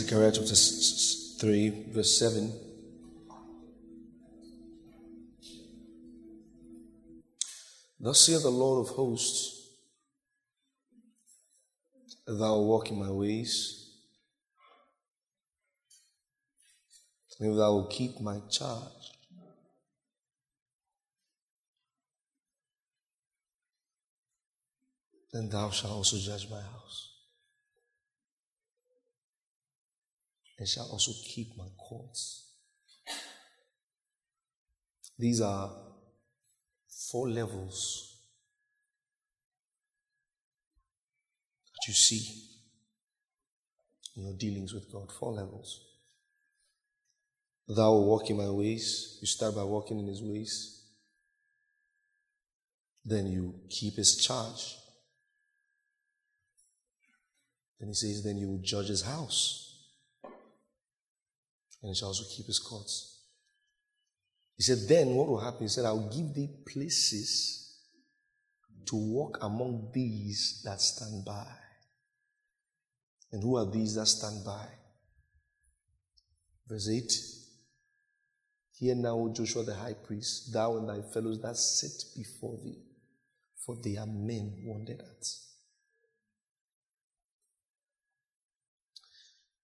Zechariah 0.00 0.32
chapter 0.32 0.54
3, 0.54 1.92
verse 1.92 2.18
7. 2.18 2.50
Thus 8.00 8.18
saith 8.18 8.42
the 8.42 8.50
Lord 8.50 8.86
of 8.86 8.94
hosts, 8.94 9.58
Thou 12.26 12.60
walk 12.60 12.90
in 12.90 12.98
my 12.98 13.10
ways, 13.10 13.90
and 17.38 17.50
if 17.50 17.56
thou 17.58 17.72
will 17.72 17.88
keep 17.88 18.18
my 18.22 18.40
charge, 18.50 19.18
then 25.30 25.50
thou 25.50 25.68
shalt 25.68 25.92
also 25.92 26.16
judge 26.16 26.48
my 26.48 26.62
house. 26.62 27.09
And 30.60 30.68
shall 30.68 30.86
also 30.92 31.12
keep 31.24 31.56
my 31.56 31.68
courts. 31.78 32.52
These 35.18 35.40
are 35.40 35.70
four 37.10 37.30
levels 37.30 38.18
that 41.72 41.88
you 41.88 41.94
see 41.94 42.42
in 44.16 44.24
your 44.24 44.34
dealings 44.34 44.74
with 44.74 44.92
God. 44.92 45.10
Four 45.10 45.32
levels. 45.32 45.80
Thou 47.66 47.96
walk 47.96 48.28
in 48.28 48.36
my 48.36 48.50
ways. 48.50 49.16
You 49.22 49.26
start 49.26 49.54
by 49.54 49.64
walking 49.64 49.98
in 49.98 50.08
his 50.08 50.22
ways. 50.22 50.82
Then 53.02 53.28
you 53.28 53.54
keep 53.70 53.94
his 53.94 54.16
charge. 54.16 54.76
Then 57.78 57.88
he 57.88 57.94
says, 57.94 58.22
then 58.22 58.36
you 58.36 58.48
will 58.48 58.62
judge 58.62 58.88
his 58.88 59.02
house 59.02 59.69
and 61.82 61.90
he 61.90 61.94
shall 61.94 62.08
also 62.08 62.24
keep 62.34 62.46
his 62.46 62.58
courts. 62.58 63.20
He 64.56 64.62
said, 64.62 64.88
Then 64.88 65.14
what 65.14 65.28
will 65.28 65.40
happen? 65.40 65.62
He 65.62 65.68
said, 65.68 65.84
I'll 65.84 66.10
give 66.10 66.34
thee 66.34 66.50
places 66.66 67.78
to 68.86 68.96
walk 68.96 69.38
among 69.42 69.90
these 69.92 70.62
that 70.64 70.80
stand 70.80 71.24
by. 71.24 71.46
And 73.32 73.42
who 73.42 73.56
are 73.56 73.70
these 73.70 73.94
that 73.94 74.06
stand 74.06 74.44
by? 74.44 74.66
Verse 76.68 76.88
8 76.88 77.12
Hear 78.80 78.94
now, 78.94 79.30
Joshua 79.34 79.62
the 79.62 79.74
high 79.74 79.92
priest, 79.92 80.52
thou 80.52 80.78
and 80.78 80.88
thy 80.88 81.02
fellows 81.02 81.40
that 81.42 81.56
sit 81.56 82.02
before 82.16 82.58
thee, 82.64 82.78
for 83.54 83.76
they 83.76 83.98
are 83.98 84.06
men 84.06 84.62
wondered 84.64 85.00
at. 85.00 85.26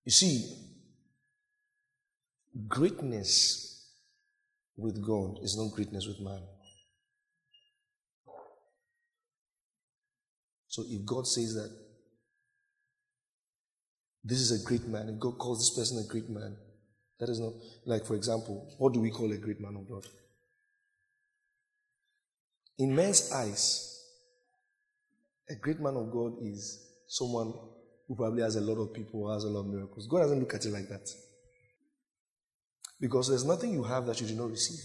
You 0.04 0.12
see, 0.12 0.65
Greatness 2.68 3.90
with 4.76 5.04
God 5.04 5.38
is 5.42 5.56
not 5.56 5.74
greatness 5.74 6.06
with 6.06 6.20
man. 6.20 6.42
So 10.68 10.84
if 10.88 11.06
God 11.06 11.26
says 11.26 11.54
that 11.54 11.70
this 14.22 14.40
is 14.40 14.60
a 14.60 14.66
great 14.66 14.86
man, 14.86 15.08
if 15.08 15.18
God 15.18 15.38
calls 15.38 15.58
this 15.58 15.78
person 15.78 16.04
a 16.04 16.12
great 16.12 16.28
man, 16.28 16.56
that 17.18 17.30
is 17.30 17.40
not, 17.40 17.54
like 17.86 18.04
for 18.04 18.14
example, 18.14 18.74
what 18.78 18.92
do 18.92 19.00
we 19.00 19.10
call 19.10 19.32
a 19.32 19.38
great 19.38 19.60
man 19.60 19.76
of 19.76 19.88
God? 19.88 20.04
In 22.78 22.94
men's 22.94 23.32
eyes, 23.32 24.02
a 25.48 25.54
great 25.54 25.80
man 25.80 25.96
of 25.96 26.10
God 26.10 26.34
is 26.42 26.84
someone 27.08 27.54
who 28.06 28.14
probably 28.14 28.42
has 28.42 28.56
a 28.56 28.60
lot 28.60 28.80
of 28.80 28.92
people, 28.92 29.32
has 29.32 29.44
a 29.44 29.48
lot 29.48 29.60
of 29.60 29.66
miracles. 29.66 30.06
God 30.06 30.22
doesn't 30.22 30.40
look 30.40 30.54
at 30.54 30.66
it 30.66 30.72
like 30.72 30.88
that. 30.88 31.08
Because 32.98 33.28
there's 33.28 33.44
nothing 33.44 33.72
you 33.72 33.84
have 33.84 34.06
that 34.06 34.20
you 34.20 34.26
did 34.26 34.38
not 34.38 34.50
receive. 34.50 34.84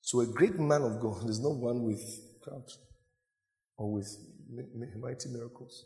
So 0.00 0.20
a 0.20 0.26
great 0.26 0.58
man 0.58 0.82
of 0.82 1.00
God 1.00 1.28
is 1.28 1.38
not 1.40 1.54
one 1.56 1.82
with 1.82 2.00
crowds 2.42 2.78
or 3.76 3.92
with 3.92 4.08
mighty 4.98 5.28
miracles. 5.28 5.84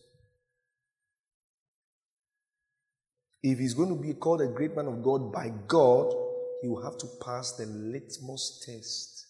If 3.42 3.58
he's 3.58 3.74
going 3.74 3.88
to 3.88 4.00
be 4.00 4.14
called 4.14 4.40
a 4.40 4.46
great 4.46 4.76
man 4.76 4.86
of 4.86 5.02
God 5.02 5.32
by 5.32 5.52
God, 5.66 6.14
he 6.62 6.68
will 6.68 6.84
have 6.84 6.96
to 6.98 7.06
pass 7.24 7.52
the 7.52 7.66
litmus 7.66 8.64
test 8.64 9.26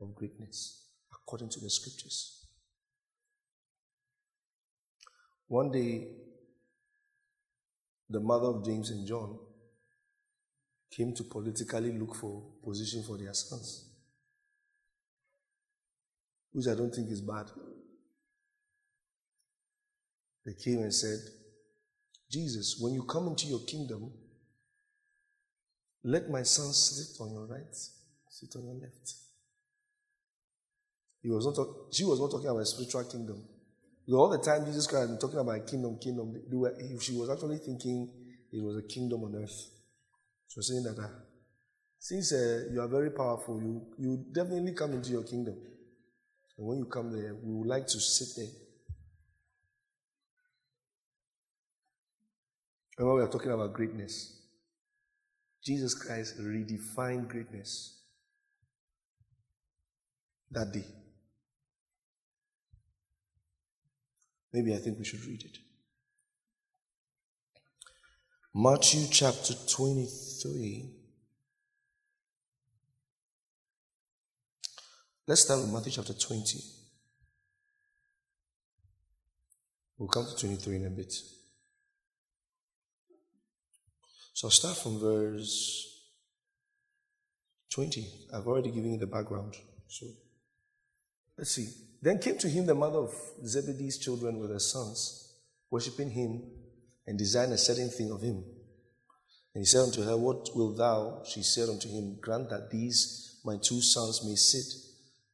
of 0.00 0.14
greatness 0.14 0.84
according 1.12 1.48
to 1.48 1.60
the 1.60 1.68
scriptures. 1.68 2.46
One 5.48 5.72
day, 5.72 6.06
the 8.08 8.20
mother 8.20 8.46
of 8.46 8.64
James 8.64 8.90
and 8.90 9.06
John, 9.06 9.38
came 10.90 11.14
to 11.14 11.24
politically 11.24 11.92
look 11.92 12.14
for 12.14 12.42
position 12.64 13.02
for 13.02 13.18
their 13.18 13.34
sons, 13.34 13.90
which 16.52 16.66
I 16.68 16.74
don't 16.74 16.94
think 16.94 17.10
is 17.10 17.20
bad. 17.20 17.46
They 20.44 20.54
came 20.54 20.78
and 20.78 20.94
said, 20.94 21.18
Jesus, 22.30 22.78
when 22.80 22.94
you 22.94 23.02
come 23.02 23.26
into 23.26 23.46
your 23.46 23.60
kingdom, 23.60 24.12
let 26.04 26.30
my 26.30 26.42
son 26.44 26.72
sit 26.72 27.20
on 27.20 27.32
your 27.32 27.46
right, 27.46 27.74
sit 28.30 28.54
on 28.56 28.64
your 28.64 28.74
left. 28.74 29.14
He 31.20 31.30
was 31.30 31.44
not 31.44 31.56
talk- 31.56 31.92
she 31.92 32.04
was 32.04 32.20
not 32.20 32.30
talking 32.30 32.48
about 32.48 32.60
a 32.60 32.66
spiritual 32.66 33.04
kingdom. 33.04 33.42
All 34.12 34.28
the 34.28 34.38
time 34.38 34.64
Jesus 34.64 34.86
Christ 34.86 35.10
was 35.10 35.18
talking 35.18 35.40
about 35.40 35.66
kingdom, 35.66 35.98
kingdom, 35.98 36.40
were, 36.52 36.74
she 37.00 37.12
was 37.12 37.28
actually 37.28 37.58
thinking 37.58 38.08
it 38.52 38.62
was 38.62 38.76
a 38.76 38.82
kingdom 38.82 39.24
on 39.24 39.34
earth. 39.42 39.70
She 40.48 40.58
was 40.58 40.68
saying 40.68 40.84
that 40.84 41.02
uh, 41.02 41.08
since 41.98 42.32
uh, 42.32 42.66
you 42.72 42.80
are 42.80 42.88
very 42.88 43.10
powerful, 43.10 43.60
you, 43.60 43.82
you 43.98 44.24
definitely 44.32 44.72
come 44.74 44.92
into 44.92 45.10
your 45.10 45.24
kingdom. 45.24 45.56
And 46.56 46.66
when 46.66 46.78
you 46.78 46.84
come 46.84 47.10
there, 47.10 47.34
we 47.34 47.52
would 47.52 47.66
like 47.66 47.86
to 47.88 48.00
sit 48.00 48.28
there. 48.36 48.52
Remember, 52.98 53.16
we 53.16 53.28
are 53.28 53.32
talking 53.32 53.50
about 53.50 53.72
greatness. 53.74 54.40
Jesus 55.64 55.94
Christ 55.94 56.38
redefined 56.40 57.28
greatness 57.28 58.00
that 60.52 60.72
day. 60.72 60.84
Maybe 64.52 64.74
I 64.74 64.78
think 64.78 64.98
we 64.98 65.04
should 65.04 65.24
read 65.24 65.42
it. 65.42 65.58
Matthew 68.54 69.06
chapter 69.10 69.54
23. 69.68 70.90
Let's 75.26 75.42
start 75.42 75.60
with 75.60 75.72
Matthew 75.72 75.92
chapter 75.92 76.14
20. 76.14 76.58
We'll 79.98 80.08
come 80.08 80.26
to 80.26 80.36
23 80.38 80.76
in 80.76 80.86
a 80.86 80.90
bit. 80.90 81.12
So 84.32 84.46
I'll 84.46 84.50
start 84.50 84.76
from 84.76 85.00
verse 85.00 86.04
20. 87.70 88.06
I've 88.32 88.46
already 88.46 88.70
given 88.70 88.92
you 88.92 88.98
the 88.98 89.06
background. 89.06 89.54
So 89.88 90.06
let's 91.36 91.50
see. 91.50 91.85
Then 92.06 92.20
came 92.20 92.38
to 92.38 92.48
him 92.48 92.66
the 92.66 92.74
mother 92.76 93.00
of 93.00 93.12
Zebedee's 93.44 93.98
children 93.98 94.38
with 94.38 94.52
her 94.52 94.60
sons, 94.60 95.34
worshipping 95.72 96.08
him 96.08 96.40
and 97.04 97.18
desiring 97.18 97.50
a 97.50 97.58
certain 97.58 97.88
thing 97.88 98.12
of 98.12 98.22
him. 98.22 98.44
And 99.52 99.62
he 99.62 99.64
said 99.64 99.80
unto 99.80 100.04
her, 100.04 100.16
What 100.16 100.48
wilt 100.54 100.76
thou? 100.76 101.24
She 101.26 101.42
said 101.42 101.68
unto 101.68 101.88
him, 101.88 102.18
Grant 102.20 102.50
that 102.50 102.70
these 102.70 103.40
my 103.44 103.56
two 103.60 103.80
sons 103.80 104.24
may 104.24 104.36
sit, 104.36 104.66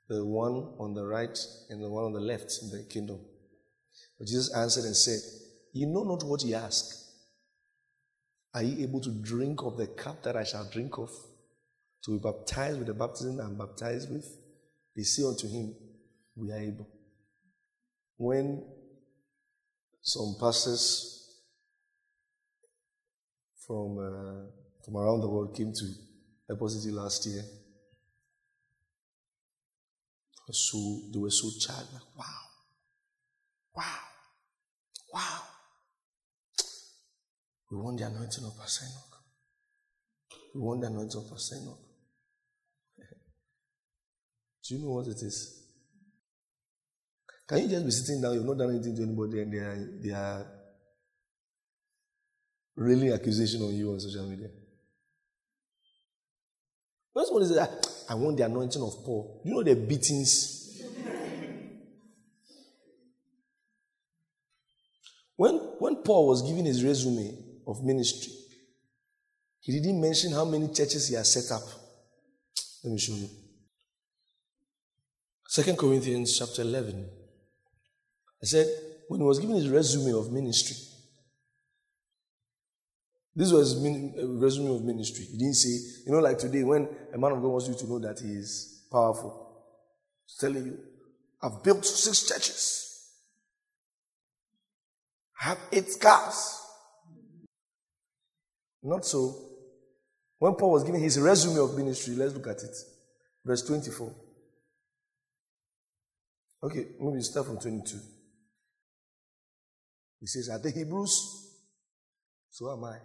the 0.09 0.25
one 0.25 0.73
on 0.79 0.95
the 0.95 1.05
right 1.05 1.39
and 1.69 1.83
the 1.83 1.91
one 1.91 2.05
on 2.05 2.15
the 2.15 2.21
left 2.21 2.51
in 2.63 2.71
the 2.71 2.85
kingdom. 2.85 3.21
But 4.19 4.29
Jesus 4.29 4.55
answered 4.55 4.85
and 4.85 4.97
said, 4.97 5.21
You 5.75 5.89
know 5.89 6.05
not 6.05 6.25
what 6.25 6.43
ye 6.43 6.55
ask. 6.55 6.87
Are 8.55 8.63
ye 8.63 8.83
able 8.83 9.03
to 9.03 9.11
drink 9.11 9.63
of 9.63 9.77
the 9.77 9.89
cup 9.89 10.23
that 10.23 10.39
I 10.39 10.45
shall 10.45 10.71
drink 10.71 10.97
of? 10.97 11.11
To 12.05 12.13
be 12.13 12.19
baptized 12.19 12.79
with 12.79 12.87
the 12.87 12.95
baptism 12.95 13.41
I'm 13.41 13.59
baptized 13.59 14.11
with? 14.11 14.27
They 14.97 15.03
say 15.03 15.23
unto 15.25 15.47
him, 15.47 15.75
we 16.37 16.51
are 16.51 16.59
able. 16.59 16.89
When 18.17 18.65
some 20.01 20.37
pastors 20.41 21.23
from 23.67 23.99
uh, 23.99 24.51
from 24.85 24.97
around 24.97 25.21
the 25.21 25.29
world 25.29 25.55
came 25.57 25.73
to 25.73 25.85
Eposity 26.51 26.91
last 26.91 27.25
year, 27.27 27.43
so 30.51 31.01
they 31.13 31.19
were 31.19 31.31
so 31.31 31.49
charged, 31.61 31.93
like, 31.93 32.03
wow, 32.17 32.25
wow, 33.75 33.99
wow. 35.13 35.41
We 37.71 37.79
want 37.79 37.99
the 37.99 38.07
anointing 38.07 38.45
of 38.45 38.59
Pastor 38.59 38.85
Enoch. 38.85 39.19
We 40.55 40.61
want 40.61 40.83
the 40.83 40.89
anointing 40.89 41.17
of 41.17 41.31
Pastor 41.31 41.57
Enoch. 41.57 41.79
Do 44.69 44.75
you 44.75 44.83
know 44.83 44.91
what 44.91 45.07
it 45.07 45.23
is? 45.23 45.62
Can 47.53 47.65
you 47.65 47.69
just 47.69 47.85
be 47.85 47.91
sitting 47.91 48.23
down, 48.23 48.33
you've 48.33 48.47
not 48.47 48.57
done 48.57 48.71
anything 48.71 48.97
to 48.97 49.03
anybody, 49.03 49.43
and 49.43 49.53
they 49.53 49.59
are, 49.59 49.77
they 50.01 50.11
are 50.11 50.47
accusation 53.13 53.61
on 53.61 53.75
you 53.75 53.93
on 53.93 54.01
social 54.01 54.27
media. 54.27 54.49
When 57.13 57.27
somebody 57.27 57.49
says, 57.49 57.59
I 58.09 58.15
want 58.15 58.39
the 58.39 58.47
anointing 58.47 58.81
of 58.81 59.05
Paul, 59.05 59.43
you 59.45 59.53
know 59.53 59.63
the 59.63 59.75
beatings. 59.75 60.81
when, 65.37 65.55
when 65.79 65.97
Paul 65.97 66.29
was 66.29 66.41
giving 66.41 66.65
his 66.65 66.83
resume 66.83 67.37
of 67.67 67.85
ministry, 67.85 68.33
he 69.61 69.73
didn't 69.73 70.01
mention 70.01 70.33
how 70.33 70.47
many 70.47 70.69
churches 70.69 71.07
he 71.07 71.17
has 71.17 71.31
set 71.31 71.55
up. 71.55 71.65
Let 72.83 72.95
me 72.95 72.99
show 72.99 73.13
you. 73.13 73.29
Second 75.47 75.77
Corinthians 75.77 76.39
chapter 76.39 76.63
11. 76.63 77.19
I 78.43 78.47
said, 78.47 78.67
when 79.09 79.21
he 79.21 79.27
was 79.27 79.39
giving 79.39 79.57
his 79.57 79.69
resume 79.69 80.19
of 80.19 80.33
ministry, 80.33 80.77
this 83.35 83.51
was 83.51 83.73
his 83.73 83.85
uh, 83.85 84.29
resume 84.29 84.75
of 84.75 84.83
ministry. 84.83 85.25
He 85.25 85.39
didn't 85.39 85.55
say, 85.55 86.03
you 86.07 86.13
know, 86.13 86.19
like 86.19 86.39
today, 86.39 86.65
when 86.65 86.89
a 87.15 87.19
man 87.19 87.33
of 87.33 87.41
God 87.41 87.49
wants 87.49 87.69
you 87.69 87.75
to 87.75 87.87
know 87.87 87.99
that 88.01 88.21
he 88.21 88.33
is 88.33 88.87
powerful, 88.91 89.65
he's 90.27 90.37
telling 90.37 90.67
you, 90.67 90.79
I've 91.43 91.63
built 91.63 91.85
six 91.85 92.29
churches, 92.29 93.11
I 95.41 95.49
have 95.51 95.59
eight 95.73 95.89
cars. 96.01 96.59
Not 98.83 99.05
so. 99.05 99.35
When 100.39 100.55
Paul 100.55 100.73
was 100.73 100.83
giving 100.83 101.01
his 101.01 101.19
resume 101.21 101.59
of 101.59 101.77
ministry, 101.77 102.17
let's 102.17 102.35
look 102.35 102.49
at 102.49 102.63
it. 102.63 102.77
Verse 103.45 103.63
24. 103.63 104.13
Okay, 106.65 106.87
maybe 107.01 107.21
start 107.23 107.47
from 107.47 107.59
22. 107.59 107.99
He 110.23 110.29
says, 110.29 110.49
Are 110.49 110.59
they 110.61 110.71
Hebrews? 110.71 111.51
So 112.49 112.73
am 112.73 112.85
I. 112.85 112.97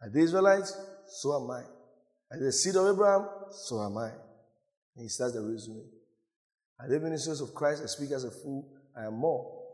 Are 0.00 0.10
they 0.10 0.22
Israelites? 0.22 0.74
So 1.20 1.36
am 1.36 1.50
I. 1.50 1.60
Are 2.30 2.38
they 2.38 2.46
the 2.46 2.52
seed 2.52 2.76
of 2.76 2.88
Abraham? 2.88 3.28
So 3.50 3.84
am 3.84 3.98
I. 3.98 4.08
And 4.96 5.02
he 5.02 5.08
starts 5.08 5.34
the 5.34 5.42
resume. 5.42 5.84
Are 6.80 6.88
they 6.88 6.98
ministers 6.98 7.42
of 7.42 7.54
Christ? 7.54 7.82
I 7.84 7.86
speak 7.86 8.10
as 8.12 8.24
a 8.24 8.30
fool. 8.30 8.72
I 8.96 9.04
am 9.04 9.18
more. 9.18 9.64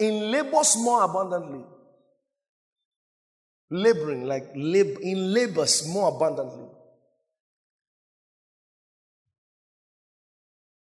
In 0.00 0.30
labors 0.30 0.74
more 0.78 1.04
abundantly. 1.04 1.66
Laboring, 3.70 4.24
like 4.24 4.46
lab- 4.56 5.00
in 5.02 5.34
labors 5.34 5.86
more 5.86 6.16
abundantly. 6.16 6.68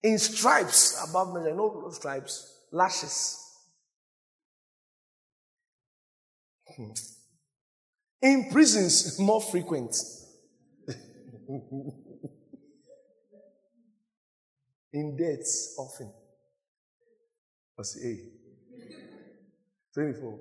In 0.03 0.19
stripes 0.19 1.09
above 1.09 1.33
measure. 1.33 1.55
No 1.55 1.89
stripes, 1.93 2.65
lashes. 2.73 3.42
Hmm. 6.77 6.91
In 8.23 8.51
prisons, 8.51 9.19
more 9.19 9.41
frequent. 9.41 9.97
in 14.93 15.17
deaths, 15.17 15.75
often. 15.79 16.13
Verse 17.77 17.99
8. 18.05 18.21
24. 19.95 20.41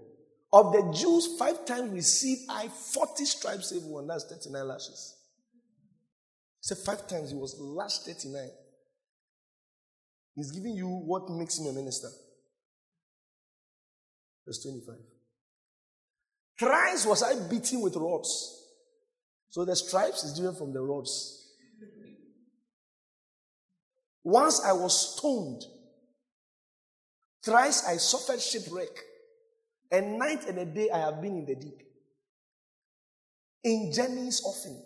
Of 0.53 0.73
the 0.73 0.93
Jews, 0.93 1.37
five 1.39 1.65
times 1.65 1.91
receive 1.91 2.39
I 2.49 2.67
40 2.67 3.25
stripes 3.25 3.71
everyone. 3.71 4.07
That's 4.07 4.25
39 4.25 4.67
lashes. 4.67 5.15
He 6.61 6.67
said 6.67 6.77
five 6.77 7.07
times 7.07 7.31
he 7.31 7.37
was 7.37 7.57
lashed 7.59 8.05
39. 8.05 8.49
He's 10.35 10.51
giving 10.51 10.75
you 10.75 10.87
what 10.87 11.29
makes 11.29 11.57
him 11.57 11.67
a 11.67 11.73
minister. 11.73 12.09
Verse 14.45 14.61
25. 14.63 14.95
Thrice 16.61 17.07
was 17.07 17.23
I 17.23 17.33
beaten 17.49 17.81
with 17.81 17.95
rods. 17.95 18.67
So 19.49 19.65
the 19.65 19.75
stripes 19.75 20.23
is 20.23 20.33
different 20.33 20.59
from 20.59 20.71
the 20.71 20.81
rods. 20.81 21.55
Once 24.23 24.63
I 24.63 24.71
was 24.71 25.17
stoned. 25.17 25.63
Thrice 27.43 27.83
I 27.87 27.97
suffered 27.97 28.39
shipwreck. 28.39 28.95
A 29.91 30.01
night 30.01 30.47
and 30.47 30.59
a 30.59 30.65
day 30.65 30.91
I 30.91 30.99
have 30.99 31.19
been 31.19 31.35
in 31.37 31.45
the 31.47 31.55
deep. 31.55 31.81
In 33.63 33.91
journeys 33.91 34.43
often. 34.45 34.83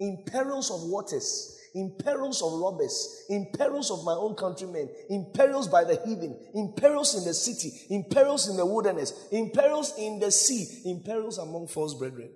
In 0.00 0.24
perils 0.26 0.72
of 0.72 0.82
waters 0.82 1.56
in 1.74 1.96
perils 1.98 2.40
of 2.40 2.52
robbers, 2.52 3.24
in 3.28 3.50
perils 3.52 3.90
of 3.90 4.04
my 4.04 4.12
own 4.12 4.36
countrymen, 4.36 4.88
in 5.10 5.26
perils 5.34 5.68
by 5.68 5.82
the 5.82 6.00
heathen, 6.06 6.38
in 6.54 6.72
perils 6.76 7.16
in 7.16 7.24
the 7.24 7.34
city, 7.34 7.72
in 7.90 8.04
perils 8.04 8.48
in 8.48 8.56
the 8.56 8.64
wilderness, 8.64 9.12
in 9.32 9.50
perils 9.50 9.92
in 9.98 10.20
the 10.20 10.30
sea, 10.30 10.82
in 10.84 11.02
perils 11.02 11.38
among 11.38 11.66
false 11.66 11.94
brethren. 11.94 12.30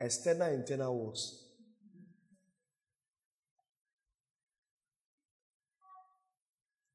External 0.00 0.46
and 0.46 0.60
internal 0.60 0.96
wars. 0.96 1.44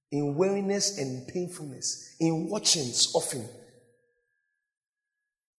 In 0.09 0.35
weariness 0.35 0.99
and 0.99 1.27
painfulness, 1.27 2.15
in 2.19 2.47
watchings 2.47 3.13
often. 3.13 3.45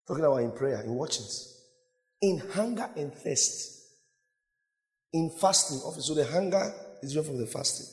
Talking 0.08 0.24
about 0.24 0.38
in 0.38 0.52
prayer, 0.52 0.82
in 0.84 0.94
watchings 0.94 1.54
in 2.24 2.40
hunger 2.54 2.90
and 2.96 3.14
thirst, 3.14 3.73
in 5.13 5.30
fasting. 5.30 5.77
So 6.01 6.13
the 6.15 6.25
hunger 6.25 6.74
is 7.01 7.13
different 7.13 7.38
from 7.38 7.45
the 7.45 7.48
fasting. 7.48 7.88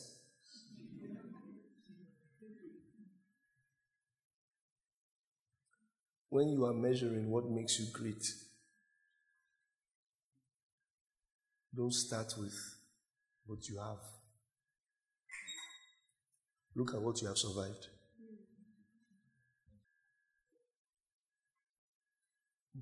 When 6.31 6.49
you 6.49 6.65
are 6.65 6.73
measuring 6.73 7.31
what 7.31 7.51
makes 7.51 7.79
you 7.79 7.87
great, 7.93 8.25
don't 11.75 11.93
start 11.93 12.33
with 12.39 12.55
what 13.47 13.69
you 13.69 13.79
have. 13.79 13.99
Look 16.75 16.95
at 16.95 17.03
what 17.03 17.21
you 17.21 17.29
have 17.29 17.37
survived. 17.37 17.89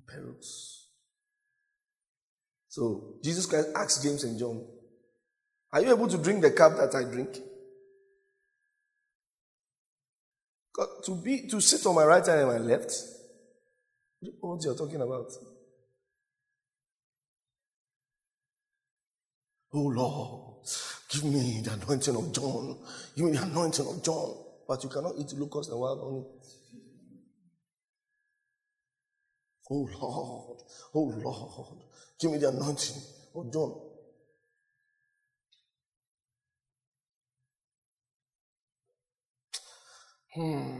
Perils. 0.07 0.88
So 2.69 3.15
Jesus 3.23 3.47
Christ 3.47 3.69
asked 3.75 4.03
James 4.03 4.23
and 4.23 4.37
John, 4.39 4.63
Are 5.73 5.81
you 5.81 5.89
able 5.91 6.07
to 6.07 6.17
drink 6.17 6.41
the 6.41 6.51
cup 6.51 6.77
that 6.77 6.95
I 6.95 7.03
drink? 7.03 7.37
To 11.05 11.15
be 11.15 11.47
to 11.49 11.59
sit 11.59 11.85
on 11.87 11.95
my 11.95 12.05
right 12.05 12.25
hand 12.25 12.41
and 12.41 12.49
my 12.49 12.57
left. 12.57 12.93
What 14.39 14.63
you're 14.63 14.75
talking 14.77 15.01
about? 15.01 15.31
Oh 19.73 19.81
Lord, 19.81 20.65
give 21.09 21.23
me 21.25 21.61
the 21.63 21.73
anointing 21.73 22.15
of 22.15 22.33
John. 22.33 22.77
Give 23.15 23.25
me 23.25 23.31
the 23.31 23.43
anointing 23.43 23.85
of 23.87 24.03
John. 24.03 24.35
But 24.67 24.83
you 24.83 24.89
cannot 24.89 25.15
eat 25.17 25.33
locust 25.33 25.71
and 25.71 25.79
wild 25.79 25.99
honey. 25.99 26.25
Oh 29.71 29.87
Lord, 29.99 30.61
oh 30.95 31.21
Lord, 31.23 31.83
Give 32.19 32.31
me 32.31 32.37
the 32.37 32.49
anointing 32.49 33.01
of 33.33 33.53
John. 33.53 33.81
Hmm. 40.35 40.79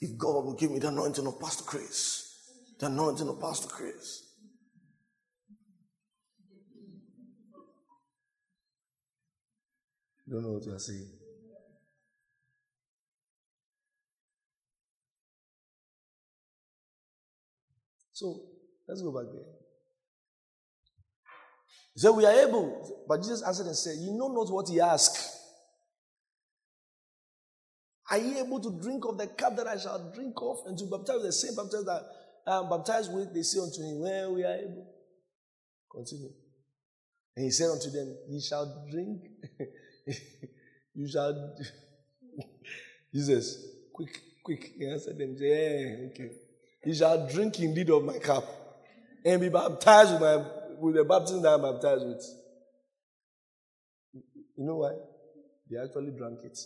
If 0.00 0.18
God 0.18 0.44
will 0.44 0.54
give 0.54 0.70
me 0.70 0.78
the 0.80 0.88
anointing 0.88 1.26
of 1.26 1.40
Pastor 1.40 1.64
Chris, 1.64 2.34
the 2.78 2.86
anointing 2.86 3.28
of 3.28 3.40
Pastor 3.40 3.68
Chris. 3.68 4.22
Don't 10.28 10.42
know 10.42 10.52
what 10.52 10.64
you 10.64 10.74
are 10.74 10.78
saying. 10.78 11.10
So 18.12 18.42
let's 18.88 19.02
go 19.02 19.12
back 19.12 19.32
there. 19.32 19.63
He 21.94 22.00
said, 22.00 22.10
We 22.10 22.24
are 22.26 22.32
able. 22.32 23.04
But 23.08 23.18
Jesus 23.18 23.42
answered 23.42 23.66
and 23.66 23.76
said, 23.76 23.96
You 23.98 24.12
know 24.12 24.28
not 24.28 24.52
what 24.52 24.68
he 24.68 24.80
asked. 24.80 25.42
Are 28.10 28.18
you 28.18 28.38
able 28.38 28.60
to 28.60 28.80
drink 28.82 29.04
of 29.06 29.16
the 29.16 29.28
cup 29.28 29.56
that 29.56 29.66
I 29.66 29.78
shall 29.78 30.12
drink 30.14 30.34
of 30.36 30.58
and 30.66 30.76
to 30.78 30.84
baptize 30.84 31.22
the 31.22 31.32
same 31.32 31.54
baptism 31.54 31.86
that 31.86 32.02
I 32.46 32.58
am 32.58 32.68
baptized 32.68 33.12
with? 33.12 33.32
They 33.32 33.42
say 33.42 33.60
unto 33.60 33.82
him, 33.82 34.00
Well, 34.00 34.34
we 34.34 34.44
are 34.44 34.56
able. 34.56 34.86
Continue. 35.90 36.30
And 37.36 37.44
he 37.44 37.50
said 37.50 37.70
unto 37.70 37.90
them, 37.90 38.16
Ye 38.28 38.40
shall 38.40 38.86
drink. 38.90 39.22
you 40.94 41.08
shall. 41.08 41.54
Jesus, 43.14 43.64
quick, 43.92 44.20
quick. 44.42 44.72
He 44.76 44.86
answered 44.86 45.16
them, 45.16 45.36
Yeah, 45.38 46.08
okay. 46.10 46.30
You 46.84 46.94
shall 46.94 47.26
drink 47.28 47.58
indeed 47.60 47.88
of 47.88 48.04
my 48.04 48.18
cup 48.18 48.44
and 49.24 49.40
be 49.40 49.48
baptized 49.48 50.12
with 50.12 50.20
my 50.20 50.44
with 50.84 50.96
the 50.96 51.04
baptism 51.04 51.40
that 51.40 51.48
I'm 51.48 51.62
baptized 51.62 52.06
with. 52.06 52.22
You 54.56 54.64
know 54.66 54.76
why? 54.76 54.92
They 55.70 55.78
actually 55.78 56.10
drank 56.10 56.40
it. 56.44 56.58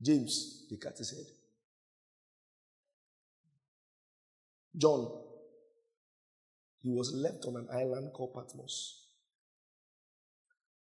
James, 0.00 0.66
they 0.70 0.76
cut 0.76 0.96
his 0.96 1.10
head. 1.10 1.26
John, 4.74 5.12
he 6.80 6.88
was 6.88 7.12
left 7.12 7.44
on 7.44 7.56
an 7.56 7.68
island 7.70 8.12
called 8.14 8.32
Patmos. 8.34 9.00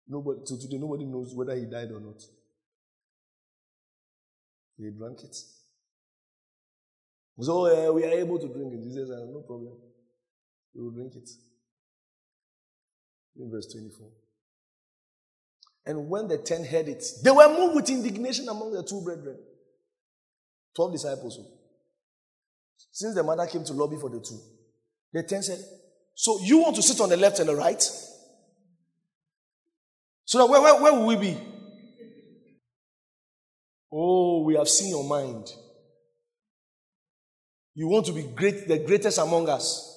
Nobody, 0.07 0.41
today, 0.45 0.77
nobody 0.77 1.05
knows 1.05 1.33
whether 1.33 1.55
he 1.55 1.65
died 1.65 1.89
or 1.91 1.99
not. 1.99 2.21
They 4.77 4.91
drank 4.91 5.23
it. 5.23 5.35
So 7.39 7.65
uh, 7.65 7.91
we 7.93 8.03
are 8.03 8.11
able 8.11 8.37
to 8.37 8.47
drink 8.47 8.73
it. 8.73 8.83
Jesus 8.83 9.09
said, 9.09 9.27
no 9.27 9.41
problem. 9.41 9.73
We 10.75 10.83
will 10.83 10.91
drink 10.91 11.15
it. 11.15 11.29
In 13.37 13.49
verse 13.49 13.71
24. 13.71 14.07
And 15.85 16.09
when 16.09 16.27
the 16.27 16.37
ten 16.37 16.63
heard 16.63 16.87
it, 16.87 17.03
they 17.23 17.31
were 17.31 17.49
moved 17.49 17.75
with 17.75 17.89
indignation 17.89 18.47
among 18.47 18.71
the 18.71 18.83
two 18.83 19.01
brethren. 19.01 19.37
Twelve 20.75 20.91
disciples. 20.91 21.39
Since 22.91 23.15
the 23.15 23.23
mother 23.23 23.47
came 23.47 23.63
to 23.63 23.73
lobby 23.73 23.97
for 23.99 24.09
the 24.09 24.19
two, 24.19 24.39
the 25.11 25.23
ten 25.23 25.41
said, 25.41 25.59
So 26.13 26.39
you 26.41 26.59
want 26.59 26.75
to 26.75 26.83
sit 26.83 27.01
on 27.01 27.09
the 27.09 27.17
left 27.17 27.39
and 27.39 27.49
the 27.49 27.55
right? 27.55 27.81
So 30.25 30.37
that 30.37 30.45
where, 30.45 30.61
where, 30.61 30.81
where 30.81 30.93
will 30.93 31.07
we 31.07 31.15
be? 31.15 31.37
Oh, 33.91 34.43
we 34.43 34.55
have 34.55 34.69
seen 34.69 34.91
your 34.91 35.03
mind. 35.03 35.47
You 37.73 37.87
want 37.87 38.05
to 38.05 38.13
be 38.13 38.23
great, 38.23 38.67
the 38.67 38.79
greatest 38.79 39.17
among 39.17 39.49
us. 39.49 39.87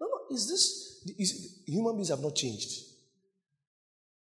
No, 0.00 0.06
no, 0.06 0.34
is 0.36 0.48
this, 0.48 0.91
is, 1.18 1.62
human 1.66 1.96
beings 1.96 2.10
have 2.10 2.20
not 2.20 2.34
changed. 2.34 2.70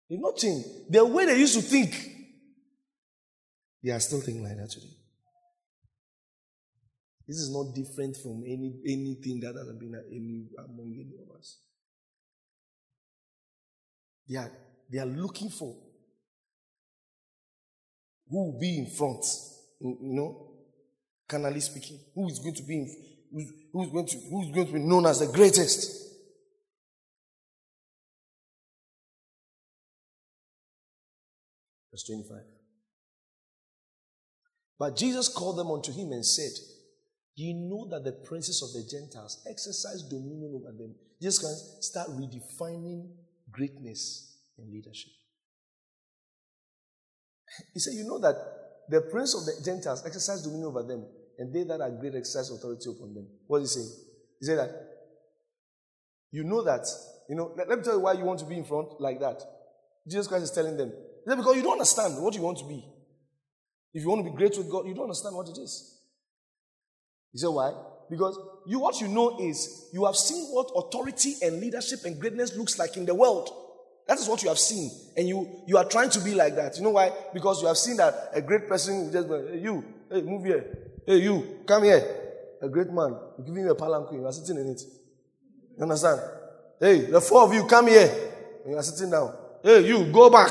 They've 0.09 0.21
not 0.21 0.37
changed. 0.37 0.67
The 0.91 1.05
way 1.05 1.27
they 1.27 1.39
used 1.39 1.55
to 1.55 1.63
think, 1.63 1.95
they 3.83 3.91
are 3.91 4.01
still 4.01 4.21
thinking 4.21 4.43
like 4.43 4.57
that 4.57 4.71
today. 4.71 4.95
This 7.27 7.39
is 7.39 7.51
not 7.51 7.75
different 7.75 8.17
from 8.19 8.43
any 8.47 8.75
anything 8.87 9.41
that 9.41 9.55
has 9.57 9.79
been 9.79 9.95
uh, 9.95 10.03
any 10.11 10.47
among 10.59 10.93
any 10.93 11.15
of 11.23 11.39
us. 11.39 11.59
They 14.29 14.37
are, 14.37 14.51
they 14.91 14.99
are 14.99 15.07
looking 15.07 15.49
for 15.49 15.75
who 18.29 18.53
will 18.53 18.59
be 18.59 18.79
in 18.79 18.87
front, 18.87 19.25
you 19.81 19.97
know, 20.01 20.51
carnally 21.27 21.61
speaking. 21.61 21.99
Who 22.15 22.29
is 22.29 22.39
going 22.39 22.55
to 22.55 22.63
be 22.63 22.75
in, 22.75 22.97
who's, 23.33 23.53
who's 23.73 23.91
going 23.91 24.07
to 24.07 24.17
who's 24.31 24.55
going 24.55 24.67
to 24.67 24.73
be 24.73 24.79
known 24.81 25.07
as 25.07 25.21
the 25.21 25.27
greatest? 25.27 26.04
Verse 31.95 32.03
25. 32.11 32.39
But 34.81 34.97
Jesus 34.97 35.29
called 35.29 35.59
them 35.59 35.71
unto 35.71 35.93
him 35.93 36.11
and 36.11 36.27
said, 36.27 36.51
You 37.37 37.55
know 37.55 37.87
that 37.89 38.03
the 38.03 38.19
princes 38.27 38.61
of 38.63 38.73
the 38.73 38.83
Gentiles 38.91 39.47
exercise 39.49 40.03
dominion 40.03 40.55
over 40.57 40.73
them. 40.77 40.97
Jesus 41.23 41.39
can 41.39 41.55
start 41.83 42.09
redefining 42.11 43.11
greatness 43.53 44.41
and 44.59 44.73
leadership. 44.73 45.13
He 47.73 47.79
said, 47.79 47.95
You 47.95 48.03
know 48.09 48.19
that 48.19 48.35
the 48.89 49.03
prince 49.03 49.37
of 49.37 49.45
the 49.47 49.63
Gentiles 49.65 50.03
exercise 50.05 50.43
dominion 50.43 50.67
over 50.67 50.83
them, 50.83 51.07
and 51.39 51.55
they 51.55 51.63
that 51.63 51.81
are 51.81 51.91
great 51.93 52.17
exercise 52.17 52.51
authority 52.51 52.91
upon 52.91 53.15
them. 53.15 53.29
What 53.47 53.63
is 53.63 53.73
he 53.73 53.83
saying? 53.83 53.93
He 54.41 54.47
said 54.47 54.59
that 54.59 54.71
you 56.33 56.43
know 56.43 56.65
that, 56.65 56.85
you 57.29 57.37
know, 57.37 57.55
let, 57.57 57.69
let, 57.69 57.79
me 57.79 57.85
tell 57.85 57.95
you 57.95 58.01
why 58.01 58.15
you 58.15 58.25
want 58.25 58.41
to 58.41 58.47
be 58.47 58.57
in 58.57 58.65
front 58.65 59.01
like 59.01 59.21
that. 59.21 59.41
Jesus 60.09 60.27
Christ 60.27 60.43
is 60.43 60.51
telling 60.51 60.77
them. 60.77 60.93
Because 61.27 61.57
you 61.57 61.63
don't 61.63 61.73
understand 61.73 62.23
what 62.23 62.35
you 62.35 62.43
want 62.43 62.59
to 62.59 62.65
be. 62.65 62.85
If 63.93 64.03
you 64.03 64.09
want 64.09 64.25
to 64.25 64.31
be 64.31 64.37
great 64.37 64.57
with 64.59 64.71
God, 64.71 64.87
you 64.87 64.95
don't 64.95 65.05
understand 65.05 65.37
what 65.37 65.49
it 65.49 65.59
is. 65.59 65.99
You 67.33 67.41
say 67.41 67.47
why? 67.47 67.73
Because 68.11 68.39
you 68.67 68.81
what 68.81 69.01
you 69.01 69.09
know 69.09 69.39
is 69.41 69.89
you 69.93 70.05
have 70.05 70.17
seen 70.17 70.45
what 70.55 70.71
authority 70.77 71.35
and 71.43 71.61
leadership 71.61 72.01
and 72.05 72.21
greatness 72.21 72.57
looks 72.57 72.79
like 72.79 72.97
in 72.97 73.07
the 73.07 73.15
world. 73.15 73.51
That 74.07 74.19
is 74.19 74.29
what 74.29 74.43
you 74.43 74.51
have 74.51 74.59
seen. 74.59 74.91
And 75.17 75.27
you, 75.27 75.63
you 75.67 75.79
are 75.79 75.85
trying 75.85 76.11
to 76.11 76.21
be 76.21 76.35
like 76.35 76.57
that. 76.57 76.77
You 76.77 76.83
know 76.83 76.91
why? 76.91 77.11
Because 77.33 77.63
you 77.63 77.69
have 77.69 77.79
seen 77.79 77.97
that 77.97 78.31
a 78.35 78.43
great 78.43 78.69
person 78.69 79.11
just 79.11 79.29
hey, 79.29 79.61
you, 79.61 79.85
hey, 80.11 80.21
move 80.21 80.45
here. 80.45 80.79
Hey, 81.07 81.17
you, 81.23 81.61
come 81.67 81.85
here. 81.85 82.21
A 82.61 82.69
great 82.69 82.91
man, 82.91 83.17
you 83.39 83.45
give 83.45 83.57
him 83.57 83.69
a 83.69 83.75
palanquin, 83.75 84.21
you 84.21 84.27
are 84.27 84.33
sitting 84.33 84.57
in 84.63 84.71
it. 84.71 84.81
You 85.77 85.83
understand? 85.83 86.21
Hey, 86.81 87.11
the 87.11 87.21
four 87.21 87.43
of 87.43 87.53
you, 87.53 87.67
come 87.67 87.89
here. 87.89 88.33
You 88.67 88.77
are 88.77 88.83
sitting 88.83 89.11
down. 89.11 89.35
Hey, 89.63 89.87
you, 89.87 90.11
go 90.13 90.31
back. 90.31 90.51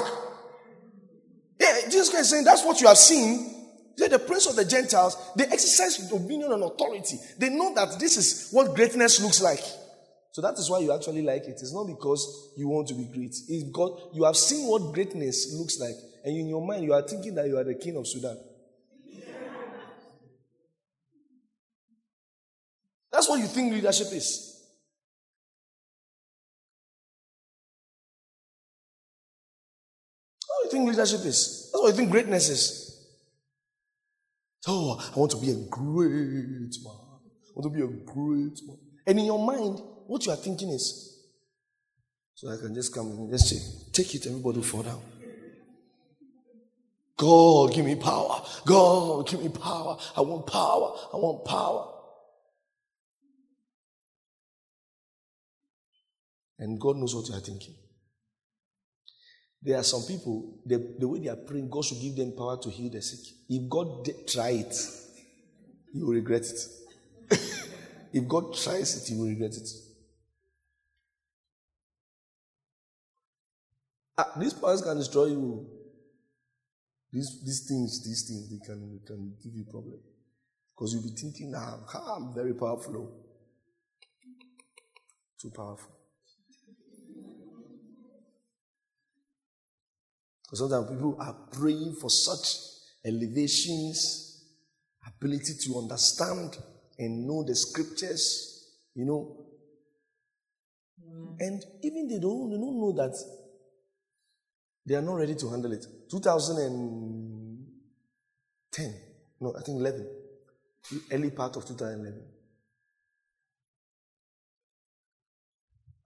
Jesus 1.86 2.10
Christ 2.10 2.26
is 2.26 2.30
saying 2.32 2.44
that's 2.44 2.64
what 2.64 2.80
you 2.82 2.88
have 2.88 2.98
seen. 2.98 3.50
Said, 3.96 4.10
the 4.10 4.20
prince 4.20 4.48
of 4.48 4.56
the 4.56 4.66
Gentiles, 4.66 5.16
they 5.36 5.44
exercise 5.46 5.98
dominion 6.10 6.52
and 6.52 6.64
authority. 6.64 7.18
They 7.38 7.50
know 7.50 7.76
that 7.76 8.00
this 8.00 8.18
is 8.18 8.50
what 8.52 8.76
greatness 8.76 9.22
looks 9.22 9.42
like. 9.42 9.62
So 10.32 10.42
that 10.42 10.58
is 10.58 10.68
why 10.68 10.80
you 10.80 10.92
actually 10.92 11.22
like 11.22 11.44
it. 11.44 11.60
It's 11.62 11.74
not 11.74 11.86
because 11.86 12.54
you 12.58 12.68
want 12.68 12.88
to 12.88 12.96
be 12.96 13.04
great. 13.04 13.36
It's 13.48 13.64
because 13.64 14.10
you 14.16 14.24
have 14.24 14.36
seen 14.36 14.68
what 14.68 14.92
greatness 14.92 15.54
looks 15.56 15.80
like. 15.80 15.94
And 16.26 16.36
in 16.36 16.48
your 16.48 16.66
mind, 16.66 16.84
you 16.84 16.94
are 16.94 17.04
thinking 17.04 17.36
that 17.36 17.48
you 17.48 17.56
are 17.58 17.64
the 17.64 17.76
king 17.76 17.96
of 17.98 18.08
Sudan. 18.08 18.38
That's 23.12 23.30
what 23.30 23.40
you 23.40 23.46
think 23.46 23.72
leadership 23.74 24.08
is. 24.12 24.53
Think 30.74 30.90
leadership 30.90 31.22
is? 31.22 31.70
That's 31.72 31.82
what 31.82 31.90
you 31.90 31.98
think 31.98 32.12
greatness 32.12 32.50
is. 32.50 32.90
Oh, 34.68 35.00
I 35.00 35.20
want 35.20 35.32
to 35.32 35.38
be 35.38 35.52
a 35.52 35.56
great 35.70 36.74
man. 36.84 36.96
I 36.96 37.52
want 37.56 37.64
to 37.64 37.70
be 37.70 37.82
a 37.82 37.88
great 37.88 38.60
man. 38.66 38.78
And 39.06 39.20
in 39.20 39.26
your 39.26 39.46
mind, 39.46 39.80
what 40.08 40.26
you 40.26 40.32
are 40.32 40.38
thinking 40.38 40.70
is, 40.70 41.20
so 42.36 42.50
I 42.50 42.58
can 42.58 42.74
just 42.74 42.94
come 42.94 43.08
and 43.08 43.30
just 43.30 43.50
say, 43.50 43.58
take 43.92 44.16
it, 44.16 44.26
everybody 44.26 44.62
fall 44.62 44.84
down. 44.84 45.02
God, 47.16 47.74
give 47.74 47.86
me 47.86 47.96
power. 47.96 48.42
God, 48.66 49.28
give 49.28 49.42
me 49.42 49.50
power. 49.50 49.98
I 50.18 50.22
want 50.22 50.48
power. 50.48 50.98
I 51.14 51.18
want 51.18 51.46
power. 51.46 51.90
And 56.58 56.80
God 56.80 56.98
knows 56.98 57.14
what 57.14 57.28
you 57.28 57.36
are 57.36 57.40
thinking. 57.40 57.76
There 59.64 59.78
are 59.78 59.84
some 59.84 60.02
people, 60.04 60.60
the, 60.66 61.08
way 61.08 61.20
they 61.20 61.30
are 61.30 61.38
praying, 61.38 61.70
God 61.70 61.86
should 61.86 62.02
give 62.02 62.18
them 62.18 62.34
power 62.38 62.58
to 62.62 62.70
heal 62.70 62.92
the 62.92 63.02
sick. 63.02 63.34
If 63.48 63.70
God 63.70 64.06
try 64.28 64.50
it, 64.50 64.76
you 65.94 66.06
will 66.06 66.14
regret 66.14 66.42
it. 66.42 66.60
if 68.14 68.28
God 68.28 68.54
tries 68.54 68.98
it, 68.98 69.14
you 69.14 69.22
will 69.22 69.30
regret 69.30 69.54
it. 69.56 69.70
Ah, 74.18 74.34
these 74.38 74.54
powers 74.54 74.82
can 74.82 74.98
destroy 74.98 75.28
you. 75.28 75.66
These, 77.14 77.42
these 77.46 77.66
things, 77.68 78.04
these 78.04 78.28
things, 78.28 78.50
they 78.50 78.66
can, 78.66 78.92
they 78.92 79.06
can 79.06 79.34
give 79.42 79.54
you 79.54 79.64
problem. 79.64 80.00
Because 80.76 80.94
you'll 80.94 81.04
be 81.04 81.16
thinking, 81.16 81.54
ah, 81.56 82.16
I'm 82.18 82.34
very 82.34 82.54
powerful. 82.54 83.12
Too 85.40 85.52
powerful. 85.56 86.03
Because 90.54 90.70
sometimes 90.70 90.92
people 90.92 91.18
are 91.20 91.34
praying 91.52 91.96
for 92.00 92.12
such 92.12 92.60
elevations, 93.04 94.44
ability 95.08 95.54
to 95.64 95.80
understand 95.80 96.56
and 97.00 97.26
know 97.26 97.44
the 97.44 97.56
scriptures, 97.56 98.70
you 98.94 99.04
know. 99.04 99.48
Mm. 101.04 101.38
And 101.40 101.66
even 101.82 102.08
they 102.08 102.20
don't, 102.20 102.52
they 102.52 102.58
don't 102.58 102.80
know 102.80 102.92
that 102.92 103.18
they 104.86 104.94
are 104.94 105.02
not 105.02 105.16
ready 105.16 105.34
to 105.34 105.50
handle 105.50 105.72
it. 105.72 105.88
2010, 106.12 108.96
no, 109.42 109.56
I 109.58 109.62
think 109.64 109.80
11, 109.80 110.08
early 111.14 111.32
part 111.32 111.56
of 111.56 111.66
2011. 111.66 112.22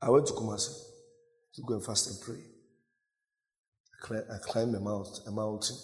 I 0.01 0.09
went 0.09 0.25
to 0.27 0.31
Kumasi 0.31 0.71
to 1.55 1.61
go 1.63 1.73
and 1.73 1.83
fast 1.83 2.07
and 2.07 2.21
pray. 2.21 2.56
I 4.03 4.15
uh, 4.15 4.39
climbed 4.39 4.75
a 4.75 4.79
mountain, 4.79 5.23
a 5.27 5.31
mountain, 5.31 5.75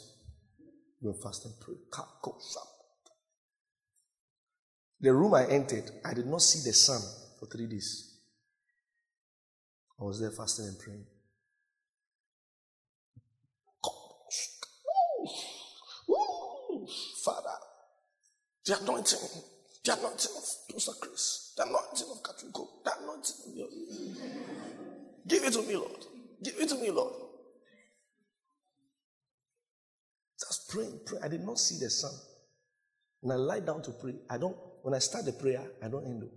and 1.01 1.21
fast 1.21 1.45
and 1.45 1.53
pray. 1.59 1.75
The 5.01 5.13
room 5.13 5.33
I 5.33 5.45
entered, 5.47 5.89
I 6.05 6.13
did 6.13 6.27
not 6.27 6.41
see 6.41 6.67
the 6.67 6.73
sun 6.73 7.01
for 7.39 7.47
three 7.47 7.67
days. 7.67 8.17
I 9.99 10.03
was 10.03 10.19
there 10.21 10.31
fasting 10.31 10.67
and 10.67 10.79
praying. 10.79 11.05
Father, 17.23 17.57
the 18.65 18.79
anointing, 18.81 19.19
the 19.83 19.97
anointing 19.97 20.31
of 20.37 20.43
Pastor 20.71 20.91
Chris, 20.99 21.53
the 21.57 21.63
anointing 21.63 22.07
of 22.11 22.23
Cook, 22.53 22.83
the 22.83 22.91
anointing 23.01 23.35
of 23.47 23.55
your. 23.55 23.67
Give 25.27 25.43
it 25.43 25.53
to 25.53 25.61
me, 25.63 25.75
Lord. 25.75 26.05
Give 26.43 26.55
it 26.59 26.69
to 26.69 26.75
me, 26.75 26.91
Lord. 26.91 27.22
Just 30.73 31.05
praying. 31.05 31.23
I 31.23 31.27
did 31.27 31.41
not 31.41 31.59
see 31.59 31.83
the 31.83 31.89
sun. 31.89 32.11
When 33.21 33.37
I 33.37 33.39
lie 33.39 33.59
down 33.59 33.81
to 33.83 33.91
pray, 33.91 34.15
I 34.29 34.37
don't, 34.37 34.55
when 34.81 34.93
I 34.93 34.99
start 34.99 35.25
the 35.25 35.33
prayer, 35.33 35.65
I 35.81 35.87
don't 35.87 36.05
end 36.05 36.23
it. 36.23 36.31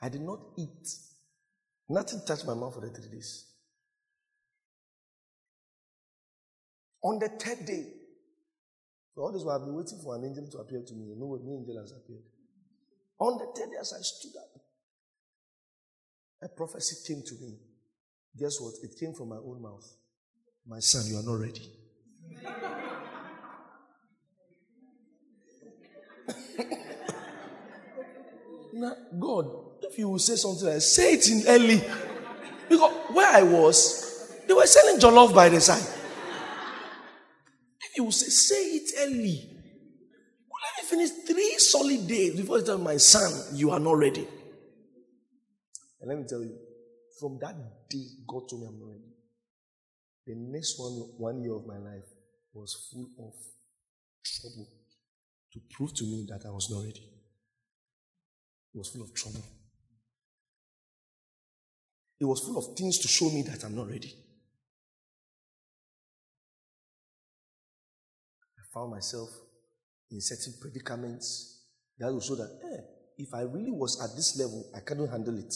I 0.00 0.08
did 0.08 0.22
not 0.22 0.40
eat. 0.58 0.88
Nothing 1.88 2.20
touched 2.26 2.46
my 2.46 2.54
mouth 2.54 2.74
for 2.74 2.80
the 2.80 2.88
three 2.88 3.10
days. 3.10 3.46
On 7.02 7.18
the 7.18 7.28
third 7.28 7.66
day, 7.66 7.86
so 9.14 9.22
all 9.22 9.32
this 9.32 9.44
while 9.44 9.56
I've 9.56 9.64
been 9.64 9.76
waiting 9.76 10.00
for 10.02 10.16
an 10.16 10.24
angel 10.24 10.46
to 10.50 10.58
appear 10.58 10.82
to 10.86 10.94
me. 10.94 11.06
What? 11.14 11.40
No 11.42 11.54
angel 11.54 11.80
has 11.80 11.92
appeared. 11.92 12.24
On 13.18 13.38
the 13.38 13.46
third 13.58 13.70
day, 13.70 13.76
as 13.80 13.92
I 13.92 14.00
stood 14.02 14.36
up, 14.38 14.60
a 16.42 16.48
prophecy 16.48 16.96
came 17.06 17.22
to 17.22 17.34
me. 17.34 17.58
Guess 18.38 18.60
what? 18.60 18.74
It 18.82 18.98
came 18.98 19.14
from 19.14 19.28
my 19.30 19.36
own 19.36 19.62
mouth. 19.62 19.86
My 20.66 20.80
son, 20.80 21.06
you 21.06 21.18
are 21.18 21.22
not 21.22 21.40
ready. 21.40 21.85
Now, 28.76 28.94
God, 29.18 29.46
if 29.82 29.98
you 29.98 30.08
will 30.08 30.18
say 30.18 30.36
something 30.36 30.68
like, 30.68 30.80
say 30.80 31.14
it 31.14 31.28
in 31.30 31.42
early. 31.48 31.82
Because 32.68 32.92
where 33.12 33.30
I 33.30 33.42
was, 33.42 34.36
they 34.46 34.54
were 34.54 34.66
selling 34.66 35.00
jollof 35.00 35.34
by 35.34 35.48
the 35.48 35.60
side. 35.60 35.86
If 37.82 37.96
you 37.96 38.04
will 38.04 38.12
say, 38.12 38.28
say 38.28 38.62
it 38.76 38.90
early. 39.00 39.48
Well, 40.48 40.60
let 40.62 40.84
me 40.84 40.88
finish 40.88 41.10
three 41.26 41.58
solid 41.58 42.06
days 42.06 42.36
before 42.36 42.58
you 42.58 42.64
tell 42.64 42.78
my 42.78 42.96
son, 42.96 43.56
you 43.56 43.70
are 43.70 43.80
not 43.80 43.96
ready. 43.96 44.26
And 46.00 46.08
let 46.08 46.18
me 46.18 46.24
tell 46.28 46.42
you, 46.42 46.56
from 47.18 47.38
that 47.40 47.54
day, 47.88 48.04
God 48.26 48.48
told 48.48 48.62
me 48.62 48.68
I'm 48.68 48.78
not 48.78 48.88
ready. 48.88 49.02
The 50.26 50.34
next 50.36 50.78
one, 50.78 50.92
one 51.18 51.40
year 51.40 51.54
of 51.54 51.66
my 51.66 51.78
life 51.78 52.04
was 52.52 52.90
full 52.92 53.08
of 53.18 53.32
trouble 54.24 54.68
to 55.52 55.60
prove 55.76 55.94
to 55.94 56.04
me 56.04 56.26
that 56.28 56.44
I 56.46 56.50
was 56.50 56.68
not 56.70 56.84
ready. 56.84 57.15
It 58.76 58.80
was 58.80 58.90
full 58.90 59.04
of 59.04 59.14
trouble. 59.14 59.40
It 62.20 62.26
was 62.26 62.40
full 62.40 62.58
of 62.58 62.76
things 62.76 62.98
to 62.98 63.08
show 63.08 63.30
me 63.30 63.40
that 63.40 63.64
I'm 63.64 63.74
not 63.74 63.88
ready. 63.88 64.12
I 68.58 68.62
found 68.74 68.90
myself 68.90 69.30
in 70.10 70.20
certain 70.20 70.52
predicaments 70.60 71.62
that 71.98 72.12
will 72.12 72.20
show 72.20 72.34
that, 72.34 72.50
eh, 72.64 72.82
if 73.16 73.32
I 73.32 73.40
really 73.40 73.70
was 73.70 73.98
at 74.02 74.14
this 74.14 74.38
level, 74.38 74.70
I 74.76 74.80
couldn't 74.80 75.08
handle 75.08 75.38
it. 75.38 75.54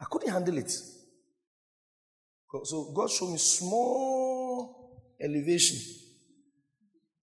I 0.00 0.04
couldn't 0.04 0.30
handle 0.30 0.58
it. 0.58 0.70
So 2.62 2.92
God 2.94 3.10
showed 3.10 3.32
me 3.32 3.38
small 3.38 5.02
elevation. 5.20 5.76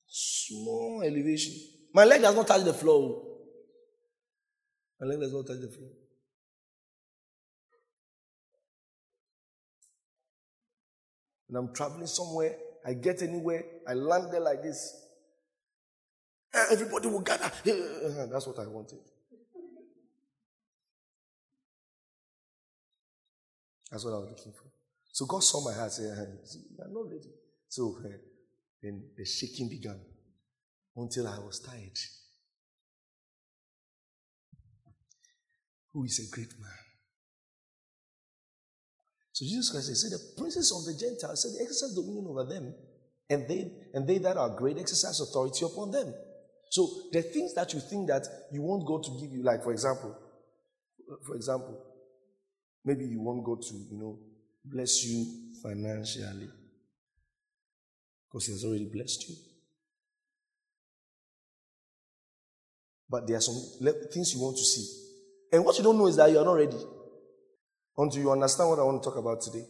Small 0.06 1.04
elevation. 1.06 1.54
My 1.94 2.04
leg 2.04 2.22
does 2.22 2.36
not 2.36 2.48
touch 2.48 2.66
the 2.66 2.74
floor. 2.74 3.29
My 5.00 5.08
leg 5.08 5.20
does 5.20 5.34
not 5.34 5.48
touch 5.48 5.62
the 5.62 5.68
floor. 5.68 5.90
When 11.48 11.64
I'm 11.64 11.74
traveling 11.74 12.08
somewhere, 12.08 12.56
I 12.86 12.94
get 12.94 13.22
anywhere, 13.22 13.64
I 13.88 13.94
land 13.94 14.32
there 14.32 14.40
like 14.42 14.62
this. 14.62 15.06
Everybody 16.72 17.08
will 17.08 17.22
gather. 17.22 17.52
That's 18.32 18.48
what 18.48 18.60
I 18.60 18.68
wanted. 18.68 19.00
That's 23.92 24.06
what 24.06 24.12
I 24.12 24.20
was 24.20 24.30
looking 24.30 24.52
for. 24.52 24.70
So 25.12 25.26
God 25.26 25.44
saw 25.44 25.64
my 25.64 25.74
heart, 25.74 25.92
said, 25.92 26.16
I'm 26.86 26.94
not 26.94 27.06
ready. 27.10 27.32
So 27.68 27.98
uh, 28.06 28.10
then 28.82 29.04
the 29.18 29.26
shaking 29.26 29.70
began 29.70 30.00
until 30.96 31.28
I 31.28 31.40
was 31.40 31.60
tired. 31.60 31.98
Who 35.94 36.04
is 36.06 36.20
a 36.20 36.36
great 36.36 36.52
man? 36.60 36.72
So 39.32 39.46
Jesus 39.46 39.70
Christ 39.72 39.96
said, 39.96 40.12
The 40.12 40.42
princes 40.42 40.72
of 40.72 40.86
the 40.86 41.00
Gentiles 41.00 41.42
said, 41.42 41.62
exercise 41.62 41.96
dominion 41.96 42.28
over 42.28 42.46
them, 42.46 42.74
and 43.30 43.48
they 43.48 43.72
and 43.94 44.08
they 44.08 44.18
that 44.20 44.38
are 44.38 44.50
great 44.50 44.78
exercise 44.78 45.20
authority 45.20 45.66
upon 45.66 45.92
them. 45.92 46.14
So 46.72 46.88
the 47.12 47.22
things 47.22 47.54
that 47.56 47.74
you 47.74 47.80
think 47.80 48.08
that 48.08 48.28
you 48.52 48.62
want 48.62 48.86
God 48.86 49.04
to 49.04 49.20
give 49.20 49.32
you, 49.32 49.44
like 49.44 49.64
for 49.64 49.72
example, 49.72 50.16
for 51.26 51.36
example, 51.36 51.90
Maybe 52.86 53.06
you 53.06 53.22
want 53.22 53.44
God 53.44 53.62
to, 53.62 53.74
you 53.74 54.00
know, 54.00 54.20
bless 54.64 55.04
you 55.06 55.26
financially 55.62 56.50
because 58.28 58.46
He 58.48 58.54
has 58.54 58.64
already 58.64 58.90
blessed 58.92 59.30
you. 59.30 59.36
But 63.10 63.28
there 63.28 63.38
are 63.38 63.42
some 63.42 63.56
things 64.12 64.34
you 64.34 64.42
want 64.42 64.58
to 64.58 64.64
see. 64.64 65.09
And 65.52 65.66
what 65.66 65.78
you 65.78 65.84
don't 65.84 65.98
know 65.98 66.08
is 66.08 66.16
that 66.18 66.30
you 66.32 66.40
are 66.40 66.46
not 66.46 66.54
ready 66.54 66.78
until 67.98 68.22
you 68.22 68.32
understand 68.32 68.70
what 68.70 68.80
I 68.80 68.84
want 68.84 69.02
to 69.02 69.10
talk 69.10 69.18
about 69.18 69.42
today. 69.42 69.66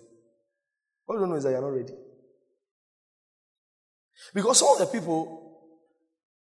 What 1.06 1.16
you 1.16 1.22
don't 1.22 1.30
know 1.30 1.36
is 1.36 1.44
that 1.44 1.52
you 1.52 1.58
are 1.58 1.62
not 1.62 1.74
ready. 1.74 1.94
Because 4.34 4.60
some 4.60 4.70
of 4.70 4.80
the 4.80 4.86
people, 4.86 5.72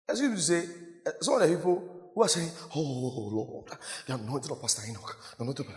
as 0.07 0.19
you 0.19 0.35
say, 0.37 0.63
eh, 1.05 1.11
some 1.21 1.41
of 1.41 1.49
the 1.49 1.55
people 1.55 2.11
who 2.13 2.21
are 2.21 2.27
saying, 2.27 2.49
Oh 2.75 2.81
Lord, 2.81 3.71
the 4.05 4.13
anointing 4.13 4.51
of 4.51 4.61
Pastor 4.61 4.83
Enoch, 4.89 5.17
the 5.37 5.43
anointing 5.43 5.65
of 5.65 5.73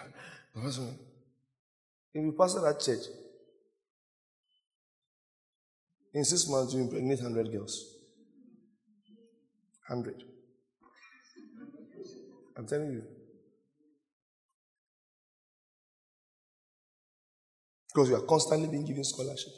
if 2.15 2.23
you 2.23 2.33
pastor 2.39 2.61
that 2.61 2.79
church, 2.81 3.07
in 6.13 6.25
six 6.25 6.49
months 6.49 6.73
you 6.73 6.81
impregnate 6.81 7.21
100 7.21 7.51
girls. 7.51 7.85
100. 9.89 10.23
I'm 12.57 12.67
telling 12.69 12.93
you. 12.93 13.03
Because 17.95 18.09
you 18.09 18.17
are 18.17 18.23
constantly 18.27 18.69
being 18.69 18.85
given 18.85 19.05
scholarship. 19.05 19.53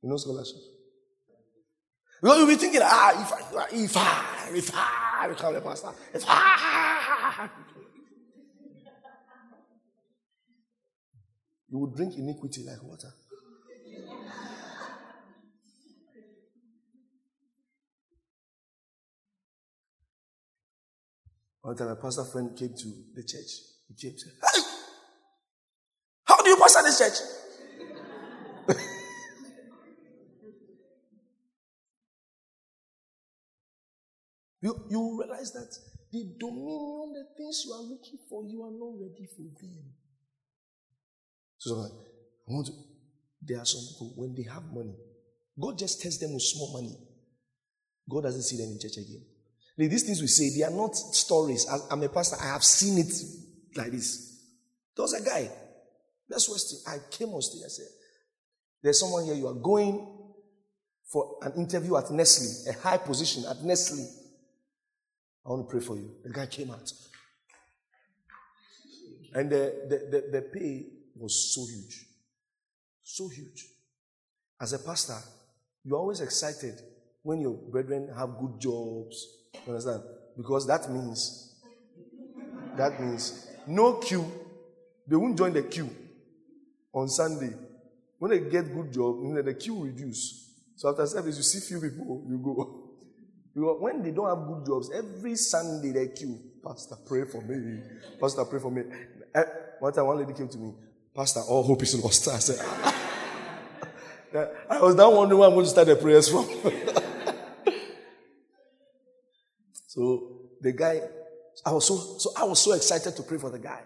You 0.00 0.10
know 0.10 0.16
scholarship? 0.16 0.56
Because 2.20 2.38
you'll 2.38 2.46
be 2.46 2.54
thinking, 2.54 2.80
ah, 2.84 3.20
if 3.20 3.32
I, 3.32 3.66
if 3.72 3.96
I, 3.96 4.48
if 4.54 4.70
I 4.74 5.26
become 5.28 5.56
a 5.56 5.60
pastor, 5.60 5.88
if 6.14 6.22
I. 6.24 7.48
You 11.68 11.78
will 11.78 11.90
drink 11.96 12.14
iniquity 12.16 12.64
like 12.64 12.82
water. 12.82 13.08
One 21.62 21.76
time, 21.76 21.88
a 21.88 21.96
pastor 21.96 22.24
friend 22.24 22.56
came 22.56 22.74
to 22.76 22.88
the 23.14 23.22
church. 23.22 23.50
He 23.88 23.94
came 23.94 24.10
and 24.10 24.20
said, 24.20 24.32
Hey, 24.42 24.81
pastor 26.62 26.82
this 26.84 26.98
church? 26.98 27.18
you, 34.60 34.84
you 34.88 35.18
realize 35.20 35.52
that 35.52 35.76
the 36.12 36.24
dominion, 36.38 37.14
the 37.14 37.24
things 37.36 37.64
you 37.66 37.72
are 37.72 37.82
looking 37.82 38.18
for, 38.28 38.44
you 38.44 38.62
are 38.62 38.70
not 38.70 38.94
ready 39.00 39.26
for 39.34 39.42
them. 39.60 39.92
So 41.58 41.74
I 41.74 41.88
want 42.46 42.66
to, 42.66 42.72
there 43.42 43.58
are 43.58 43.64
some 43.64 43.80
people, 43.80 44.12
when 44.16 44.34
they 44.34 44.44
have 44.52 44.64
money, 44.72 44.94
God 45.58 45.78
just 45.78 46.00
tests 46.00 46.20
them 46.20 46.34
with 46.34 46.42
small 46.42 46.72
money. 46.74 46.96
God 48.08 48.22
doesn't 48.24 48.42
see 48.42 48.56
them 48.56 48.72
in 48.72 48.78
church 48.80 48.98
again. 48.98 49.24
Like 49.78 49.90
these 49.90 50.02
things 50.02 50.20
we 50.20 50.26
say, 50.26 50.50
they 50.56 50.64
are 50.64 50.70
not 50.76 50.94
stories. 50.94 51.66
I'm 51.90 52.02
a 52.02 52.08
pastor, 52.08 52.36
I 52.40 52.48
have 52.52 52.64
seen 52.64 52.98
it 52.98 53.12
like 53.76 53.90
this. 53.90 54.40
There 54.96 55.02
was 55.02 55.14
a 55.14 55.24
guy, 55.24 55.50
that's 56.32 56.48
Weston. 56.48 56.78
I 56.86 56.98
came 57.10 57.28
on 57.28 57.42
stage, 57.42 57.62
I 57.64 57.68
said, 57.68 57.86
There's 58.82 58.98
someone 58.98 59.24
here, 59.24 59.34
you 59.34 59.46
are 59.46 59.54
going 59.54 60.08
for 61.06 61.36
an 61.42 61.52
interview 61.56 61.96
at 61.96 62.10
Nestle, 62.10 62.72
a 62.72 62.78
high 62.78 62.96
position 62.96 63.44
at 63.48 63.62
Nestle. 63.62 64.08
I 65.44 65.50
want 65.50 65.68
to 65.68 65.70
pray 65.70 65.80
for 65.80 65.96
you. 65.96 66.10
The 66.24 66.30
guy 66.30 66.46
came 66.46 66.70
out. 66.70 66.90
And 69.34 69.50
the, 69.50 69.86
the, 69.88 69.96
the, 70.10 70.40
the 70.40 70.42
pay 70.42 70.86
was 71.16 71.54
so 71.54 71.66
huge. 71.66 72.06
So 73.02 73.28
huge. 73.28 73.66
As 74.60 74.72
a 74.72 74.78
pastor, 74.78 75.18
you're 75.84 75.98
always 75.98 76.20
excited 76.20 76.80
when 77.22 77.40
your 77.40 77.54
brethren 77.54 78.08
have 78.16 78.38
good 78.38 78.60
jobs. 78.60 79.26
You 79.66 79.72
understand? 79.72 80.02
Because 80.36 80.66
that 80.66 80.90
means, 80.90 81.56
that 82.76 83.00
means 83.00 83.48
no 83.66 83.94
queue. 83.94 84.30
They 85.06 85.16
won't 85.16 85.36
join 85.36 85.52
the 85.52 85.62
queue 85.62 85.90
on 86.92 87.08
Sunday. 87.08 87.54
When 88.18 88.30
they 88.30 88.40
get 88.40 88.72
good 88.72 88.92
job, 88.92 89.16
the 89.44 89.54
queue 89.54 89.84
reduce. 89.84 90.50
So 90.76 90.90
after 90.90 91.06
service, 91.06 91.36
you 91.36 91.42
see 91.42 91.60
few 91.60 91.80
people, 91.80 92.24
you 92.28 92.38
go. 92.38 92.78
When 93.80 94.02
they 94.02 94.12
don't 94.12 94.28
have 94.28 94.46
good 94.48 94.64
jobs, 94.66 94.90
every 94.94 95.34
Sunday 95.36 95.92
they 95.92 96.08
queue. 96.08 96.38
Pastor, 96.64 96.96
pray 97.06 97.24
for 97.24 97.42
me. 97.42 97.82
Pastor, 98.18 98.44
pray 98.46 98.60
for 98.60 98.70
me. 98.70 98.82
Eh, 99.34 99.42
one 99.78 99.92
time, 99.92 100.06
one 100.06 100.18
lady 100.18 100.32
came 100.32 100.48
to 100.48 100.58
me. 100.58 100.72
Pastor, 101.14 101.40
all 101.40 101.62
hope 101.62 101.82
is 101.82 102.02
lost. 102.02 102.28
I 102.28 102.38
said, 102.38 102.64
I 104.70 104.80
was 104.80 104.94
now 104.94 105.10
wondering 105.10 105.38
where 105.38 105.48
I'm 105.48 105.54
going 105.54 105.66
to 105.66 105.70
start 105.70 105.88
the 105.88 105.96
prayers 105.96 106.28
from. 106.28 106.48
So 109.92 110.38
the 110.62 110.72
guy, 110.72 111.02
I 111.66 111.70
was 111.70 111.86
so, 111.86 111.96
so 112.18 112.30
I 112.34 112.44
was 112.44 112.62
so 112.62 112.72
excited 112.72 113.14
to 113.14 113.22
pray 113.24 113.36
for 113.36 113.50
the 113.50 113.58
guy. 113.58 113.82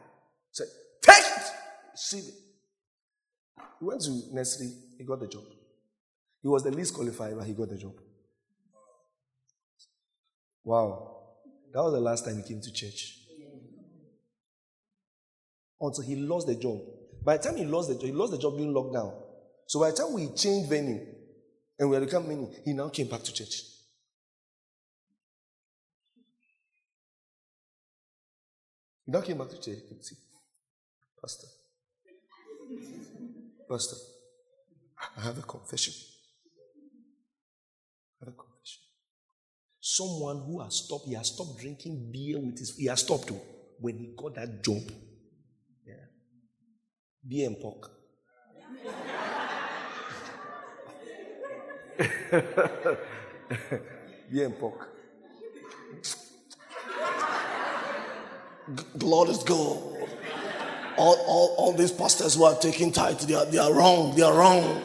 Said, 0.52 0.68
take 1.02 1.18
it, 1.18 1.50
receive 1.90 2.28
it. 2.28 2.34
He 3.78 3.84
went 3.84 4.00
to 4.02 4.22
Nestle, 4.32 4.72
he 4.98 5.04
got 5.04 5.20
the 5.20 5.28
job. 5.28 5.44
He 6.42 6.48
was 6.48 6.62
the 6.62 6.70
least 6.70 6.94
qualified, 6.94 7.36
but 7.36 7.46
he 7.46 7.52
got 7.52 7.68
the 7.68 7.76
job. 7.76 7.94
Wow. 10.64 11.16
That 11.72 11.82
was 11.82 11.92
the 11.92 12.00
last 12.00 12.24
time 12.24 12.36
he 12.36 12.42
came 12.42 12.60
to 12.60 12.72
church. 12.72 13.18
Until 15.80 16.04
he 16.04 16.16
lost 16.16 16.46
the 16.46 16.54
job. 16.54 16.80
By 17.24 17.36
the 17.36 17.42
time 17.42 17.56
he 17.56 17.64
lost 17.64 17.88
the 17.88 17.94
job, 17.94 18.04
he 18.04 18.12
lost 18.12 18.32
the 18.32 18.38
job 18.38 18.56
during 18.56 18.72
lockdown. 18.72 19.12
So 19.66 19.80
by 19.80 19.90
the 19.90 19.96
time 19.96 20.12
we 20.12 20.28
changed 20.34 20.70
venue 20.70 21.04
and 21.78 21.90
we 21.90 21.96
had 21.96 22.04
become 22.04 22.28
many, 22.28 22.48
he 22.64 22.72
now 22.72 22.88
came 22.88 23.08
back 23.08 23.22
to 23.24 23.32
church. 23.32 23.62
He 29.04 29.12
now 29.12 29.20
came 29.20 29.38
back 29.38 29.50
to 29.50 29.60
church. 29.60 29.78
Pastor. 31.20 31.46
Pastor, 33.68 33.96
I 35.16 35.22
have 35.22 35.38
a 35.38 35.42
confession. 35.42 35.92
I 38.20 38.24
have 38.24 38.34
a 38.34 38.36
confession. 38.36 38.82
Someone 39.80 40.42
who 40.46 40.60
has 40.62 40.84
stopped, 40.84 41.06
he 41.06 41.14
has 41.14 41.28
stopped 41.32 41.58
drinking 41.60 42.10
beer 42.12 42.38
with 42.38 42.58
his, 42.58 42.76
he 42.76 42.86
has 42.86 43.00
stopped 43.00 43.32
when 43.80 43.98
he 43.98 44.14
got 44.16 44.36
that 44.36 44.62
job. 44.62 44.82
Yeah. 45.84 45.94
Beer 47.26 47.48
and 47.48 47.58
pork. 47.60 47.90
beer 54.30 54.46
and 54.46 54.58
pork. 54.58 54.88
Lord 59.00 59.28
is 59.30 59.42
good. 59.42 59.96
All, 60.98 61.14
all, 61.26 61.54
all 61.58 61.72
these 61.72 61.92
pastors 61.92 62.34
who 62.34 62.44
are 62.44 62.56
taking 62.56 62.90
tithe, 62.90 63.20
they 63.20 63.34
are, 63.34 63.44
they 63.46 63.58
are 63.58 63.72
wrong. 63.72 64.14
They 64.16 64.22
are 64.22 64.34
wrong. 64.34 64.82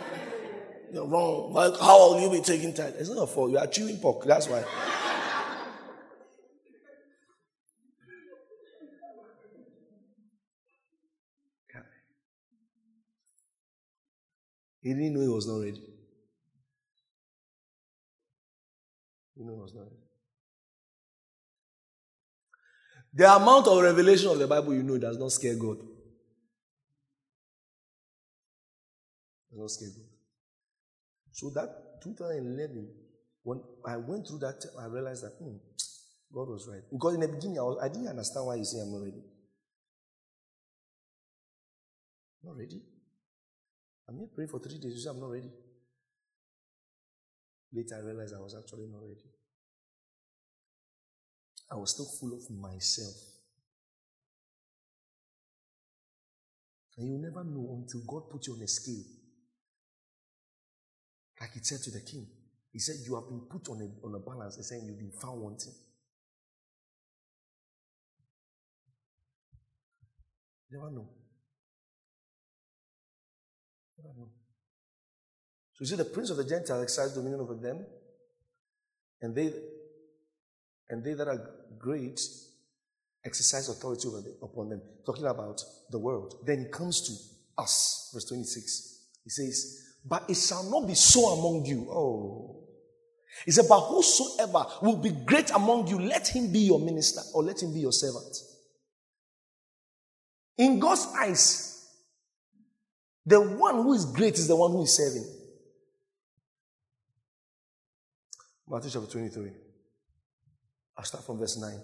They 0.92 1.00
are 1.00 1.08
wrong. 1.08 1.54
Like, 1.54 1.80
how 1.80 2.14
will 2.14 2.22
you 2.22 2.30
be 2.30 2.42
taking 2.42 2.74
tithe? 2.74 2.96
It's 3.00 3.10
not 3.10 3.30
for 3.30 3.50
you 3.50 3.58
are 3.58 3.68
chewing 3.68 3.98
pork. 3.98 4.26
That's 4.26 4.48
why. 4.48 4.64
He 14.82 14.94
didn't 14.94 15.14
know 15.14 15.22
he 15.22 15.28
was 15.28 15.48
not 15.48 15.60
ready. 15.60 15.80
He 19.36 19.44
knew 19.44 19.54
he 19.54 19.62
was 19.62 19.74
not 19.76 19.84
ready. 19.84 19.96
The 23.14 23.36
amount 23.36 23.68
of 23.68 23.82
revelation 23.82 24.30
of 24.30 24.40
the 24.40 24.48
Bible 24.48 24.74
you 24.74 24.84
know 24.84 24.98
does 24.98 25.18
not 25.18 25.32
scare 25.32 25.56
God. 25.56 25.78
God. 29.56 29.70
So 31.34 31.50
that 31.52 32.02
2011, 32.04 32.88
when 33.44 33.62
I 33.86 33.98
went 33.98 34.28
through 34.28 34.40
that, 34.40 34.64
I 34.80 34.86
realized 34.86 35.24
that 35.24 35.34
hmm, 35.40 35.58
God 36.34 36.50
was 36.50 36.68
right. 36.72 36.84
Because 36.92 37.16
in 37.16 37.22
the 37.22 37.28
beginning, 37.28 37.60
I, 37.60 37.64
was, 37.64 37.80
I 37.82 37.88
didn't 37.88 38.08
understand 38.08 38.46
why 38.46 38.58
He 38.58 38.64
said, 38.64 38.82
I'm 38.82 38.92
not 38.92 39.02
ready. 39.02 39.24
Not 42.44 42.58
ready. 42.58 42.82
I'm 44.10 44.18
here 44.18 44.28
praying 44.34 44.50
for 44.50 44.60
three 44.60 44.80
days. 44.80 44.94
You 44.94 45.00
say 45.00 45.10
I'm 45.10 45.20
not 45.20 45.30
ready. 45.30 45.52
Later, 47.74 47.96
I 47.96 48.06
realized 48.06 48.34
I 48.36 48.42
was 48.42 48.56
actually 48.56 48.88
not 48.92 49.02
ready. 49.02 49.30
I 51.72 51.76
was 51.76 51.92
still 51.92 52.08
full 52.20 52.36
of 52.36 52.50
myself. 52.52 53.16
And 56.98 57.10
you 57.10 57.18
never 57.18 57.44
know 57.44 57.82
until 57.82 58.02
God 58.06 58.30
puts 58.30 58.48
you 58.48 58.56
on 58.56 58.62
a 58.62 58.68
scale. 58.68 59.21
Like 61.42 61.54
he 61.54 61.60
said 61.64 61.82
to 61.82 61.92
the 61.92 62.02
king, 62.02 62.28
he 62.72 62.78
said, 62.78 62.98
You 63.04 63.16
have 63.16 63.28
been 63.28 63.42
put 63.50 63.68
on 63.70 63.82
a, 63.82 64.06
on 64.06 64.14
a 64.14 64.20
balance. 64.20 64.58
He 64.58 64.62
saying, 64.62 64.84
You've 64.86 65.00
been 65.00 65.12
found 65.20 65.42
wanting. 65.42 65.74
Never 70.72 70.92
know. 70.92 71.10
Never 73.98 74.14
know. 74.20 74.30
So 75.74 75.82
you 75.82 75.86
see, 75.88 75.96
the 75.96 76.06
prince 76.06 76.30
of 76.30 76.38
the 76.38 76.46
Gentiles 76.46 76.84
exercised 76.84 77.16
dominion 77.16 77.42
over 77.42 77.56
them, 77.56 77.86
and 79.22 79.36
they 79.36 79.52
and 80.90 81.04
they 81.04 81.16
that 81.16 81.28
are 81.28 81.42
great 81.80 82.22
exercise 83.26 83.68
authority 83.68 84.08
over 84.08 84.22
them, 84.22 84.36
upon 84.44 84.70
them. 84.70 84.82
Talking 85.06 85.26
about 85.26 85.60
the 85.90 85.98
world. 85.98 86.36
Then 86.46 86.60
he 86.60 86.66
comes 86.66 87.02
to 87.02 87.62
us, 87.62 88.12
verse 88.14 88.26
26. 88.26 89.00
He 89.24 89.30
says, 89.30 89.91
But 90.06 90.30
it 90.30 90.36
shall 90.36 90.70
not 90.70 90.88
be 90.88 90.96
so 90.96 91.28
among 91.28 91.66
you. 91.66 91.88
Oh. 91.92 92.58
He 93.46 93.52
said, 93.52 93.66
But 93.70 93.82
whosoever 93.82 94.66
will 94.82 94.98
be 94.98 95.12
great 95.12 95.52
among 95.52 95.88
you, 95.88 96.00
let 96.00 96.28
him 96.28 96.52
be 96.52 96.60
your 96.60 96.80
minister 96.80 97.22
or 97.34 97.44
let 97.44 97.62
him 97.62 97.74
be 97.74 97.80
your 97.80 97.92
servant. 97.92 98.36
In 100.58 100.80
God's 100.80 101.08
eyes, 101.18 101.90
the 103.26 103.40
one 103.40 103.76
who 103.76 103.94
is 103.94 104.06
great 104.06 104.36
is 104.36 104.48
the 104.48 104.56
one 104.56 104.72
who 104.72 104.84
is 104.84 104.96
serving. 104.96 105.26
Matthew 108.68 108.92
chapter 108.92 109.08
23. 109.08 109.52
I'll 110.98 111.04
start 111.04 111.26
from 111.26 111.40
verse 111.40 111.58
9. 111.58 111.82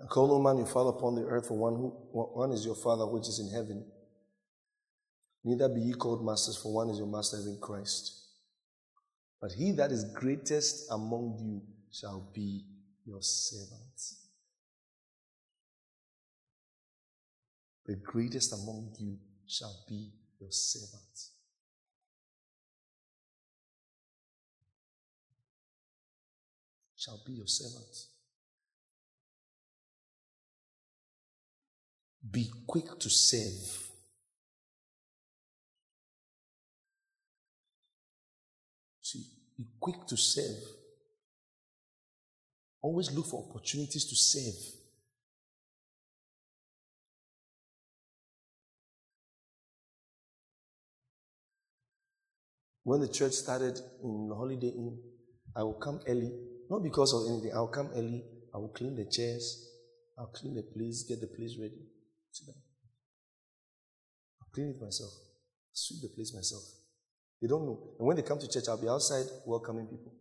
And 0.00 0.08
call 0.08 0.28
no 0.28 0.40
man 0.40 0.56
your 0.56 0.66
father 0.66 0.90
upon 0.90 1.14
the 1.14 1.22
earth, 1.22 1.48
for 1.48 1.58
one, 1.58 1.74
who, 1.74 1.88
one 2.12 2.52
is 2.52 2.64
your 2.64 2.74
father 2.74 3.06
which 3.06 3.28
is 3.28 3.38
in 3.38 3.50
heaven. 3.50 3.84
Neither 5.42 5.68
be 5.68 5.80
ye 5.80 5.92
called 5.94 6.24
masters, 6.24 6.56
for 6.56 6.72
one 6.72 6.90
is 6.90 6.98
your 6.98 7.06
master, 7.06 7.38
even 7.40 7.58
Christ. 7.60 8.12
But 9.40 9.52
he 9.52 9.72
that 9.72 9.90
is 9.90 10.04
greatest 10.14 10.90
among 10.90 11.38
you 11.40 11.62
shall 11.90 12.30
be 12.34 12.64
your 13.06 13.22
servant. 13.22 14.00
The 17.86 17.96
greatest 17.96 18.52
among 18.52 18.94
you 18.98 19.16
shall 19.46 19.84
be 19.88 20.12
your 20.38 20.52
servant. 20.52 21.30
shall 27.00 27.20
be 27.26 27.32
your 27.32 27.46
servant. 27.46 28.06
Be 32.30 32.50
quick 32.66 32.98
to 32.98 33.08
serve. 33.08 33.89
Be 39.60 39.66
quick 39.78 40.06
to 40.08 40.16
serve. 40.16 40.56
Always 42.80 43.12
look 43.12 43.26
for 43.26 43.44
opportunities 43.50 44.06
to 44.06 44.16
serve. 44.16 44.54
When 52.84 53.02
the 53.02 53.08
church 53.08 53.32
started 53.32 53.78
in 54.02 54.28
the 54.28 54.34
Holiday 54.34 54.68
Inn, 54.68 54.98
I 55.54 55.62
will 55.62 55.74
come 55.74 56.00
early 56.08 56.32
not 56.70 56.84
because 56.84 57.12
of 57.12 57.28
anything. 57.28 57.50
I'll 57.52 57.66
come 57.66 57.90
early. 57.94 58.24
I 58.54 58.58
will 58.58 58.68
clean 58.68 58.94
the 58.94 59.04
chairs. 59.04 59.66
I'll 60.16 60.28
clean 60.28 60.54
the 60.54 60.62
place, 60.62 61.04
get 61.08 61.20
the 61.20 61.26
place 61.26 61.56
ready. 61.60 61.82
I'll 64.40 64.48
clean 64.54 64.70
it 64.70 64.80
myself. 64.80 65.12
Sweep 65.72 66.02
the 66.02 66.14
place 66.14 66.32
myself. 66.34 66.62
They 67.40 67.48
don't 67.48 67.64
know. 67.64 67.78
And 67.98 68.06
when 68.06 68.16
they 68.16 68.22
come 68.22 68.38
to 68.38 68.48
church, 68.48 68.64
I'll 68.68 68.80
be 68.80 68.88
outside 68.88 69.24
welcoming 69.46 69.86
people. 69.86 70.12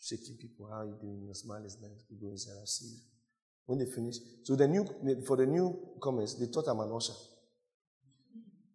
Shaking 0.00 0.36
people. 0.36 0.68
How 0.70 0.80
are 0.80 0.86
you 0.86 0.96
doing? 1.00 1.22
Your 1.24 1.34
smile 1.34 1.64
is 1.64 1.78
nice. 1.80 2.04
You 2.10 2.18
go 2.20 2.30
inside. 2.30 2.56
I'll 2.60 2.66
see 2.66 2.86
you. 2.86 2.98
When 3.64 3.78
they 3.78 3.86
finish. 3.86 4.16
So 4.42 4.56
the 4.56 4.68
new, 4.68 4.86
for 5.26 5.38
the 5.38 5.46
newcomers, 5.46 6.38
they 6.38 6.46
thought 6.46 6.66
I'm 6.68 6.80
an 6.80 6.92
usher. 6.94 7.14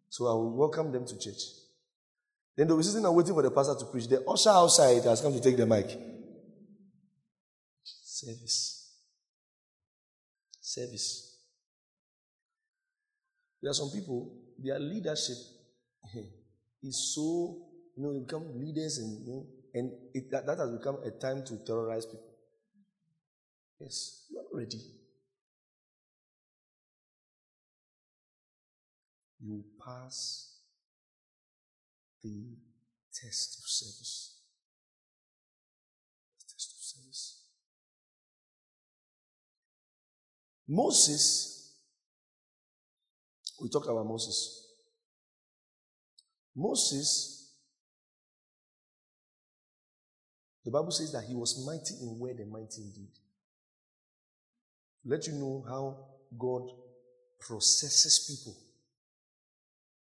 So 0.10 0.26
I 0.26 0.34
will 0.34 0.58
welcome 0.58 0.92
them 0.92 1.06
to 1.06 1.20
church. 1.20 1.42
Then 2.58 2.68
they'll 2.68 2.78
be 2.78 2.84
sitting 2.84 3.06
and 3.06 3.16
waiting 3.16 3.36
for 3.36 3.44
the 3.44 3.52
pastor 3.52 3.76
to 3.76 3.86
preach. 3.86 4.08
The 4.08 4.24
usher 4.28 4.50
outside 4.50 5.04
has 5.04 5.22
come 5.22 5.34
to 5.34 5.40
take 5.40 5.56
the 5.56 5.68
mic. 5.68 5.96
Service. 7.84 8.96
Service. 10.60 11.38
There 13.62 13.70
are 13.70 13.76
some 13.76 13.92
people, 13.92 14.36
their 14.58 14.80
leadership 14.80 15.38
is 16.84 17.14
so, 17.16 17.58
you 17.96 18.04
know, 18.04 18.14
they 18.14 18.20
become 18.20 18.60
leaders 18.60 18.98
and, 18.98 19.28
you 19.28 19.34
know, 19.34 19.46
and 19.74 19.92
it, 20.14 20.32
that, 20.32 20.46
that 20.46 20.58
has 20.58 20.72
become 20.72 20.98
a 21.06 21.12
time 21.12 21.44
to 21.46 21.58
terrorize 21.66 22.06
people. 22.06 22.26
Yes, 23.80 24.26
you 24.30 24.40
are 24.40 24.58
ready. 24.60 24.82
You 29.42 29.64
pass 29.86 30.58
the 32.22 32.58
Test 33.14 33.60
of 33.60 33.68
service. 33.68 34.38
The 36.40 36.54
Test 36.54 36.74
of 36.78 36.84
service. 36.84 37.44
Moses, 40.68 41.74
we 43.62 43.70
talked 43.70 43.88
about 43.88 44.06
Moses. 44.06 44.69
Moses, 46.60 47.54
the 50.66 50.72
Bible 50.72 50.92
says 50.92 51.14
that 51.14 51.24
he 51.24 51.34
was 51.34 51.66
mighty 51.66 51.94
in 52.02 52.20
word 52.20 52.38
and 52.40 52.52
mighty 52.52 52.82
in 52.82 52.92
deed. 52.92 53.14
Let 55.06 55.26
you 55.28 55.34
know 55.34 55.64
how 55.66 55.98
God 56.38 56.70
processes 57.40 58.28
people 58.28 58.58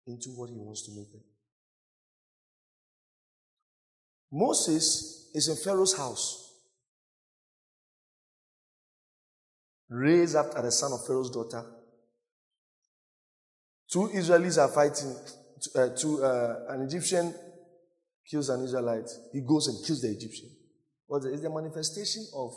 into 0.05 0.31
what 0.31 0.49
he 0.49 0.57
wants 0.57 0.85
to 0.87 0.91
make 0.91 1.09
them. 1.13 1.21
Moses 4.29 5.31
is 5.33 5.47
in 5.47 5.55
Pharaoh's 5.55 5.97
house, 5.97 6.55
raised 9.87 10.35
up 10.35 10.51
as 10.57 10.63
the 10.63 10.71
son 10.71 10.91
of 10.91 11.07
Pharaoh's 11.07 11.31
daughter. 11.31 11.63
Two 13.89 14.09
Israelis 14.13 14.61
are 14.61 14.67
fighting. 14.67 15.15
Uh, 15.75 15.89
two, 15.89 16.23
uh, 16.23 16.65
an 16.69 16.81
Egyptian 16.83 17.33
kills 18.29 18.49
an 18.49 18.63
Israelite. 18.63 19.09
He 19.33 19.41
goes 19.41 19.67
and 19.67 19.85
kills 19.85 20.01
the 20.01 20.09
Egyptian. 20.09 20.49
What 21.07 21.25
is 21.25 21.41
the 21.41 21.49
manifestation 21.49 22.25
of 22.35 22.53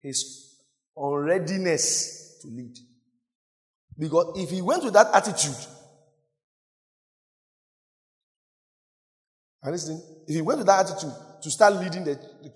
his 0.00 0.56
unreadiness 0.96 2.38
to 2.42 2.48
lead? 2.48 2.76
Because 3.98 4.38
if 4.38 4.50
he 4.50 4.62
went 4.62 4.84
with 4.84 4.94
that 4.94 5.08
attitude, 5.12 5.56
and 9.62 9.72
listen, 9.72 10.02
if 10.26 10.34
he 10.34 10.40
went 10.40 10.58
with 10.58 10.66
that 10.66 10.88
attitude 10.88 11.12
to 11.42 11.50
start 11.50 11.74
leading 11.74 12.04
the, 12.04 12.14
the, 12.14 12.50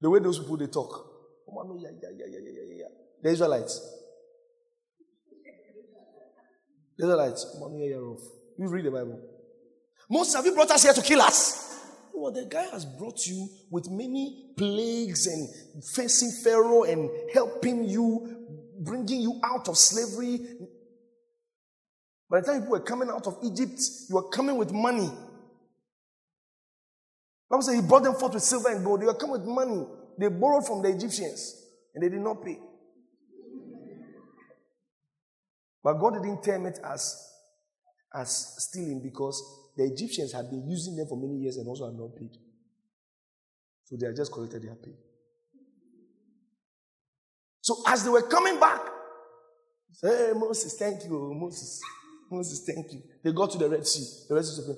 the 0.00 0.10
way 0.10 0.18
those 0.18 0.38
people 0.38 0.56
they 0.56 0.66
talk, 0.66 0.92
oh 1.48 1.52
mummy 1.54 1.82
yeah 1.82 1.90
yeah 2.02 2.10
yeah 2.16 2.26
yeah 2.28 2.38
yeah 2.38 2.50
yeah 2.50 2.62
yeah 2.68 2.76
yeah 2.82 2.88
the 3.22 3.30
Israelites. 3.30 3.80
The 6.98 7.04
Israelites, 7.04 7.56
you 8.58 8.68
read 8.68 8.84
the 8.84 8.90
Bible. 8.90 9.20
Moses, 10.08 10.34
have 10.34 10.46
you 10.46 10.54
brought 10.54 10.70
us 10.70 10.82
here 10.82 10.92
to 10.92 11.02
kill 11.02 11.20
us? 11.20 11.66
Well, 12.14 12.32
the 12.32 12.46
guy 12.46 12.64
has 12.72 12.84
brought 12.84 13.26
you 13.26 13.48
with 13.70 13.90
many 13.90 14.52
plagues 14.56 15.26
and 15.26 15.84
facing 15.84 16.30
Pharaoh 16.42 16.84
and 16.84 17.10
helping 17.34 17.84
you, 17.84 18.46
bringing 18.80 19.20
you 19.20 19.40
out 19.44 19.68
of 19.68 19.76
slavery. 19.76 20.40
By 22.30 22.40
the 22.40 22.46
time 22.46 22.60
people 22.60 22.72
were 22.72 22.80
coming 22.80 23.10
out 23.10 23.26
of 23.26 23.36
Egypt, 23.44 23.78
you 24.08 24.14
were 24.14 24.28
coming 24.30 24.56
with 24.56 24.72
money. 24.72 25.10
Bible 27.50 27.62
says 27.62 27.74
he 27.74 27.82
brought 27.82 28.02
them 28.02 28.14
forth 28.14 28.34
with 28.34 28.42
silver 28.42 28.70
and 28.70 28.84
gold. 28.84 29.02
They 29.02 29.06
were 29.06 29.14
coming 29.14 29.40
with 29.40 29.46
money. 29.46 29.86
They 30.18 30.28
borrowed 30.28 30.66
from 30.66 30.82
the 30.82 30.88
Egyptians 30.88 31.62
and 31.94 32.02
they 32.02 32.08
did 32.08 32.20
not 32.20 32.44
pay. 32.44 32.58
But 35.84 35.94
God 35.94 36.14
didn't 36.14 36.42
term 36.42 36.66
it 36.66 36.80
as, 36.82 37.14
as 38.16 38.54
stealing 38.58 39.02
because 39.02 39.42
the 39.76 39.84
Egyptians 39.84 40.32
had 40.32 40.48
been 40.50 40.66
using 40.68 40.96
them 40.96 41.06
for 41.06 41.16
many 41.16 41.36
years 41.36 41.56
and 41.56 41.68
also 41.68 41.86
had 41.86 41.98
not 41.98 42.16
paid. 42.16 42.30
So 43.84 43.96
they 43.96 44.06
had 44.06 44.16
just 44.16 44.32
collected 44.32 44.62
their 44.62 44.74
pay. 44.74 44.94
So 47.60 47.82
as 47.86 48.04
they 48.04 48.10
were 48.10 48.22
coming 48.22 48.58
back, 48.58 48.80
say, 49.92 50.08
hey, 50.08 50.32
Moses, 50.34 50.76
thank 50.78 51.04
you, 51.04 51.34
Moses. 51.38 51.80
Moses, 52.30 52.64
thank 52.64 52.92
you. 52.92 53.02
They 53.22 53.32
got 53.32 53.50
to 53.52 53.58
the 53.58 53.68
Red 53.68 53.86
Sea. 53.86 54.26
The 54.28 54.34
Red 54.34 54.44
Sea 54.44 54.62
said, 54.62 54.76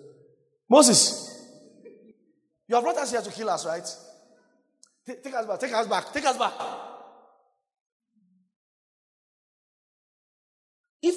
Moses, 0.68 1.46
you 2.66 2.74
have 2.74 2.84
brought 2.84 2.96
us 2.98 3.10
here 3.10 3.22
to 3.22 3.30
kill 3.30 3.48
us, 3.48 3.64
right? 3.66 3.86
Take, 5.06 5.22
take 5.22 5.34
us 5.34 5.46
back, 5.46 5.60
take 5.60 5.72
us 5.72 5.86
back, 5.86 6.12
take 6.12 6.26
us 6.26 6.36
back. 6.36 6.52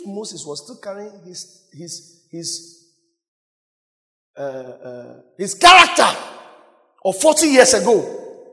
If 0.01 0.07
Moses 0.07 0.45
was 0.45 0.63
still 0.63 0.77
carrying 0.77 1.23
his 1.25 1.67
his 1.71 2.23
his 2.31 2.87
uh, 4.35 4.41
uh, 4.41 5.21
his 5.37 5.53
character 5.53 6.07
of 7.03 7.15
40 7.17 7.47
years 7.47 7.73
ago, 7.73 8.45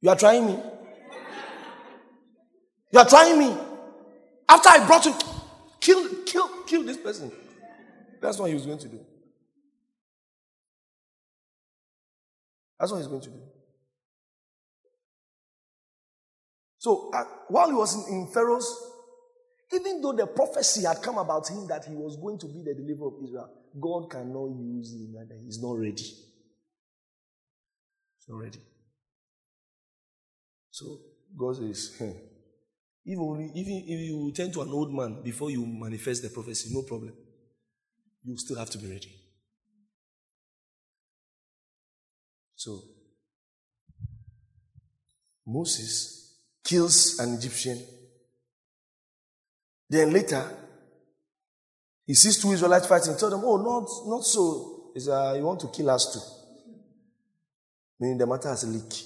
you 0.00 0.10
are 0.10 0.16
trying 0.16 0.46
me. 0.46 0.58
You 2.92 2.98
are 2.98 3.08
trying 3.08 3.38
me. 3.38 3.56
After 4.48 4.68
I 4.68 4.86
brought 4.86 5.04
you, 5.06 5.14
kill, 5.80 6.24
kill, 6.24 6.48
kill 6.64 6.82
this 6.82 6.96
person. 6.96 7.30
That's 8.20 8.38
what 8.38 8.48
he 8.48 8.54
was 8.54 8.66
going 8.66 8.78
to 8.78 8.88
do. 8.88 9.00
That's 12.78 12.90
what 12.90 12.98
he's 12.98 13.06
going 13.06 13.20
to 13.22 13.30
do. 13.30 13.40
So 16.78 17.10
uh, 17.12 17.24
while 17.48 17.68
he 17.68 17.74
was 17.74 17.94
in, 17.94 18.14
in 18.14 18.26
Pharaoh's, 18.32 18.90
even 19.72 20.00
though 20.00 20.12
the 20.12 20.26
prophecy 20.26 20.86
had 20.86 21.02
come 21.02 21.18
about 21.18 21.48
him 21.48 21.66
that 21.68 21.84
he 21.84 21.94
was 21.94 22.16
going 22.16 22.38
to 22.38 22.46
be 22.46 22.62
the 22.62 22.74
deliverer 22.74 23.08
of 23.08 23.14
Israel, 23.22 23.50
God 23.80 24.10
cannot 24.10 24.48
use 24.58 24.92
him 24.92 25.14
and 25.18 25.30
he's 25.44 25.62
not 25.62 25.78
ready. 25.78 26.02
He's 26.02 26.24
not 28.28 28.38
ready. 28.38 28.58
So 30.70 30.98
God 31.36 31.56
says, 31.56 31.94
hmm, 31.98 32.10
even 33.04 33.52
you, 33.54 33.82
if 33.86 34.00
you 34.00 34.32
turn 34.34 34.52
to 34.52 34.62
an 34.62 34.70
old 34.70 34.92
man 34.92 35.22
before 35.22 35.50
you 35.50 35.64
manifest 35.64 36.22
the 36.22 36.30
prophecy, 36.30 36.70
no 36.72 36.82
problem. 36.82 37.12
You 38.22 38.36
still 38.36 38.58
have 38.58 38.70
to 38.70 38.78
be 38.78 38.86
ready. 38.86 39.10
So, 42.54 42.82
Moses 45.46 46.38
kills 46.62 47.18
an 47.18 47.34
Egyptian. 47.34 47.82
Then 49.90 50.12
later, 50.12 50.48
he 52.06 52.14
sees 52.14 52.40
two 52.40 52.52
Israelites 52.52 52.86
fighting. 52.86 53.16
Tell 53.16 53.28
them, 53.28 53.42
"Oh, 53.42 53.56
not 53.56 54.08
not 54.08 54.24
so. 54.24 54.92
Is 54.94 55.08
uh, 55.08 55.34
you 55.36 55.44
want 55.44 55.58
to 55.60 55.68
kill 55.68 55.90
us 55.90 56.12
too?" 56.12 56.20
Meaning 57.98 58.18
the 58.18 58.26
matter 58.26 58.48
has 58.48 58.64
leaked. 58.64 59.02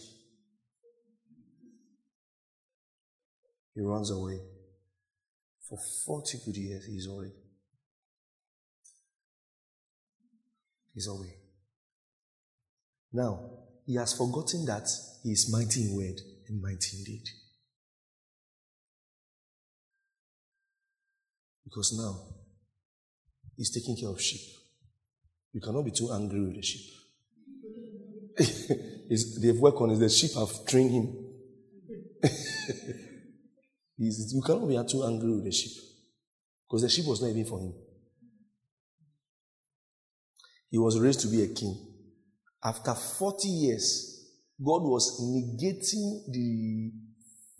He 3.75 3.81
runs 3.81 4.11
away. 4.11 4.41
For 5.69 5.79
40 6.05 6.39
good 6.45 6.57
years, 6.57 6.85
he's 6.85 7.09
away. 7.09 7.33
He's 10.93 11.09
away. 11.09 11.35
Now, 13.13 13.41
he 13.87 13.97
has 13.97 14.13
forgotten 14.13 14.67
that 14.67 14.87
he 15.23 15.33
is 15.33 15.51
mighty 15.51 15.87
in 15.87 15.97
word 15.97 16.21
and 16.49 16.61
mighty 16.61 16.99
in 16.99 17.05
deed. 17.05 17.25
Because 21.65 21.93
now, 21.97 22.21
he's 23.57 23.71
taking 23.71 23.97
care 23.97 24.11
of 24.11 24.21
sheep. 24.21 24.41
You 25.53 25.61
cannot 25.61 25.85
be 25.85 25.91
too 25.93 26.11
angry 26.13 26.41
with 26.41 26.55
the 26.57 26.63
sheep. 26.63 26.91
they've 29.41 29.61
worked 29.61 29.81
on 29.81 29.91
it, 29.91 29.97
the 29.97 30.09
sheep 30.09 30.33
have 30.35 30.67
trained 30.67 30.91
him. 30.91 31.17
you 33.99 34.43
cannot 34.45 34.69
be 34.69 34.77
too 34.91 35.05
angry 35.05 35.31
with 35.31 35.45
the 35.45 35.53
sheep. 35.53 35.73
Because 36.67 36.83
the 36.83 36.89
sheep 36.89 37.07
was 37.07 37.23
not 37.23 37.29
even 37.29 37.45
for 37.45 37.61
him. 37.61 37.73
He 40.71 40.79
was 40.79 40.99
raised 40.99 41.21
to 41.21 41.29
be 41.29 41.43
a 41.43 41.55
king. 41.55 41.77
After 42.65 42.95
40 42.95 43.49
years, 43.49 44.27
God 44.61 44.83
was 44.83 45.21
negating 45.21 46.33
the, 46.33 46.91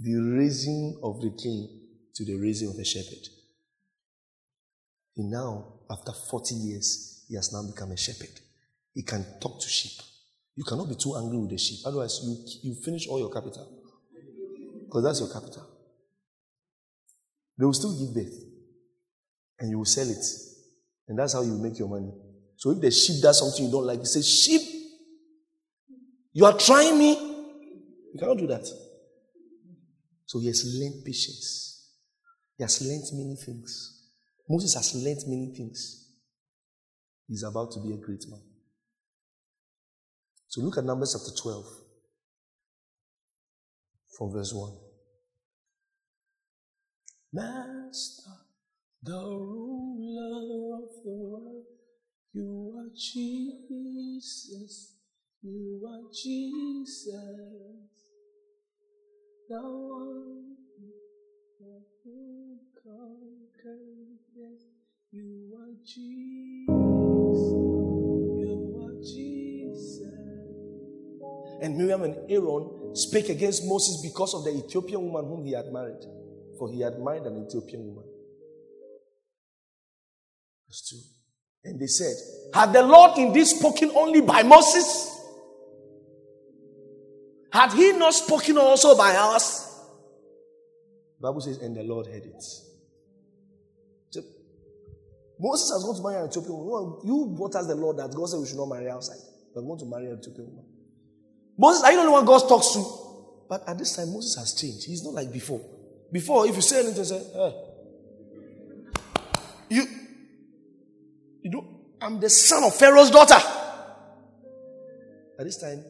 the 0.01 0.15
raising 0.37 0.99
of 1.03 1.21
the 1.21 1.31
king 1.31 1.69
to 2.15 2.25
the 2.25 2.35
raising 2.41 2.71
of 2.71 2.77
a 2.77 2.85
shepherd. 2.85 3.29
And 5.17 5.31
now, 5.31 5.81
after 5.91 6.13
40 6.13 6.55
years, 6.55 7.25
he 7.29 7.37
has 7.37 7.53
now 7.53 7.63
become 7.63 7.93
a 7.93 7.97
shepherd. 7.97 8.41
He 8.95 9.03
can 9.03 9.25
talk 9.41 9.61
to 9.61 9.69
sheep. 9.69 10.03
You 10.57 10.65
cannot 10.65 10.89
be 10.89 10.95
too 10.95 11.17
angry 11.17 11.39
with 11.39 11.51
the 11.51 11.59
sheep. 11.59 11.81
Otherwise, 11.85 12.21
you, 12.23 12.71
you 12.71 12.75
finish 12.83 13.09
all 13.09 13.19
your 13.19 13.31
capital. 13.31 13.69
Because 14.85 15.05
that's 15.05 15.21
your 15.21 15.33
capital. 15.33 15.67
They 17.59 17.65
will 17.65 17.73
still 17.73 17.99
give 17.99 18.15
birth. 18.15 18.41
And 19.59 19.71
you 19.71 19.79
will 19.79 19.85
sell 19.85 20.09
it. 20.09 20.25
And 21.09 21.19
that's 21.19 21.33
how 21.33 21.43
you 21.43 21.59
make 21.59 21.79
your 21.79 21.89
money. 21.89 22.13
So 22.57 22.71
if 22.71 22.81
the 22.81 22.91
sheep 22.91 23.23
does 23.23 23.39
something 23.39 23.65
you 23.65 23.71
don't 23.71 23.87
like, 23.87 23.99
you 23.99 24.07
say, 24.07 24.23
Sheep, 24.23 24.63
you 26.33 26.45
are 26.45 26.57
trying 26.57 26.99
me? 26.99 27.13
You 28.13 28.19
cannot 28.19 28.39
do 28.39 28.47
that. 28.49 28.67
So 30.27 30.41
he 30.41 30.47
has 30.47 30.65
learned 30.81 31.05
patience. 31.05 31.91
He 32.57 32.63
has 32.63 32.81
learned 32.81 33.05
many 33.13 33.37
things. 33.37 33.94
Moses 34.49 34.75
has 34.75 34.95
learned 34.95 35.23
many 35.27 35.53
things. 35.55 36.11
He's 37.27 37.43
about 37.43 37.73
to 37.73 37.81
be 37.81 37.93
a 37.93 37.97
great 37.97 38.25
man. 38.29 38.41
So 40.49 40.61
look 40.61 40.79
at 40.79 40.85
Numbers 40.85 41.17
chapter 41.19 41.43
12, 41.43 41.65
from 44.17 44.33
verse 44.33 44.53
1. 44.53 44.73
Master, 47.33 48.31
the 49.03 49.13
ruler 49.13 50.77
of 50.77 50.91
the 51.03 51.11
world, 51.11 51.65
You 52.35 52.75
are 52.77 52.91
Jesus. 52.97 54.97
You 55.41 55.81
are 55.89 56.11
Jesus. 56.13 57.15
The 59.49 59.61
one 59.61 60.57
You 65.11 65.57
are 65.57 65.73
Jesus. 65.85 66.69
You 68.37 68.83
are 68.83 68.95
Jesus. 69.01 70.03
And 71.63 71.79
Miriam 71.79 72.03
and 72.03 72.17
Aaron 72.31 72.95
spake 72.95 73.31
against 73.31 73.65
Moses 73.65 74.01
because 74.03 74.35
of 74.35 74.45
the 74.45 74.51
Ethiopian 74.51 75.11
woman 75.11 75.25
whom 75.25 75.47
he 75.47 75.53
had 75.53 75.73
married. 75.73 76.05
For 76.59 76.71
he 76.71 76.81
had 76.81 76.99
married 76.99 77.23
an 77.23 77.47
Ethiopian 77.47 77.87
woman. 77.87 78.05
Verse 80.69 80.83
2. 80.91 80.97
And 81.71 81.81
they 81.81 81.87
said, 81.87 82.15
Had 82.53 82.75
the 82.75 82.83
Lord 82.83 83.17
indeed 83.17 83.47
spoken 83.47 83.91
only 83.95 84.21
by 84.21 84.43
Moses? 84.43 85.11
Had 87.51 87.73
he 87.73 87.93
not 87.93 88.13
spoken 88.13 88.59
also 88.59 88.95
by 88.97 89.15
us? 89.15 89.74
Bible 91.25 91.41
says, 91.41 91.59
and 91.59 91.77
the 91.77 91.83
Lord 91.83 92.07
heard 92.07 92.25
it. 92.25 92.43
So, 94.11 94.21
Moses 95.39 95.71
has 95.71 95.85
gone 95.85 95.97
to 95.97 96.03
marry 96.03 96.23
an 96.23 96.29
Ethiopian 96.29 96.57
woman. 96.57 97.01
You 97.05 97.35
brought 97.37 97.55
us 97.57 97.67
the 97.67 97.75
Lord 97.75 97.97
that 97.99 98.15
God 98.15 98.29
said 98.29 98.41
we 98.41 98.47
should 98.47 98.57
not 98.57 98.69
marry 98.69 98.91
outside. 98.91 99.19
We're 99.55 99.63
going 99.63 99.79
to 99.79 99.87
marry 99.87 100.07
an 100.07 100.19
Ethiopian 100.19 100.49
woman. 100.49 100.65
Moses, 101.57 101.83
are 101.85 101.93
you 101.93 102.03
the 102.03 102.11
one 102.11 102.25
God 102.25 102.49
talks 102.49 102.73
to? 102.73 102.85
But 103.49 103.69
at 103.69 103.79
this 103.79 103.97
time, 103.97 104.13
Moses 104.13 104.37
has 104.37 104.55
changed. 104.55 104.87
He's 104.87 105.05
not 105.05 105.15
like 105.15 105.33
before. 105.33 105.61
Before, 106.11 106.47
if 106.47 106.57
you 106.57 106.63
say 106.63 106.81
anything, 106.81 107.05
say, 107.05 107.17
eh. 107.17 107.53
You, 109.71 109.87
you 111.43 111.51
know, 111.51 111.67
I'm 112.01 112.21
the 112.21 112.31
son 112.31 112.65
of 112.65 112.75
Pharaoh's 112.75 113.11
daughter. 113.11 113.41
At 115.39 115.45
this 115.45 115.61
time, 115.61 115.85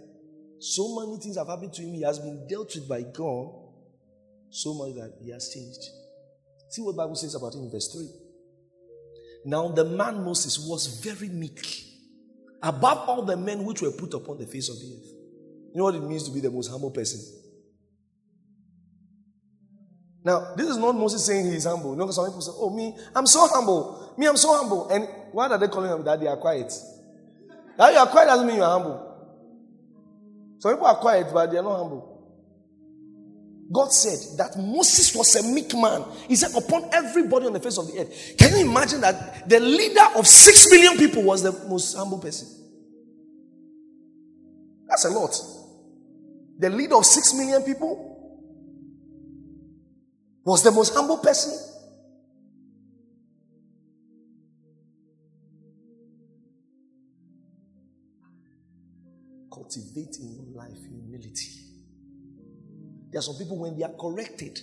so 0.59 1.01
many 1.01 1.18
things 1.20 1.37
have 1.37 1.49
happened 1.49 1.73
to 1.75 1.83
him. 1.83 1.94
He 1.94 2.03
has 2.03 2.18
been 2.18 2.47
dealt 2.49 2.75
with 2.75 2.88
by 2.88 3.03
God 3.03 3.63
so 4.55 4.73
much 4.73 4.95
that 4.95 5.12
he 5.21 5.31
has 5.31 5.53
changed. 5.53 5.83
See 6.71 6.81
what 6.81 6.97
Bible 6.97 7.17
says 7.17 7.35
about 7.35 7.55
him 7.55 7.62
in 7.62 7.71
verse 7.71 7.88
3. 7.93 8.07
Now 9.47 9.69
the 9.69 9.85
man 9.85 10.23
Moses 10.25 10.59
was 10.59 11.01
very 11.03 11.29
meek, 11.29 11.61
above 12.62 13.09
all 13.09 13.23
the 13.23 13.37
men 13.37 13.64
which 13.64 13.83
were 13.83 13.90
put 13.90 14.14
upon 14.14 14.38
the 14.38 14.47
face 14.47 14.69
of 14.69 14.77
the 14.79 14.87
earth. 14.95 15.11
You 15.75 15.79
know 15.79 15.85
what 15.85 15.95
it 15.97 16.03
means 16.03 16.25
to 16.29 16.31
be 16.31 16.40
the 16.40 16.51
most 16.51 16.71
humble 16.71 16.93
person? 16.93 17.21
Now, 20.25 20.55
this 20.57 20.69
is 20.69 20.79
not 20.79 20.95
Moses 20.95 21.27
saying 21.27 21.45
he 21.47 21.57
is 21.57 21.64
humble. 21.64 21.90
You 21.90 21.97
know, 21.97 22.11
some 22.11 22.25
people 22.25 22.40
say, 22.40 22.53
Oh, 22.55 22.71
me, 22.71 22.97
I'm 23.14 23.27
so 23.27 23.47
humble. 23.47 24.14
Me, 24.17 24.27
I'm 24.27 24.38
so 24.38 24.57
humble. 24.57 24.88
And 24.88 25.07
why 25.33 25.49
are 25.49 25.59
they 25.59 25.69
calling 25.69 25.90
him 25.90 26.03
that? 26.05 26.19
They 26.19 26.27
are 26.29 26.38
quiet. 26.38 26.73
That 27.77 27.93
you 27.93 27.99
are 27.99 28.07
quiet 28.07 28.27
doesn't 28.27 28.47
mean 28.47 28.57
you 28.57 28.62
are 28.62 28.71
humble. 28.71 29.11
Some 30.61 30.73
people 30.73 30.87
are 30.87 30.97
quiet, 30.97 31.27
but 31.31 31.51
they 31.51 31.59
are 31.59 31.62
not 31.62 31.77
humble. 31.77 32.13
God 33.72 33.92
said 33.92 34.38
that 34.38 34.59
Moses 34.59 35.14
was 35.14 35.35
a 35.37 35.42
meek 35.42 35.74
man. 35.74 36.05
He 36.29 36.37
said, 36.37 36.55
upon 36.55 36.88
everybody 36.92 37.46
on 37.46 37.55
the 37.55 37.61
face 37.61 37.79
of 37.79 37.87
the 37.87 38.00
earth. 38.00 38.37
Can 38.38 38.57
you 38.57 38.70
imagine 38.70 39.00
that 39.00 39.48
the 39.48 39.59
leader 39.59 40.05
of 40.16 40.27
six 40.27 40.70
million 40.70 40.96
people 40.96 41.22
was 41.22 41.42
the 41.42 41.53
most 41.68 41.96
humble 41.96 42.18
person? 42.18 42.48
That's 44.87 45.07
a 45.07 45.11
lot. 45.11 45.35
The 46.59 46.70
leader 46.70 46.94
of 46.94 47.07
six 47.07 47.35
million 47.35 47.62
people 47.62 48.11
was 50.44 50.62
the 50.62 50.70
most 50.70 50.94
humble 50.94 51.18
person. 51.18 51.53
Cultivate 59.50 60.16
in 60.20 60.35
your 60.35 60.46
life 60.55 60.79
humility. 60.87 61.63
There 63.14 63.20
are 63.20 63.22
some 63.22 63.37
people, 63.37 63.57
when 63.61 63.79
they 63.79 63.85
are 63.85 63.92
corrected, 63.92 64.59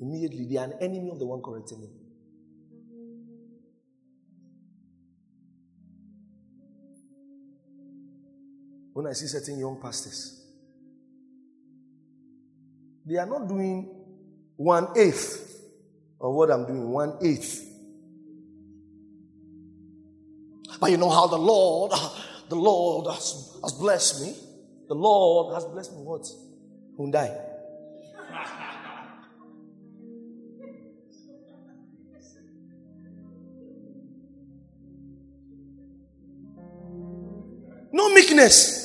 immediately 0.00 0.46
they 0.50 0.56
are 0.56 0.64
an 0.64 0.74
enemy 0.80 1.10
of 1.12 1.20
the 1.20 1.24
one 1.24 1.40
correcting 1.40 1.80
them. 1.80 1.90
When 8.94 9.06
I 9.06 9.12
see 9.12 9.28
certain 9.28 9.60
young 9.60 9.80
pastors, 9.80 10.44
they 13.06 13.16
are 13.16 13.26
not 13.26 13.46
doing 13.46 13.88
one 14.56 14.88
eighth 14.96 15.54
of 16.20 16.34
what 16.34 16.50
I'm 16.50 16.66
doing, 16.66 16.90
one 16.90 17.16
eighth. 17.22 17.64
But 20.80 20.90
you 20.90 20.96
know 20.96 21.10
how 21.10 21.28
the 21.28 21.38
Lord, 21.38 21.92
the 22.48 22.56
Lord 22.56 23.06
has, 23.14 23.56
has 23.62 23.72
blessed 23.74 24.22
me. 24.22 24.34
The 24.88 24.96
Lord 24.96 25.54
has 25.54 25.64
blessed 25.64 25.92
me 25.92 25.98
what? 25.98 26.26
Hyundai. 27.02 27.30
No 37.92 38.14
meekness. 38.14 38.80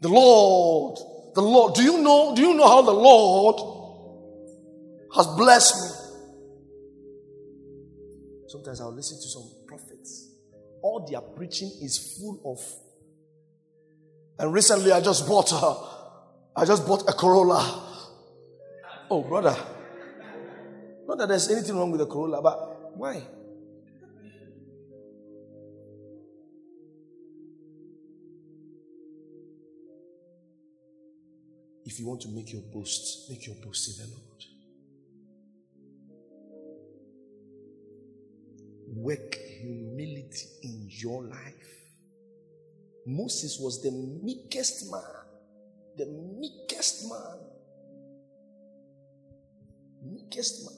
The 0.00 0.08
Lord, 0.08 0.98
the 1.34 1.40
Lord, 1.40 1.74
do 1.74 1.82
you 1.82 1.98
know, 1.98 2.34
do 2.34 2.42
you 2.42 2.54
know 2.54 2.68
how 2.68 2.82
the 2.82 2.92
Lord 2.92 3.56
has 5.14 5.26
blessed 5.28 5.74
me? 5.74 5.88
Sometimes 8.48 8.80
I'll 8.80 8.94
listen 8.94 9.16
to 9.16 9.28
some 9.28 9.50
prophets. 9.66 10.30
All 10.82 11.06
their 11.10 11.20
preaching 11.20 11.70
is 11.82 12.16
full 12.18 12.40
of 12.44 12.60
and 14.38 14.52
recently 14.52 14.92
I 14.92 15.00
just 15.00 15.26
bought 15.26 15.50
a, 15.52 16.60
I 16.60 16.64
just 16.64 16.86
bought 16.86 17.08
a 17.08 17.12
Corolla. 17.12 17.84
Oh, 19.10 19.22
brother. 19.22 19.56
Not 21.06 21.18
that 21.18 21.28
there's 21.28 21.50
anything 21.50 21.76
wrong 21.76 21.90
with 21.90 22.00
the 22.00 22.06
Corolla, 22.06 22.42
but 22.42 22.96
why? 22.96 23.22
If 31.84 31.98
you 31.98 32.06
want 32.06 32.20
to 32.20 32.28
make 32.28 32.52
your 32.52 32.60
boast, 32.70 33.30
make 33.30 33.46
your 33.46 33.56
boast 33.64 33.88
in 33.88 34.04
the 34.04 34.12
Lord. 34.14 34.44
Work 38.88 39.34
humility 39.34 40.46
in 40.62 40.86
your 40.90 41.24
life. 41.24 41.77
Moses 43.08 43.58
was 43.58 43.82
the 43.82 43.90
meekest 43.90 44.90
man. 44.92 45.00
The 45.96 46.04
meekest 46.04 47.08
man. 47.08 47.38
Meekest 50.04 50.66
man. 50.66 50.76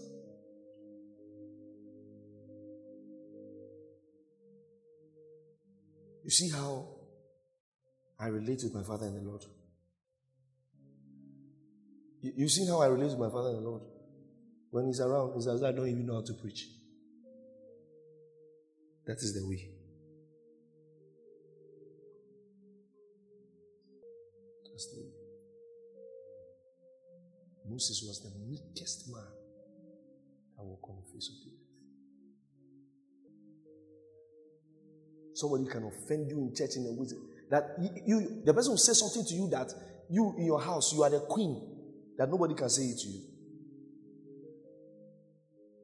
You 6.23 6.31
see 6.31 6.51
how 6.51 6.87
I 8.17 8.29
relate 8.29 8.61
with 8.63 8.75
my 8.75 8.85
father 8.85 9.07
and 9.07 9.17
the 9.17 9.29
Lord? 9.29 9.45
You, 12.23 12.49
see 12.49 12.65
how 12.69 12.81
I 12.81 12.87
relate 12.87 13.11
with 13.11 13.19
my 13.19 13.31
father 13.31 13.49
and 13.49 13.59
the 13.59 13.69
Lord? 13.69 13.83
When 14.71 14.87
he's 14.87 15.01
around, 15.01 15.33
it's 15.35 15.49
as 15.49 15.65
I 15.65 15.73
don't 15.73 15.89
even 15.89 16.07
know 16.07 16.15
how 16.15 16.25
to 16.25 16.35
preach. 16.35 16.69
That 19.07 19.17
is 19.17 19.35
the 19.35 19.49
way. 19.49 19.80
Moses 27.71 28.03
was 28.07 28.21
the 28.23 28.31
meekest 28.49 29.09
man 29.13 29.23
that 30.57 30.65
walked 30.65 30.91
on 30.91 30.97
the 30.97 31.13
face 31.13 31.31
of 31.31 31.37
the 31.45 31.51
earth. 31.51 31.61
Somebody 35.35 35.67
can 35.67 35.85
offend 35.85 36.29
you 36.29 36.39
in 36.39 36.55
church 36.55 36.77
in 36.77 36.87
a 36.87 36.93
way 36.93 37.07
that 37.51 37.77
you, 38.07 38.43
the 38.45 38.53
person 38.53 38.73
will 38.73 38.79
say 38.79 38.93
something 38.93 39.25
to 39.25 39.35
you 39.35 39.49
that 39.51 39.73
you 40.11 40.35
in 40.39 40.47
your 40.47 40.61
house 40.61 40.93
you 40.93 41.03
are 41.03 41.11
the 41.11 41.21
queen 41.21 41.63
that 42.19 42.29
nobody 42.29 42.55
can 42.55 42.69
say 42.69 42.83
it 42.83 42.99
to 42.99 43.09
you. 43.09 43.21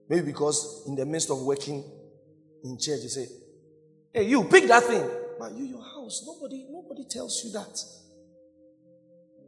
Maybe 0.08 0.26
because 0.26 0.84
in 0.86 0.94
the 0.94 1.06
midst 1.06 1.30
of 1.30 1.40
working 1.42 1.84
in 2.62 2.78
church, 2.78 3.00
you 3.02 3.08
say, 3.08 3.26
Hey, 4.12 4.28
you 4.28 4.44
pick 4.44 4.66
that 4.68 4.82
thing. 4.84 5.08
But 5.38 5.52
you, 5.52 5.64
your 5.64 5.82
house, 5.82 6.24
nobody, 6.26 6.66
nobody 6.70 7.04
tells 7.04 7.42
you 7.44 7.52
that. 7.52 7.78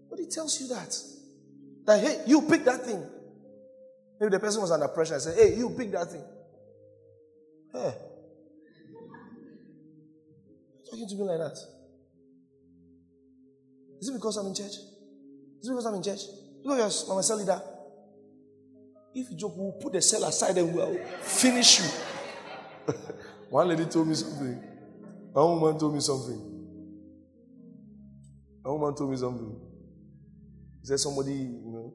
Nobody 0.05 0.29
tells 0.29 0.61
you 0.61 0.69
that. 0.69 0.95
That 1.89 2.01
hey, 2.01 2.21
you 2.27 2.43
pick 2.43 2.67
that 2.67 2.85
thing. 2.85 3.03
Maybe 4.21 4.33
the 4.33 4.39
person 4.39 4.61
was 4.61 4.71
under 4.71 4.89
pressure 4.89 5.15
and 5.15 5.23
said, 5.23 5.39
Hey, 5.39 5.57
you 5.57 5.71
pick 5.71 5.91
that 5.93 6.11
thing. 6.11 6.23
Hey. 7.73 7.95
Talking 10.91 11.09
to 11.09 11.15
me 11.15 11.23
like 11.23 11.39
that. 11.39 11.57
Is 14.03 14.09
it 14.11 14.13
because 14.13 14.37
I'm 14.37 14.49
in 14.49 14.55
church? 14.55 14.77
Is 15.63 15.69
it 15.69 15.71
because 15.71 15.87
I'm 15.87 15.95
in 15.95 16.03
church? 16.03 16.21
Look 16.63 16.79
at 16.79 16.93
your 16.93 17.09
mama 17.09 17.23
cell 17.23 17.39
leader. 17.39 17.63
If 19.15 19.31
you 19.31 19.37
joke, 19.39 19.55
we'll 19.57 19.73
put 19.81 19.95
the 19.95 20.03
cell 20.03 20.25
aside 20.25 20.59
and 20.59 20.75
we'll 20.75 21.03
finish 21.23 21.81
you. 21.81 22.93
One 23.49 23.67
lady 23.67 23.87
told 23.87 24.09
me 24.09 24.15
something. 24.15 24.63
One 25.33 25.59
woman 25.59 25.81
told 25.81 25.95
me 25.95 26.01
something. 26.01 26.39
One 28.61 28.79
woman 28.79 28.95
told 28.95 29.11
me 29.11 29.17
something. 29.17 29.68
He 30.83 30.89
there 30.89 30.99
somebody, 30.99 31.35
you 31.35 31.71
know, 31.73 31.95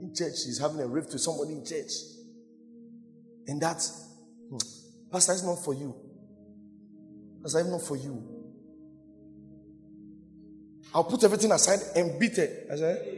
in 0.00 0.14
church, 0.14 0.44
he's 0.44 0.58
having 0.60 0.80
a 0.80 0.86
rift 0.86 1.12
with 1.12 1.22
somebody 1.22 1.52
in 1.52 1.64
church. 1.64 1.90
And 3.46 3.60
that, 3.62 3.82
hmm, 4.50 4.56
Pastor, 5.10 5.32
is 5.32 5.44
not 5.44 5.64
for 5.64 5.74
you. 5.74 5.94
Pastor, 7.42 7.60
it's 7.60 7.68
not 7.68 7.82
for 7.82 7.96
you. 7.96 8.36
I'll 10.94 11.04
put 11.04 11.22
everything 11.24 11.52
aside 11.52 11.80
and 11.94 12.18
beat 12.18 12.38
it. 12.38 12.68
I 12.72 12.76
said, 12.76 13.16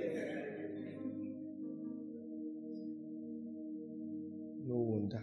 No 4.66 4.74
wonder. 4.74 5.22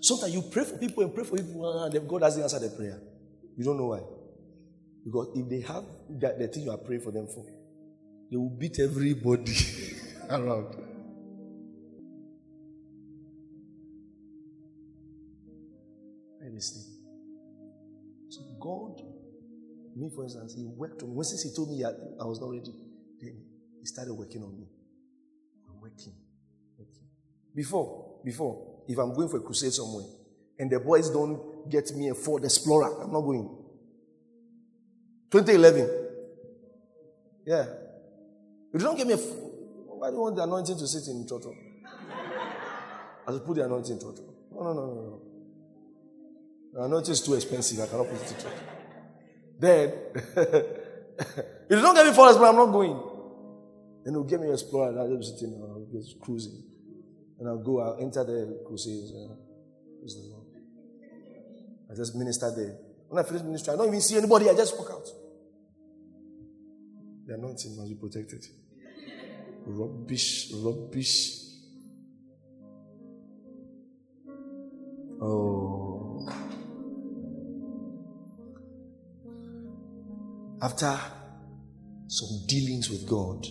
Sometimes 0.00 0.34
you 0.34 0.42
pray 0.42 0.64
for 0.64 0.76
people 0.78 1.04
and 1.04 1.14
pray 1.14 1.24
for 1.24 1.36
people, 1.36 1.84
and 1.84 2.08
God 2.08 2.20
doesn't 2.20 2.42
answer 2.42 2.58
the 2.58 2.70
prayer. 2.70 3.00
You 3.56 3.64
don't 3.64 3.76
know 3.76 3.86
why. 3.86 4.00
Because 5.04 5.28
if 5.34 5.48
they 5.48 5.60
have 5.60 5.84
that, 6.20 6.38
the 6.38 6.48
thing 6.48 6.64
you 6.64 6.70
are 6.70 6.78
praying 6.78 7.02
for 7.02 7.10
them 7.10 7.26
for, 7.26 7.44
they 8.30 8.36
will 8.36 8.50
beat 8.50 8.78
everybody 8.78 9.54
around. 10.30 10.74
Are 16.40 16.48
you? 16.48 16.60
So 16.60 18.40
God, 18.60 19.00
me 19.96 20.10
for 20.14 20.24
instance, 20.24 20.54
He 20.54 20.64
worked 20.64 21.02
on 21.02 21.16
me. 21.16 21.24
Since 21.24 21.42
He 21.44 21.50
told 21.54 21.70
me 21.70 21.84
I 21.84 22.24
was 22.24 22.40
not 22.40 22.50
ready, 22.50 22.72
then 23.20 23.42
He 23.80 23.86
started 23.86 24.14
working 24.14 24.42
on 24.42 24.58
me. 24.58 24.66
I'm 25.68 25.80
working, 25.80 26.12
working. 26.78 27.06
Before, 27.54 28.20
before, 28.24 28.82
if 28.88 28.98
I'm 28.98 29.14
going 29.14 29.28
for 29.28 29.38
a 29.38 29.40
crusade 29.42 29.72
somewhere, 29.72 30.06
and 30.58 30.70
the 30.70 30.80
boys 30.80 31.10
don't 31.10 31.70
get 31.70 31.90
me 31.92 32.08
a 32.08 32.14
Ford 32.14 32.44
Explorer, 32.44 33.02
I'm 33.02 33.12
not 33.12 33.20
going. 33.20 33.56
2011. 35.30 36.06
Yeah. 37.46 37.66
You 38.72 38.80
don't 38.80 38.96
give 38.96 39.06
me 39.06 39.14
a. 39.14 39.16
Why 39.16 40.10
do 40.10 40.16
you 40.16 40.20
want 40.22 40.36
the 40.36 40.42
anointing 40.42 40.78
to 40.78 40.86
sit 40.86 41.08
in 41.08 41.26
church? 41.26 41.44
I 43.26 43.32
should 43.32 43.44
put 43.44 43.56
the 43.56 43.64
anointing 43.64 43.92
in 43.92 44.00
church. 44.00 44.16
No, 44.52 44.62
no, 44.62 44.72
no, 44.72 44.86
no, 44.86 44.94
no. 44.94 45.22
The 46.72 46.82
anointing 46.84 47.12
is 47.12 47.22
too 47.22 47.34
expensive. 47.34 47.80
I 47.80 47.86
cannot 47.86 48.08
put 48.08 48.20
it 48.22 48.30
in 48.30 48.42
church. 48.42 48.52
Then, 49.58 49.92
you 51.68 51.80
don't 51.82 51.94
get 51.94 52.06
me 52.06 52.12
Ford 52.12 52.30
Explorer, 52.30 52.50
I'm 52.50 52.56
not 52.56 52.72
going. 52.72 52.96
Then 54.04 54.14
he'll 54.14 54.24
give 54.24 54.40
me 54.40 54.52
Explorer 54.52 54.90
and 54.90 55.00
I'll 55.00 55.16
just 55.16 55.34
be 55.34 55.38
sitting, 55.38 55.60
I'll 55.60 55.86
just 55.92 56.20
cruising. 56.20 56.62
And 57.40 57.48
I'll 57.48 57.62
go, 57.62 57.80
I'll 57.80 57.98
enter 58.00 58.24
the 58.24 58.62
crusades. 58.66 59.12
Uh, 59.12 59.34
the. 60.02 60.48
I 61.90 61.94
just 61.96 62.14
minister 62.14 62.52
there. 62.54 62.76
When 63.08 63.24
I 63.24 63.26
finish 63.26 63.42
ministry, 63.42 63.72
I 63.72 63.76
don't 63.76 63.88
even 63.88 64.00
see 64.00 64.16
anybody. 64.16 64.48
I 64.48 64.54
just 64.54 64.76
walk 64.78 64.90
out. 64.92 65.08
The 67.28 67.34
anointing 67.34 67.76
must 67.76 67.90
be 67.90 67.94
protected. 67.94 68.42
Rubbish, 69.66 70.50
rubbish. 70.54 71.40
Oh. 75.20 76.26
After 80.62 80.98
some 82.06 82.46
dealings 82.46 82.88
with 82.88 83.06
God, 83.06 83.46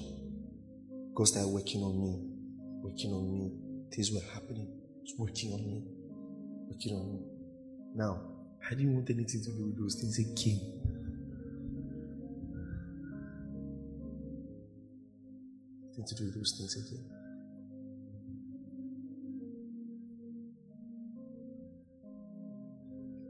God 1.13 1.27
started 1.27 1.49
working 1.49 1.83
on 1.83 2.01
me, 2.01 2.19
working 2.81 3.13
on 3.13 3.31
me. 3.31 3.51
Things 3.93 4.11
were 4.11 4.27
happening. 4.33 4.67
It's 5.03 5.13
working 5.19 5.53
on 5.53 5.63
me, 5.67 5.83
working 6.67 6.95
on 6.95 7.13
me. 7.13 7.19
Now, 7.93 8.21
I 8.65 8.71
didn't 8.71 8.95
want 8.95 9.09
anything 9.11 9.43
to 9.43 9.51
do 9.51 9.65
with 9.67 9.77
those 9.79 10.01
things. 10.01 10.17
It 10.17 10.35
came. 10.35 10.76
To 16.05 16.15
do 16.15 16.29
those 16.29 16.55
things 16.57 16.75
again. 16.77 17.03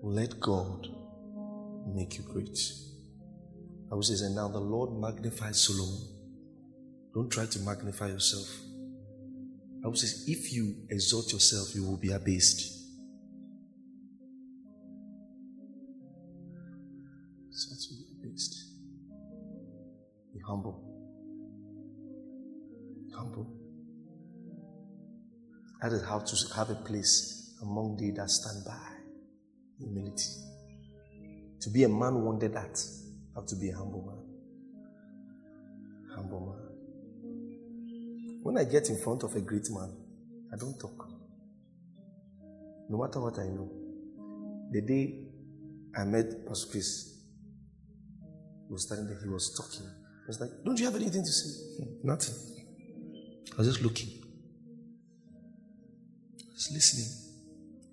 Let 0.04 0.40
God 0.42 0.88
make 1.88 2.18
you 2.18 2.24
great. 2.26 2.60
I 3.90 3.96
will 3.96 4.04
say, 4.04 4.24
and 4.26 4.36
now 4.36 4.50
the 4.50 4.60
Lord 4.60 5.00
magnifies 5.02 5.62
Solomon. 5.62 6.08
Don't 7.14 7.32
try 7.32 7.46
to 7.46 7.60
magnify 7.60 8.10
yourself. 8.10 8.48
I 9.84 9.88
will 9.88 9.96
say, 9.96 10.30
if 10.32 10.52
you 10.54 10.76
exalt 10.90 11.32
yourself, 11.32 11.74
you 11.74 11.84
will 11.84 11.98
be 11.98 12.12
abased. 12.12 12.62
So 17.50 17.76
to 17.76 17.96
be 17.96 18.06
abased. 18.20 18.56
Be 20.34 20.42
Humble. 20.46 20.87
That 25.82 25.92
is 25.94 26.04
how 26.04 26.20
to 26.20 26.54
have 26.56 26.70
a 26.70 26.76
place 26.76 27.56
among 27.62 27.98
they 27.98 28.12
that 28.12 28.30
stand 28.30 28.66
by. 28.66 28.78
Humility. 29.80 30.26
To 31.62 31.70
be 31.70 31.84
a 31.84 31.90
man 31.90 32.24
wanted 32.24 32.54
that. 32.54 32.80
Have 33.36 33.46
to 33.46 33.56
be 33.56 33.70
a 33.70 33.76
humble 33.76 34.04
man. 34.06 34.24
Humble 36.16 36.40
man. 36.40 36.68
When 38.42 38.58
I 38.58 38.64
get 38.64 38.90
in 38.90 38.98
front 38.98 39.24
of 39.24 39.36
a 39.36 39.42
great 39.42 39.70
man, 39.70 39.94
I 40.52 40.58
don't 40.58 40.80
talk. 40.80 41.10
No 42.90 42.98
matter 42.98 43.20
what 43.20 43.38
I 43.38 43.48
know. 43.48 43.70
The 44.72 44.82
day 44.82 45.20
I 45.96 46.06
met 46.06 46.46
Pastor 46.48 46.72
Chris, 46.72 47.20
he 48.68 48.74
was 48.74 48.84
standing 48.84 49.08
there, 49.08 49.20
he 49.22 49.30
was 49.30 49.54
talking. 49.56 49.88
I 49.88 50.28
was 50.28 50.40
like, 50.42 50.50
Don't 50.66 50.80
you 50.80 50.86
have 50.86 50.96
anything 50.96 51.24
to 51.24 51.32
say? 51.32 51.84
Nothing. 52.04 52.36
I 53.54 53.58
was 53.58 53.68
just 53.68 53.82
looking. 53.82 54.27
Just 56.58 56.72
listening. 56.72 57.08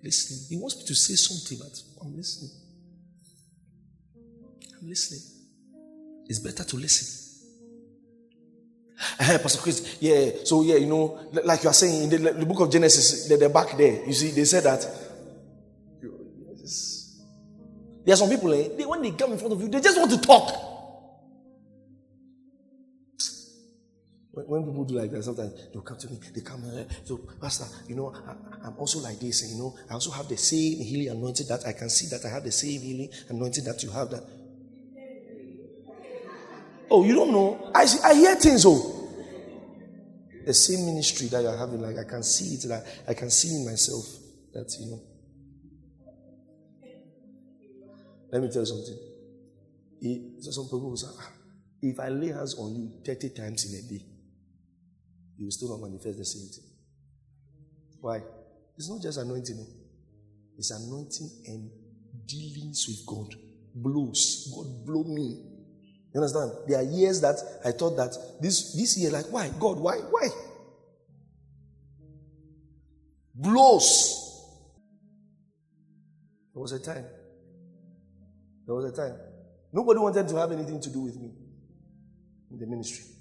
Listening. 0.03 0.39
He 0.49 0.57
wants 0.57 0.77
me 0.77 0.85
to 0.85 0.95
say 0.95 1.13
something, 1.13 1.59
but 1.59 2.03
I'm 2.03 2.15
listening. 2.15 2.49
I'm 4.81 4.89
listening. 4.89 5.21
It's 6.27 6.39
better 6.39 6.63
to 6.63 6.75
listen. 6.75 7.21
Hey, 9.19 9.37
Pastor 9.37 9.61
Chris, 9.61 9.97
yeah, 9.99 10.31
so 10.45 10.63
yeah, 10.63 10.77
you 10.77 10.87
know, 10.87 11.29
like 11.43 11.61
you 11.61 11.69
are 11.69 11.73
saying 11.73 12.11
in 12.11 12.23
the, 12.23 12.31
the 12.31 12.45
book 12.45 12.61
of 12.61 12.71
Genesis, 12.71 13.27
the, 13.27 13.37
the 13.37 13.49
back 13.49 13.77
there, 13.77 14.03
you 14.05 14.13
see, 14.13 14.31
they 14.31 14.45
said 14.45 14.63
that. 14.63 14.81
There 18.03 18.13
are 18.13 18.17
some 18.17 18.29
people, 18.29 18.53
eh, 18.53 18.69
they, 18.77 18.85
when 18.85 19.01
they 19.01 19.11
come 19.11 19.33
in 19.33 19.37
front 19.37 19.53
of 19.53 19.61
you, 19.61 19.67
they 19.67 19.81
just 19.81 19.97
want 19.99 20.11
to 20.11 20.21
talk. 20.21 20.64
When, 24.47 24.63
people 24.63 24.85
do 24.85 24.95
like 24.95 25.11
that, 25.11 25.23
sometimes 25.23 25.53
they'll 25.73 25.81
come 25.81 25.97
to 25.97 26.09
me, 26.09 26.19
they 26.33 26.41
come, 26.41 26.63
uh, 26.65 26.83
so 27.03 27.17
Pastor, 27.41 27.65
you 27.87 27.95
know, 27.95 28.13
I, 28.63 28.67
am 28.67 28.75
also 28.77 28.99
like 28.99 29.19
this, 29.19 29.41
and 29.43 29.51
you 29.51 29.57
know, 29.57 29.75
I 29.89 29.93
also 29.93 30.11
have 30.11 30.27
the 30.27 30.37
same 30.37 30.77
healing 30.79 31.09
anointing 31.09 31.47
that 31.47 31.65
I 31.65 31.73
can 31.73 31.89
see 31.89 32.07
that 32.15 32.25
I 32.25 32.29
have 32.33 32.43
the 32.43 32.51
same 32.51 32.81
healing 32.81 33.09
anointing 33.29 33.63
that 33.65 33.81
you 33.83 33.91
have 33.91 34.09
that. 34.11 34.23
Oh, 36.87 37.03
you 37.03 37.15
don't 37.15 37.31
know? 37.31 37.71
I, 37.73 37.85
see, 37.85 37.99
I 38.03 38.13
hear 38.13 38.35
things, 38.35 38.63
oh. 38.65 39.09
The 40.45 40.53
same 40.53 40.85
ministry 40.85 41.27
that 41.29 41.41
you're 41.41 41.57
having, 41.57 41.81
like 41.81 41.97
I 41.97 42.07
can 42.07 42.21
see 42.21 42.53
it, 42.55 42.67
that 42.69 42.85
I 43.07 43.15
can 43.15 43.31
see 43.31 43.55
in 43.55 43.65
myself 43.65 44.05
that, 44.53 44.71
you 44.79 44.91
know. 44.91 45.01
Let 48.31 48.43
me 48.43 48.49
tell 48.51 48.61
you 48.61 48.65
something. 48.67 48.97
He, 49.99 50.33
so 50.41 50.51
some 50.51 50.65
people 50.65 50.89
will 50.89 50.97
say, 50.97 51.07
ah, 51.19 51.31
if 51.81 51.99
I 51.99 52.09
lay 52.09 52.27
hands 52.27 52.53
on 52.59 52.75
you 52.75 52.91
30 53.03 53.29
times 53.29 53.65
in 53.65 53.79
a 53.79 53.81
day, 53.89 54.05
you 55.37 55.45
will 55.45 55.51
still 55.51 55.77
not 55.77 55.87
manifest 55.87 56.17
the 56.17 56.25
same 56.25 56.47
thing. 56.47 56.71
Why? 58.01 58.21
It's 58.77 58.89
not 58.89 59.01
just 59.01 59.17
anointing, 59.17 59.65
it's 60.57 60.71
anointing 60.71 61.29
and 61.47 61.69
dealings 62.25 62.85
with 62.87 63.05
God. 63.05 63.35
Blows. 63.73 64.51
God 64.55 64.85
blow 64.85 65.03
me. 65.03 65.41
You 66.13 66.21
understand? 66.21 66.51
There 66.67 66.79
are 66.79 66.83
years 66.83 67.19
that 67.21 67.35
I 67.65 67.71
thought 67.71 67.97
that 67.97 68.15
this 68.41 68.73
this 68.73 68.97
year, 68.97 69.11
like, 69.11 69.25
why? 69.25 69.49
God, 69.59 69.79
why? 69.79 69.97
Why? 69.97 70.29
Blows. 73.33 74.21
There 76.53 76.61
was 76.61 76.71
a 76.71 76.79
time. 76.79 77.05
There 78.65 78.75
was 78.75 78.85
a 78.85 78.95
time. 78.95 79.17
Nobody 79.73 79.99
wanted 79.99 80.27
to 80.29 80.35
have 80.37 80.53
anything 80.53 80.79
to 80.79 80.89
do 80.89 81.01
with 81.01 81.17
me 81.17 81.31
in 82.49 82.59
the 82.59 82.65
ministry 82.65 83.14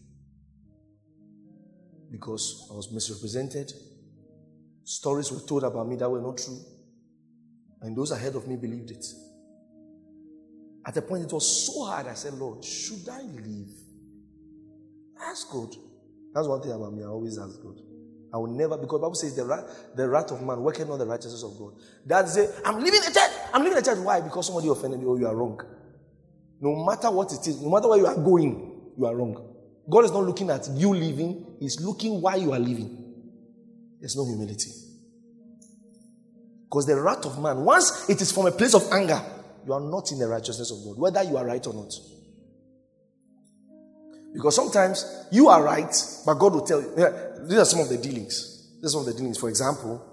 because 2.15 2.69
I 2.71 2.75
was 2.75 2.93
misrepresented. 2.93 3.73
Stories 4.85 5.33
were 5.33 5.41
told 5.41 5.65
about 5.65 5.89
me 5.89 5.97
that 5.97 6.09
were 6.09 6.21
not 6.21 6.39
true. 6.39 6.61
And 7.83 7.97
those 7.97 8.13
ahead 8.13 8.37
of 8.37 8.47
me 8.47 8.57
believed 8.57 8.93
it. 8.93 9.05
At 10.87 10.97
a 10.97 11.03
point, 11.03 11.25
it 11.25 11.33
was 11.33 11.67
so 11.67 11.85
hard. 11.87 12.07
I 12.07 12.15
said, 12.15 12.35
Lord, 12.35 12.65
should 12.65 13.09
I 13.09 13.23
leave? 13.23 13.73
Ask 15.21 15.51
God. 15.51 15.75
That's 16.33 16.47
one 16.47 16.61
thing 16.63 16.73
about 16.73 16.93
me. 16.93 17.03
I 17.03 17.07
always 17.07 17.39
ask 17.39 17.61
God. 17.61 17.81
I 18.33 18.37
will 18.37 18.49
never, 18.49 18.77
because 18.77 19.01
Bible 19.01 19.15
says 19.15 19.35
the 19.35 19.45
wrath, 19.45 19.97
the 19.97 20.09
wrath 20.09 20.31
of 20.31 20.43
man 20.43 20.61
working 20.61 20.91
on 20.91 20.99
the 20.99 21.07
righteousness 21.07 21.43
of 21.43 21.59
God. 21.59 21.73
That's 22.05 22.37
it. 22.37 22.51
I'm 22.65 22.77
leaving 22.77 23.01
the 23.01 23.13
church. 23.13 23.31
I'm 23.53 23.63
leaving 23.63 23.77
the 23.77 23.83
church. 23.83 23.99
Why? 23.99 24.21
Because 24.21 24.47
somebody 24.47 24.69
offended 24.69 25.01
you 25.01 25.09
or 25.09 25.15
oh, 25.15 25.19
you 25.19 25.27
are 25.27 25.35
wrong. 25.35 25.61
No 26.61 26.85
matter 26.85 27.11
what 27.11 27.33
it 27.33 27.47
is, 27.47 27.61
no 27.61 27.71
matter 27.71 27.89
where 27.89 27.99
you 27.99 28.07
are 28.07 28.17
going, 28.17 28.93
you 28.97 29.07
are 29.07 29.15
wrong. 29.15 29.54
God 29.89 30.05
is 30.05 30.13
not 30.13 30.25
looking 30.25 30.51
at 30.51 30.69
you 30.75 30.95
living, 30.95 31.57
He's 31.61 31.81
looking 31.81 32.21
why 32.21 32.37
you 32.37 32.53
are 32.53 32.59
living. 32.59 33.01
There's 34.01 34.17
no 34.17 34.27
humility. 34.27 34.71
Because 36.65 36.87
the 36.87 37.01
wrath 37.01 37.25
of 37.25 37.41
man, 37.41 37.65
once 37.65 38.09
it 38.09 38.21
is 38.21 38.33
from 38.33 38.47
a 38.47 38.51
place 38.51 38.75
of 38.75 38.83
anger, 38.93 39.21
you 39.67 39.73
are 39.73 39.81
not 39.81 40.11
in 40.13 40.19
the 40.19 40.27
righteousness 40.27 40.71
of 40.71 40.85
God, 40.85 40.99
whether 40.99 41.23
you 41.23 41.37
are 41.37 41.47
right 41.47 41.65
or 41.67 41.73
not. 41.73 41.93
Because 44.33 44.57
sometimes 44.57 45.27
you 45.31 45.49
are 45.49 45.63
right, 45.63 45.95
but 46.27 46.35
God 46.35 46.55
will 46.55 46.67
tell 46.67 46.83
you. 46.83 46.95
These 47.47 47.59
are 47.59 47.65
some 47.65 47.81
of 47.81 47.89
the 47.89 47.99
dealings. 47.99 48.73
These 48.77 48.87
are 48.87 48.99
some 48.99 49.01
of 49.03 49.07
the 49.07 49.15
dealings. 49.15 49.39
For 49.39 49.49
example, 49.49 50.05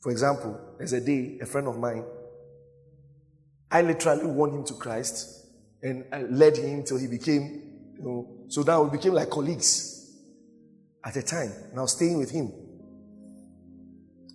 for 0.00 0.10
example, 0.10 0.58
there's 0.78 0.92
a 0.92 1.00
day, 1.00 1.38
a 1.40 1.46
friend 1.46 1.68
of 1.68 1.78
mine, 1.78 2.04
I 3.70 3.82
literally 3.82 4.26
won 4.26 4.50
him 4.50 4.64
to 4.64 4.74
Christ 4.74 5.46
and 5.82 6.04
I 6.12 6.22
led 6.22 6.56
him 6.56 6.82
till 6.82 6.98
he 6.98 7.06
became, 7.06 7.94
you 7.96 8.02
know, 8.02 8.39
so 8.50 8.62
now 8.62 8.82
we 8.82 8.90
became 8.90 9.14
like 9.14 9.30
colleagues 9.30 10.12
at 11.04 11.16
a 11.16 11.22
time. 11.22 11.52
Now 11.72 11.86
staying 11.86 12.18
with 12.18 12.32
him. 12.32 12.52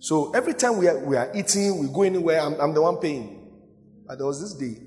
So 0.00 0.32
every 0.32 0.54
time 0.54 0.78
we 0.78 0.88
are, 0.88 0.98
we 1.04 1.16
are 1.16 1.30
eating, 1.34 1.78
we 1.78 1.88
go 1.88 2.02
anywhere, 2.02 2.40
I'm, 2.40 2.54
I'm 2.54 2.72
the 2.72 2.80
one 2.80 2.96
paying. 2.96 3.46
But 4.06 4.16
there 4.16 4.26
was 4.26 4.40
this 4.40 4.54
day, 4.54 4.80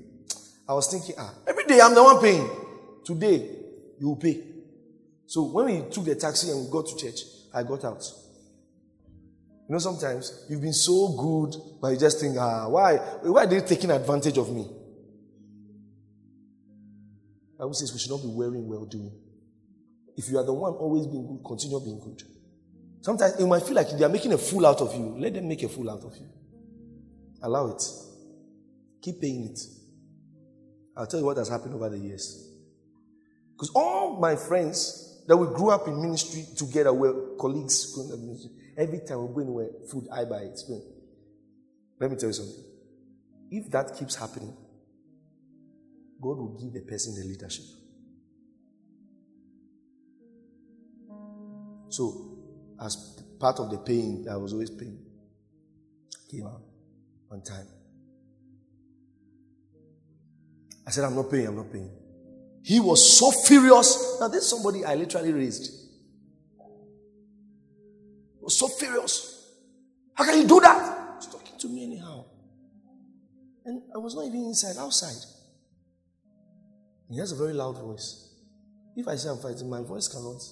I 0.68 0.72
was 0.74 0.90
thinking, 0.90 1.14
ah, 1.16 1.32
every 1.46 1.64
day 1.64 1.80
I'm 1.80 1.94
the 1.94 2.02
one 2.02 2.20
paying. 2.20 2.50
Today, 3.04 3.56
you 4.00 4.08
will 4.08 4.16
pay. 4.16 4.42
So 5.26 5.44
when 5.44 5.66
we 5.66 5.90
took 5.90 6.06
the 6.06 6.16
taxi 6.16 6.50
and 6.50 6.64
we 6.64 6.70
got 6.70 6.86
to 6.88 6.96
church, 6.96 7.20
I 7.54 7.62
got 7.62 7.84
out. 7.84 8.04
You 9.68 9.74
know, 9.74 9.78
sometimes 9.78 10.46
you've 10.50 10.60
been 10.60 10.72
so 10.72 11.14
good, 11.16 11.54
but 11.80 11.92
you 11.92 11.98
just 11.98 12.18
think, 12.18 12.36
ah, 12.36 12.68
why? 12.68 12.96
Why 12.96 13.44
are 13.44 13.46
they 13.46 13.60
taking 13.60 13.92
advantage 13.92 14.38
of 14.38 14.52
me? 14.52 14.66
Bible 17.60 17.74
says 17.74 17.92
we 17.92 17.98
should 17.98 18.10
not 18.10 18.22
be 18.22 18.28
wearing 18.28 18.66
well 18.66 18.86
doing. 18.86 19.12
If 20.16 20.30
you 20.30 20.38
are 20.38 20.44
the 20.44 20.52
one 20.52 20.72
always 20.72 21.06
being 21.06 21.26
good, 21.26 21.44
continue 21.46 21.78
being 21.80 22.00
good. 22.00 22.22
Sometimes 23.02 23.38
it 23.38 23.46
might 23.46 23.62
feel 23.62 23.74
like 23.74 23.90
they 23.90 24.02
are 24.02 24.08
making 24.08 24.32
a 24.32 24.38
fool 24.38 24.64
out 24.64 24.80
of 24.80 24.94
you. 24.94 25.14
Let 25.18 25.34
them 25.34 25.46
make 25.46 25.62
a 25.62 25.68
fool 25.68 25.90
out 25.90 26.02
of 26.02 26.16
you. 26.16 26.26
Allow 27.42 27.72
it. 27.72 27.82
Keep 29.02 29.20
paying 29.20 29.50
it. 29.50 29.60
I'll 30.96 31.06
tell 31.06 31.20
you 31.20 31.26
what 31.26 31.36
has 31.36 31.50
happened 31.50 31.74
over 31.74 31.90
the 31.90 31.98
years. 31.98 32.48
Because 33.52 33.70
all 33.74 34.18
my 34.18 34.36
friends 34.36 35.22
that 35.28 35.36
we 35.36 35.46
grew 35.48 35.68
up 35.68 35.86
in 35.86 36.00
ministry 36.00 36.46
together 36.56 36.94
were 36.94 37.36
colleagues. 37.38 37.94
Every 38.78 39.00
time 39.00 39.28
we 39.28 39.34
go 39.34 39.40
anywhere, 39.40 39.68
food, 39.90 40.08
I 40.10 40.24
buy 40.24 40.44
it. 40.44 40.58
Let 42.00 42.10
me 42.10 42.16
tell 42.16 42.30
you 42.30 42.32
something. 42.32 42.64
If 43.50 43.70
that 43.70 43.94
keeps 43.98 44.14
happening, 44.14 44.56
God 46.20 46.36
will 46.36 46.58
give 46.60 46.72
the 46.72 46.80
person 46.80 47.14
the 47.14 47.26
leadership. 47.26 47.64
So, 51.88 52.38
as 52.80 52.96
part 53.38 53.58
of 53.58 53.70
the 53.70 53.78
paying, 53.78 54.26
I 54.30 54.36
was 54.36 54.52
always 54.52 54.70
paying. 54.70 54.98
Came 56.30 56.46
out 56.46 56.62
on 57.30 57.42
time. 57.42 57.66
I 60.86 60.90
said, 60.90 61.04
I'm 61.04 61.14
not 61.14 61.30
paying, 61.30 61.46
I'm 61.46 61.56
not 61.56 61.72
paying. 61.72 61.90
He 62.62 62.78
was 62.78 63.18
so 63.18 63.30
furious. 63.30 64.18
Now, 64.20 64.28
this 64.28 64.44
is 64.44 64.50
somebody 64.50 64.84
I 64.84 64.94
literally 64.94 65.32
raised. 65.32 65.72
He 68.38 68.42
was 68.42 68.58
so 68.58 68.68
furious. 68.68 69.54
How 70.14 70.24
can 70.24 70.38
you 70.42 70.46
do 70.46 70.60
that? 70.60 71.16
He's 71.16 71.26
talking 71.26 71.58
to 71.58 71.68
me 71.68 71.84
anyhow. 71.84 72.24
And 73.64 73.82
I 73.94 73.98
was 73.98 74.14
not 74.14 74.26
even 74.26 74.44
inside, 74.44 74.76
outside. 74.78 75.16
He 77.10 77.18
has 77.18 77.32
a 77.32 77.36
very 77.36 77.52
loud 77.52 77.76
voice. 77.78 78.28
If 78.96 79.08
I 79.08 79.16
say 79.16 79.28
I'm 79.28 79.38
fighting, 79.38 79.68
my 79.68 79.82
voice 79.82 80.06
cannot. 80.06 80.42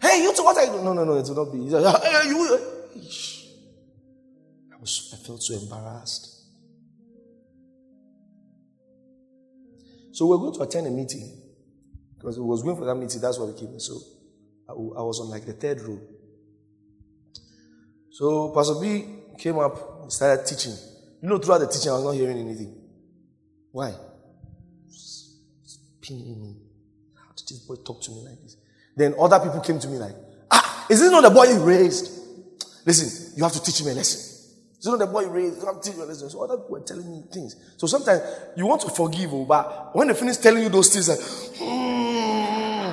Hey, 0.00 0.22
you 0.22 0.34
two, 0.34 0.42
what 0.42 0.56
you 0.60 0.72
doing? 0.72 0.84
No, 0.84 0.92
no, 0.92 1.04
no, 1.04 1.16
it 1.16 1.26
will 1.28 1.44
not 1.44 1.52
be. 1.52 1.58
hey, 1.70 2.28
you. 2.28 2.58
I 4.72 4.80
was, 4.80 5.14
I 5.14 5.26
felt 5.26 5.42
so 5.42 5.54
embarrassed. 5.54 6.32
So 10.12 10.26
we 10.26 10.34
are 10.34 10.38
going 10.38 10.54
to 10.54 10.60
attend 10.62 10.86
a 10.86 10.90
meeting 10.90 11.40
because 12.16 12.38
we 12.38 12.44
was 12.44 12.62
going 12.62 12.76
for 12.76 12.86
that 12.86 12.94
meeting. 12.94 13.20
That's 13.20 13.38
why 13.38 13.46
we 13.46 13.58
came. 13.58 13.78
So 13.78 14.00
I, 14.68 14.72
I 14.72 15.02
was 15.02 15.20
on 15.20 15.28
like 15.28 15.46
the 15.46 15.52
third 15.52 15.80
row. 15.82 16.00
So 18.10 18.52
Pastor 18.54 18.80
B 18.80 19.04
came 19.38 19.58
up 19.58 20.02
and 20.02 20.12
started 20.12 20.46
teaching. 20.46 20.74
You 21.22 21.28
know, 21.28 21.38
throughout 21.38 21.58
the 21.58 21.66
teaching, 21.68 21.90
I 21.90 21.94
was 21.94 22.04
not 22.04 22.12
hearing 22.12 22.38
anything. 22.38 22.74
Why? 23.70 23.94
It's 26.06 26.08
pinning 26.08 26.40
me. 26.40 26.56
How 27.14 27.32
did 27.36 27.48
this 27.48 27.58
boy 27.60 27.76
talk 27.76 28.02
to 28.02 28.10
me 28.10 28.22
like 28.22 28.40
this? 28.42 28.56
Then 28.96 29.14
other 29.18 29.40
people 29.40 29.60
came 29.60 29.78
to 29.78 29.88
me 29.88 29.98
like, 29.98 30.14
ah, 30.50 30.86
is 30.88 31.00
this 31.00 31.10
not 31.10 31.22
the 31.22 31.30
boy 31.30 31.44
you 31.44 31.62
raised? 31.62 32.10
Listen, 32.84 33.32
you 33.36 33.42
have 33.42 33.52
to 33.52 33.62
teach 33.62 33.80
him 33.80 33.88
a 33.88 33.94
lesson. 33.94 34.34
You 34.82 34.90
not 34.92 34.98
the 34.98 35.06
boy 35.06 35.22
you 35.22 35.30
raised, 35.30 35.58
you 35.58 35.66
have 35.66 35.80
to 35.80 35.88
teach 35.88 35.96
your 35.96 36.06
lessons. 36.06 36.32
So 36.32 36.44
other 36.44 36.58
people 36.58 36.70
were 36.70 36.80
telling 36.80 37.10
me 37.10 37.24
things. 37.32 37.56
So 37.76 37.86
sometimes 37.88 38.22
you 38.56 38.66
want 38.66 38.82
to 38.82 38.90
forgive, 38.90 39.32
oh, 39.32 39.44
but 39.44 39.96
when 39.96 40.06
they 40.08 40.14
finish 40.14 40.36
telling 40.36 40.62
you 40.62 40.68
those 40.68 40.90
things, 40.92 41.08
like, 41.08 41.18
hmm. 41.58 42.92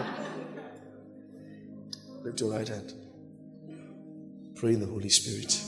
lift 2.26 2.40
your 2.40 2.52
right 2.52 2.68
hand. 2.68 2.94
Pray 4.56 4.74
in 4.74 4.80
the 4.80 4.88
Holy 4.88 5.10
Spirit. 5.10 5.62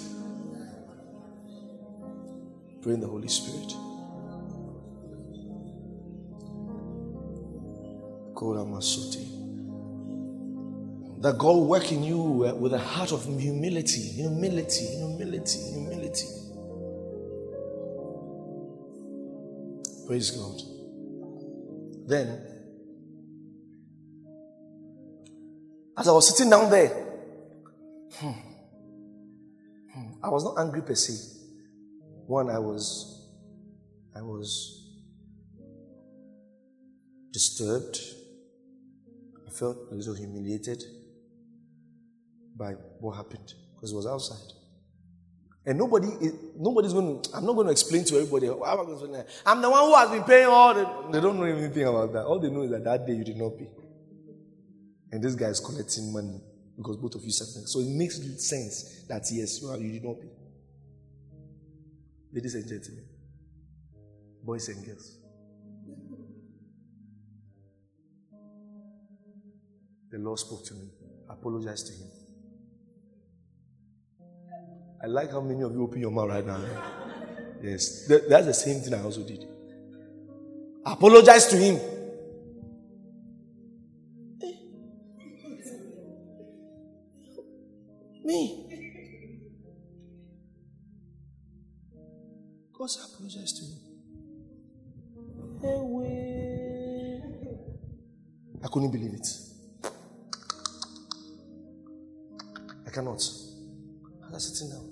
Pray 2.81 2.93
in 2.93 3.01
the 3.01 3.07
Holy 3.07 3.27
Spirit. 3.27 3.84
That 11.25 11.37
God 11.39 11.57
work 11.57 11.91
in 11.91 12.03
you 12.03 12.19
with 12.59 12.73
a 12.73 12.77
heart 12.77 13.11
of 13.11 13.23
humility, 13.25 14.01
humility, 14.01 14.85
humility, 14.85 15.59
humility. 15.71 16.27
Praise 20.05 20.29
God. 20.31 20.61
Then, 22.07 22.45
as 25.97 26.07
I 26.07 26.11
was 26.11 26.27
sitting 26.29 26.51
down 26.51 26.69
there, 26.69 26.89
hmm, 28.13 28.31
hmm, 29.93 30.07
I 30.23 30.29
was 30.29 30.43
not 30.43 30.59
angry 30.59 30.83
per 30.83 30.93
se. 30.93 31.13
One, 32.27 32.51
I 32.51 32.59
was, 32.59 33.31
I 34.15 34.21
was 34.21 34.85
disturbed. 37.31 37.97
Felt 39.57 39.77
a 39.91 39.95
little 39.95 40.15
humiliated 40.15 40.83
by 42.57 42.71
what 42.99 43.15
happened 43.15 43.53
because 43.73 43.91
it 43.91 43.95
was 43.95 44.07
outside. 44.07 44.53
And 45.65 45.79
nobody, 45.79 46.07
nobody's 46.55 46.93
going 46.93 47.21
to, 47.21 47.35
I'm 47.35 47.45
not 47.45 47.53
going 47.53 47.67
to 47.67 47.71
explain 47.71 48.03
to 48.05 48.15
everybody, 48.17 48.49
oh, 48.49 48.61
I'm 48.63 49.61
the 49.61 49.69
one 49.69 49.85
who 49.85 49.95
has 49.95 50.09
been 50.11 50.23
paying 50.23 50.45
all 50.45 50.73
the, 50.73 51.11
they 51.11 51.19
don't 51.19 51.37
know 51.39 51.45
anything 51.45 51.87
about 51.87 52.13
that. 52.13 52.25
All 52.25 52.39
they 52.39 52.51
know 52.51 52.61
is 52.61 52.71
that 52.71 52.83
that 52.83 53.07
day 53.07 53.13
you 53.13 53.23
did 53.23 53.37
not 53.37 53.57
pay. 53.57 53.67
And 55.11 55.23
this 55.23 55.33
guy 55.33 55.47
is 55.47 55.59
collecting 55.59 56.13
money 56.13 56.39
because 56.77 56.97
both 56.97 57.15
of 57.15 57.23
you 57.23 57.31
said 57.31 57.47
So 57.67 57.79
it 57.79 57.87
makes 57.87 58.17
sense 58.47 59.05
that 59.07 59.23
yes, 59.31 59.61
you, 59.61 59.69
are, 59.69 59.77
you 59.77 59.93
did 59.93 60.03
not 60.03 60.21
pay. 60.21 60.29
Ladies 62.31 62.55
and 62.55 62.67
gentlemen, 62.67 63.05
boys 64.43 64.67
and 64.67 64.85
girls, 64.85 65.17
the 70.15 70.21
Lord 70.21 70.39
spoke 70.39 70.63
to 70.63 70.73
me, 70.75 70.87
apologized 71.29 71.87
to 71.87 71.93
him. 71.93 72.07
I 75.03 75.07
like 75.07 75.29
how 75.29 75.41
many 75.41 75.61
of 75.61 75.73
you 75.73 75.83
open 75.83 75.99
your 75.99 76.09
mouth 76.09 76.29
right 76.29 76.45
now. 76.45 76.57
Yes, 77.61 78.07
that's 78.07 78.45
the 78.45 78.53
same 78.53 78.81
thing 78.81 78.93
I 78.93 79.03
also 79.03 79.23
did. 79.23 79.45
Apologize 80.85 81.47
to 81.47 81.57
him. 81.57 81.75
Eh. 84.41 84.53
Me. 88.23 88.69
God 92.71 92.89
apologize 93.13 93.51
to 93.51 93.65
him. 93.65 93.85
I 98.63 98.67
couldn't 98.67 98.91
believe 98.91 99.13
it. 99.13 99.54
I 102.95 102.99
cannot. 102.99 103.21
I 104.25 104.31
was 104.31 104.57
sitting 104.57 104.73
down. 104.73 104.89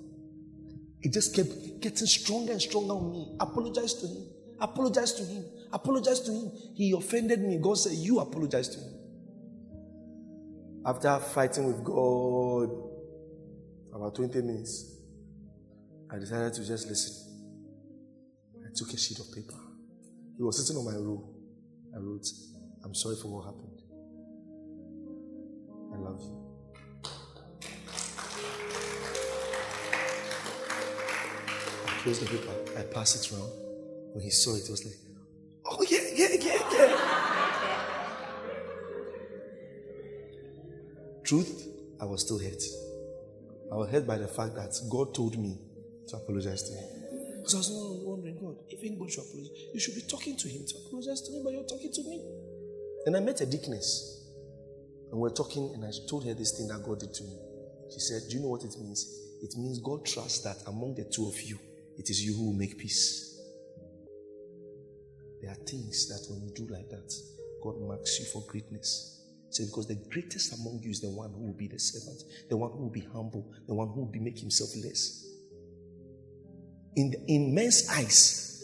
It 1.02 1.14
just 1.14 1.34
kept 1.34 1.80
getting 1.80 2.08
stronger 2.08 2.52
and 2.52 2.62
stronger 2.62 2.94
on 2.94 3.12
me. 3.12 3.36
Apologize 3.40 3.94
to 3.96 4.08
him. 4.08 4.28
Apologize 4.60 5.14
to 5.14 5.24
him. 5.24 5.46
Apologize 5.72 6.20
to 6.22 6.32
him. 6.32 6.52
He 6.76 6.92
offended 6.92 7.42
me. 7.42 7.60
God 7.62 7.78
said, 7.78 7.94
You 7.94 8.20
apologize 8.20 8.68
to 8.70 8.80
him. 8.80 8.94
After 10.86 11.18
fighting 11.20 11.66
with 11.66 11.82
God 11.84 12.70
about 13.96 14.16
20 14.16 14.42
minutes, 14.42 14.98
I 16.12 16.20
decided 16.20 16.54
to 16.56 16.68
just 16.68 16.88
listen. 16.90 17.32
I 18.66 18.70
took 18.76 18.92
a 18.94 18.98
sheet 18.98 19.20
of 19.20 19.32
paper. 19.34 19.60
He 20.36 20.44
was 20.44 20.66
sitting 20.66 20.78
on 20.78 20.86
my 20.86 20.98
row. 20.98 21.30
I 21.96 22.00
wrote, 22.00 22.26
I'm 22.84 22.94
sorry 22.94 23.16
for 23.22 23.30
what 23.30 23.46
happened. 23.46 23.82
I 25.94 25.98
love 25.98 26.20
you. 26.22 26.43
Closed 32.04 32.22
the 32.22 32.26
paper. 32.26 32.52
I 32.78 32.84
passed 32.84 33.16
it 33.16 33.32
around. 33.32 33.50
When 34.14 34.24
he 34.24 34.30
saw 34.30 34.56
it, 34.56 34.66
he 34.66 34.72
was 34.72 34.86
like, 34.86 34.96
Oh, 35.66 35.86
yeah, 35.90 36.00
yeah, 36.14 36.28
yeah, 36.40 36.60
yeah. 36.74 37.00
Truth, 41.24 41.68
I 42.02 42.06
was 42.06 42.22
still 42.22 42.38
hurt. 42.38 42.62
I 43.72 43.76
was 43.76 43.90
hurt 43.90 44.06
by 44.06 44.18
the 44.18 44.28
fact 44.28 44.56
that 44.56 44.76
God 44.92 45.16
told 45.16 45.38
me 45.38 45.58
to 46.10 46.18
apologize 46.18 46.64
to 46.64 46.76
him. 46.76 46.90
Because 47.38 47.56
I 47.56 47.60
was 47.60 48.04
wondering, 48.04 48.38
God, 48.40 48.58
if 48.68 48.80
anybody 48.84 49.12
should 49.12 49.24
apologize, 49.24 49.52
you 49.74 49.80
should 49.80 49.96
be 49.96 50.02
talking 50.02 50.36
to 50.36 50.48
him 50.50 50.66
to 50.68 50.76
apologize 50.86 51.22
to 51.22 51.32
him, 51.32 51.44
but 51.44 51.54
you're 51.54 51.64
talking 51.64 51.92
to 51.94 52.04
me. 52.04 52.22
And 53.06 53.16
I 53.16 53.22
met 53.22 53.40
a 53.40 53.46
deaconess. 53.46 54.20
And 55.12 55.22
we 55.22 55.28
are 55.28 55.34
talking, 55.34 55.72
and 55.74 55.86
I 55.86 55.92
told 56.10 56.26
her 56.26 56.34
this 56.34 56.58
thing 56.58 56.68
that 56.68 56.84
God 56.84 57.00
did 57.00 57.14
to 57.14 57.24
me. 57.24 57.38
She 57.94 58.00
said, 58.00 58.24
Do 58.30 58.36
you 58.36 58.42
know 58.44 58.50
what 58.50 58.64
it 58.64 58.76
means? 58.80 59.08
It 59.42 59.56
means 59.58 59.80
God 59.80 60.06
trusts 60.06 60.44
that 60.44 60.58
among 60.68 60.96
the 60.96 61.06
two 61.06 61.28
of 61.28 61.40
you, 61.42 61.58
it 61.98 62.10
is 62.10 62.24
you 62.24 62.36
who 62.36 62.46
will 62.48 62.58
make 62.58 62.78
peace. 62.78 63.40
There 65.42 65.52
are 65.52 65.66
things 65.66 66.08
that 66.08 66.26
when 66.32 66.42
you 66.44 66.52
do 66.56 66.72
like 66.74 66.90
that, 66.90 67.14
God 67.62 67.76
marks 67.82 68.20
you 68.20 68.26
for 68.26 68.44
greatness. 68.48 69.22
Say, 69.50 69.66
because 69.66 69.88
the 69.88 70.02
greatest 70.10 70.60
among 70.60 70.80
you 70.82 70.90
is 70.90 71.00
the 71.00 71.10
one 71.10 71.32
who 71.32 71.48
will 71.48 71.58
be 71.58 71.68
the 71.68 71.78
servant, 71.78 72.24
the 72.50 72.58
one 72.58 72.72
who 72.72 72.84
will 72.84 72.90
be 72.90 73.02
humble, 73.14 73.54
the 73.68 73.74
one 73.74 73.88
who 73.90 74.02
will 74.02 74.12
be 74.12 74.20
make 74.20 74.40
himself 74.40 74.70
less. 74.84 75.28
In, 76.96 77.12
the, 77.12 77.24
in 77.28 77.54
men's 77.54 77.88
eyes, 77.90 78.64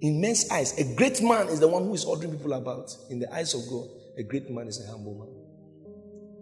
in 0.00 0.20
men's 0.20 0.50
eyes, 0.50 0.76
a 0.78 0.94
great 0.96 1.22
man 1.22 1.48
is 1.48 1.60
the 1.60 1.68
one 1.68 1.84
who 1.84 1.94
is 1.94 2.04
ordering 2.04 2.32
people 2.36 2.52
about. 2.54 2.92
In 3.10 3.18
the 3.18 3.32
eyes 3.32 3.54
of 3.54 3.60
God, 3.68 3.88
a 4.16 4.22
great 4.22 4.50
man 4.50 4.66
is 4.66 4.84
a 4.84 4.90
humble 4.90 5.14
man. 5.14 5.34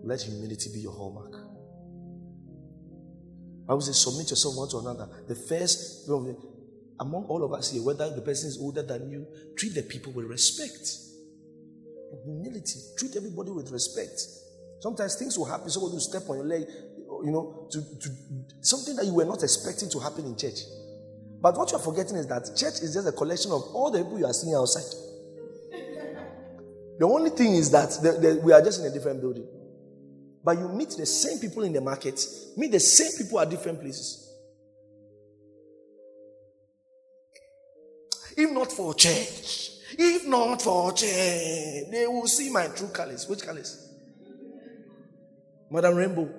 Let 0.02 0.22
humility 0.22 0.70
be 0.72 0.80
your 0.80 0.92
hallmark. 0.92 1.35
I 3.68 3.74
would 3.74 3.82
say, 3.82 3.92
submit 3.92 4.30
yourself 4.30 4.56
one 4.56 4.68
to 4.70 4.78
another. 4.78 5.08
The 5.26 5.34
first, 5.34 6.08
among 6.08 7.24
all 7.24 7.44
of 7.44 7.52
us 7.52 7.72
here, 7.72 7.82
whether 7.82 8.14
the 8.14 8.22
person 8.22 8.48
is 8.48 8.58
older 8.60 8.82
than 8.82 9.10
you, 9.10 9.26
treat 9.56 9.74
the 9.74 9.82
people 9.82 10.12
with 10.12 10.26
respect 10.26 11.06
humility. 12.24 12.80
Treat 12.96 13.16
everybody 13.16 13.50
with 13.50 13.70
respect. 13.70 14.20
Sometimes 14.80 15.16
things 15.16 15.38
will 15.38 15.46
happen. 15.46 15.70
Somebody 15.70 15.94
will 15.94 16.00
step 16.00 16.28
on 16.28 16.36
your 16.36 16.46
leg, 16.46 16.66
you 17.24 17.30
know, 17.30 17.68
to, 17.70 17.80
to 17.80 18.08
something 18.60 18.96
that 18.96 19.06
you 19.06 19.14
were 19.14 19.24
not 19.24 19.42
expecting 19.42 19.88
to 19.90 19.98
happen 19.98 20.24
in 20.24 20.36
church. 20.36 20.60
But 21.40 21.56
what 21.56 21.70
you're 21.70 21.80
forgetting 21.80 22.16
is 22.16 22.26
that 22.26 22.44
church 22.56 22.80
is 22.82 22.94
just 22.94 23.06
a 23.06 23.12
collection 23.12 23.52
of 23.52 23.62
all 23.74 23.90
the 23.90 23.98
people 23.98 24.18
you 24.18 24.26
are 24.26 24.32
seeing 24.32 24.54
outside. 24.54 24.84
The 26.98 27.04
only 27.04 27.30
thing 27.30 27.54
is 27.54 27.70
that 27.70 27.90
the, 28.02 28.12
the, 28.12 28.40
we 28.42 28.52
are 28.52 28.62
just 28.62 28.80
in 28.80 28.86
a 28.86 28.90
different 28.90 29.20
building. 29.20 29.46
But 30.46 30.58
you 30.58 30.68
meet 30.68 30.90
the 30.90 31.06
same 31.06 31.40
people 31.40 31.64
in 31.64 31.72
the 31.72 31.80
market, 31.80 32.24
meet 32.56 32.70
the 32.70 32.78
same 32.78 33.10
people 33.18 33.40
at 33.40 33.50
different 33.50 33.80
places. 33.80 34.32
If 38.36 38.52
not 38.52 38.70
for 38.70 38.94
church, 38.94 39.72
if 39.98 40.24
not 40.28 40.62
for 40.62 40.92
church, 40.92 41.90
they 41.90 42.06
will 42.06 42.28
see 42.28 42.52
my 42.52 42.68
true 42.68 42.86
colors. 42.86 43.28
Which 43.28 43.42
colors? 43.42 43.92
Madam 45.68 45.96
Rainbow. 45.96 46.30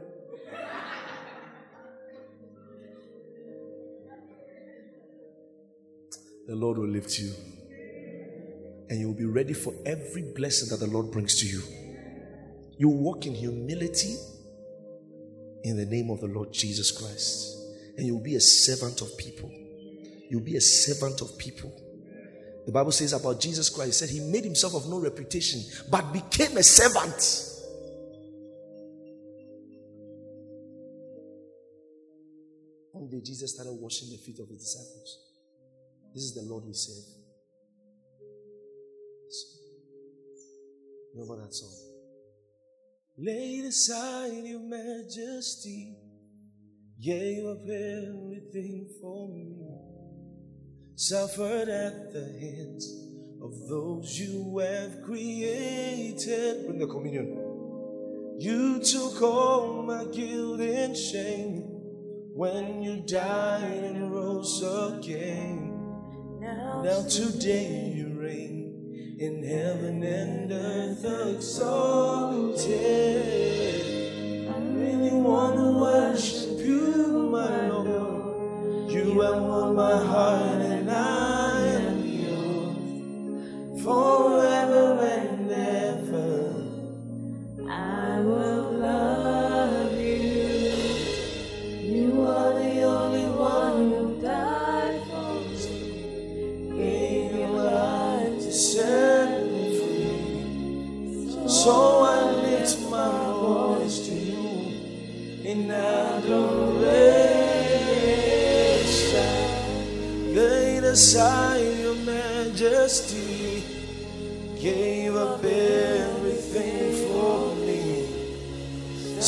the 6.47 6.55
Lord 6.55 6.77
will 6.77 6.87
lift 6.87 7.19
you. 7.19 7.33
And 8.89 9.01
you 9.01 9.07
will 9.07 9.17
be 9.17 9.25
ready 9.25 9.51
for 9.51 9.73
every 9.85 10.31
blessing 10.33 10.69
that 10.69 10.79
the 10.79 10.89
Lord 10.89 11.11
brings 11.11 11.41
to 11.41 11.45
you. 11.45 11.86
You 12.77 12.89
walk 12.89 13.25
in 13.25 13.33
humility 13.33 14.15
in 15.63 15.77
the 15.77 15.85
name 15.85 16.09
of 16.09 16.21
the 16.21 16.27
Lord 16.27 16.53
Jesus 16.53 16.91
Christ. 16.91 17.57
And 17.97 18.05
you'll 18.05 18.23
be 18.23 18.35
a 18.35 18.41
servant 18.41 19.01
of 19.01 19.17
people. 19.17 19.51
You'll 20.29 20.41
be 20.41 20.55
a 20.55 20.61
servant 20.61 21.21
of 21.21 21.37
people. 21.37 21.71
The 22.65 22.71
Bible 22.71 22.91
says 22.91 23.13
about 23.13 23.39
Jesus 23.39 23.69
Christ, 23.69 23.99
said 23.99 24.09
he 24.09 24.19
made 24.19 24.43
himself 24.43 24.75
of 24.75 24.89
no 24.89 24.99
reputation, 24.99 25.61
but 25.89 26.11
became 26.11 26.57
a 26.57 26.63
servant. 26.63 27.55
One 32.91 33.09
day 33.09 33.21
Jesus 33.23 33.53
started 33.53 33.71
washing 33.71 34.09
the 34.11 34.17
feet 34.17 34.39
of 34.39 34.49
his 34.49 34.59
disciples. 34.59 35.19
This 36.13 36.23
is 36.23 36.33
the 36.35 36.41
Lord 36.41 36.65
we 36.65 36.73
serve. 36.73 37.03
Remember 41.15 41.43
that 41.43 41.53
song? 41.53 41.96
Laid 43.17 43.65
aside 43.65 44.45
your 44.45 44.59
majesty, 44.59 45.95
gave 47.01 47.45
up 47.45 47.61
everything 47.63 48.89
for 49.01 49.27
me 49.29 49.57
suffered 50.97 51.69
at 51.69 52.11
the 52.11 52.25
hands 52.39 52.91
of 53.39 53.69
those 53.69 54.19
you 54.19 54.57
have 54.57 55.03
created. 55.03 56.65
Bring 56.65 56.79
the 56.79 56.87
communion. 56.87 57.37
You 58.39 58.79
took 58.79 59.21
all 59.21 59.83
my 59.83 60.05
guilt 60.05 60.59
and 60.59 60.97
shame 60.97 61.61
when 62.33 62.81
you 62.81 63.01
died 63.01 63.83
and 63.83 64.11
rose 64.11 64.63
again. 64.63 65.71
Now, 66.39 66.81
now 66.83 67.07
today 67.07 67.93
you 67.95 68.19
reign 68.19 68.56
in 69.19 69.41
heaven 69.41 70.03
and 70.03 70.51
earth 70.51 71.03
exalted. 71.33 72.67
I 74.47 74.59
really 74.59 75.13
want 75.19 75.55
to 75.55 75.79
worship 75.79 76.59
you, 76.59 77.27
my 77.31 77.67
Lord. 77.67 78.91
You 78.91 79.19
have 79.21 79.41
won 79.41 79.75
my 79.75 79.97
heart 80.05 80.61
and 80.61 80.91
I 80.91 81.65
am 81.65 82.05
yours 82.05 83.81
forever 83.83 84.96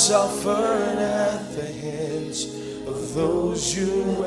suffered 0.10 0.98
at 0.98 1.52
the 1.56 1.72
hands 1.72 2.46
of 2.88 3.14
those 3.14 3.78
you 3.78 4.26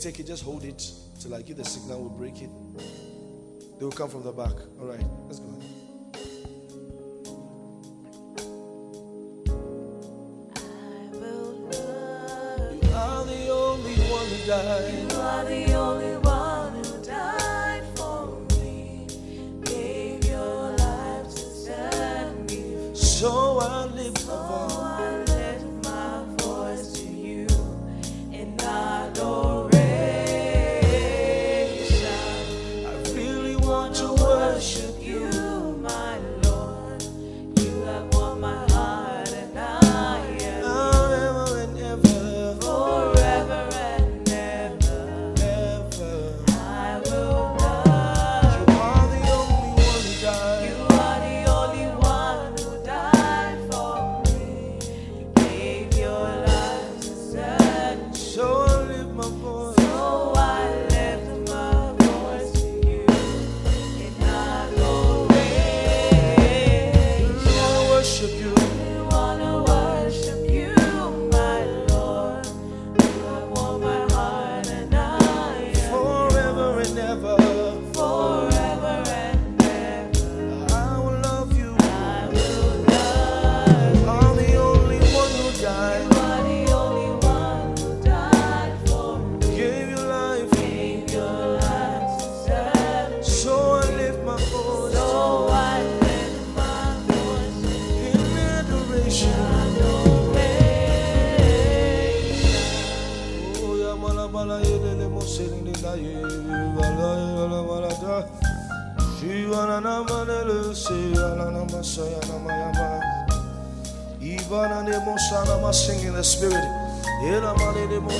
take 0.00 0.18
it, 0.18 0.26
just 0.26 0.42
hold 0.42 0.64
it 0.64 0.90
till 1.20 1.34
I 1.34 1.42
give 1.42 1.58
the 1.58 1.64
signal, 1.64 2.00
we'll 2.00 2.08
break 2.08 2.40
it. 2.40 2.50
They 3.78 3.84
will 3.84 3.92
come 3.92 4.08
from 4.08 4.22
the 4.22 4.32
back. 4.32 4.54
All 4.78 4.86
right, 4.86 5.04
let's 5.26 5.40
go. 5.40 5.48
You 12.72 12.94
are 12.94 13.24
the 13.26 13.48
only 13.50 13.94
one 14.10 14.26
who 14.26 14.46
died. 14.46 15.12
You 15.12 15.18
are 15.18 15.44
the 15.44 15.74
only 15.74 16.16
one. 16.16 16.29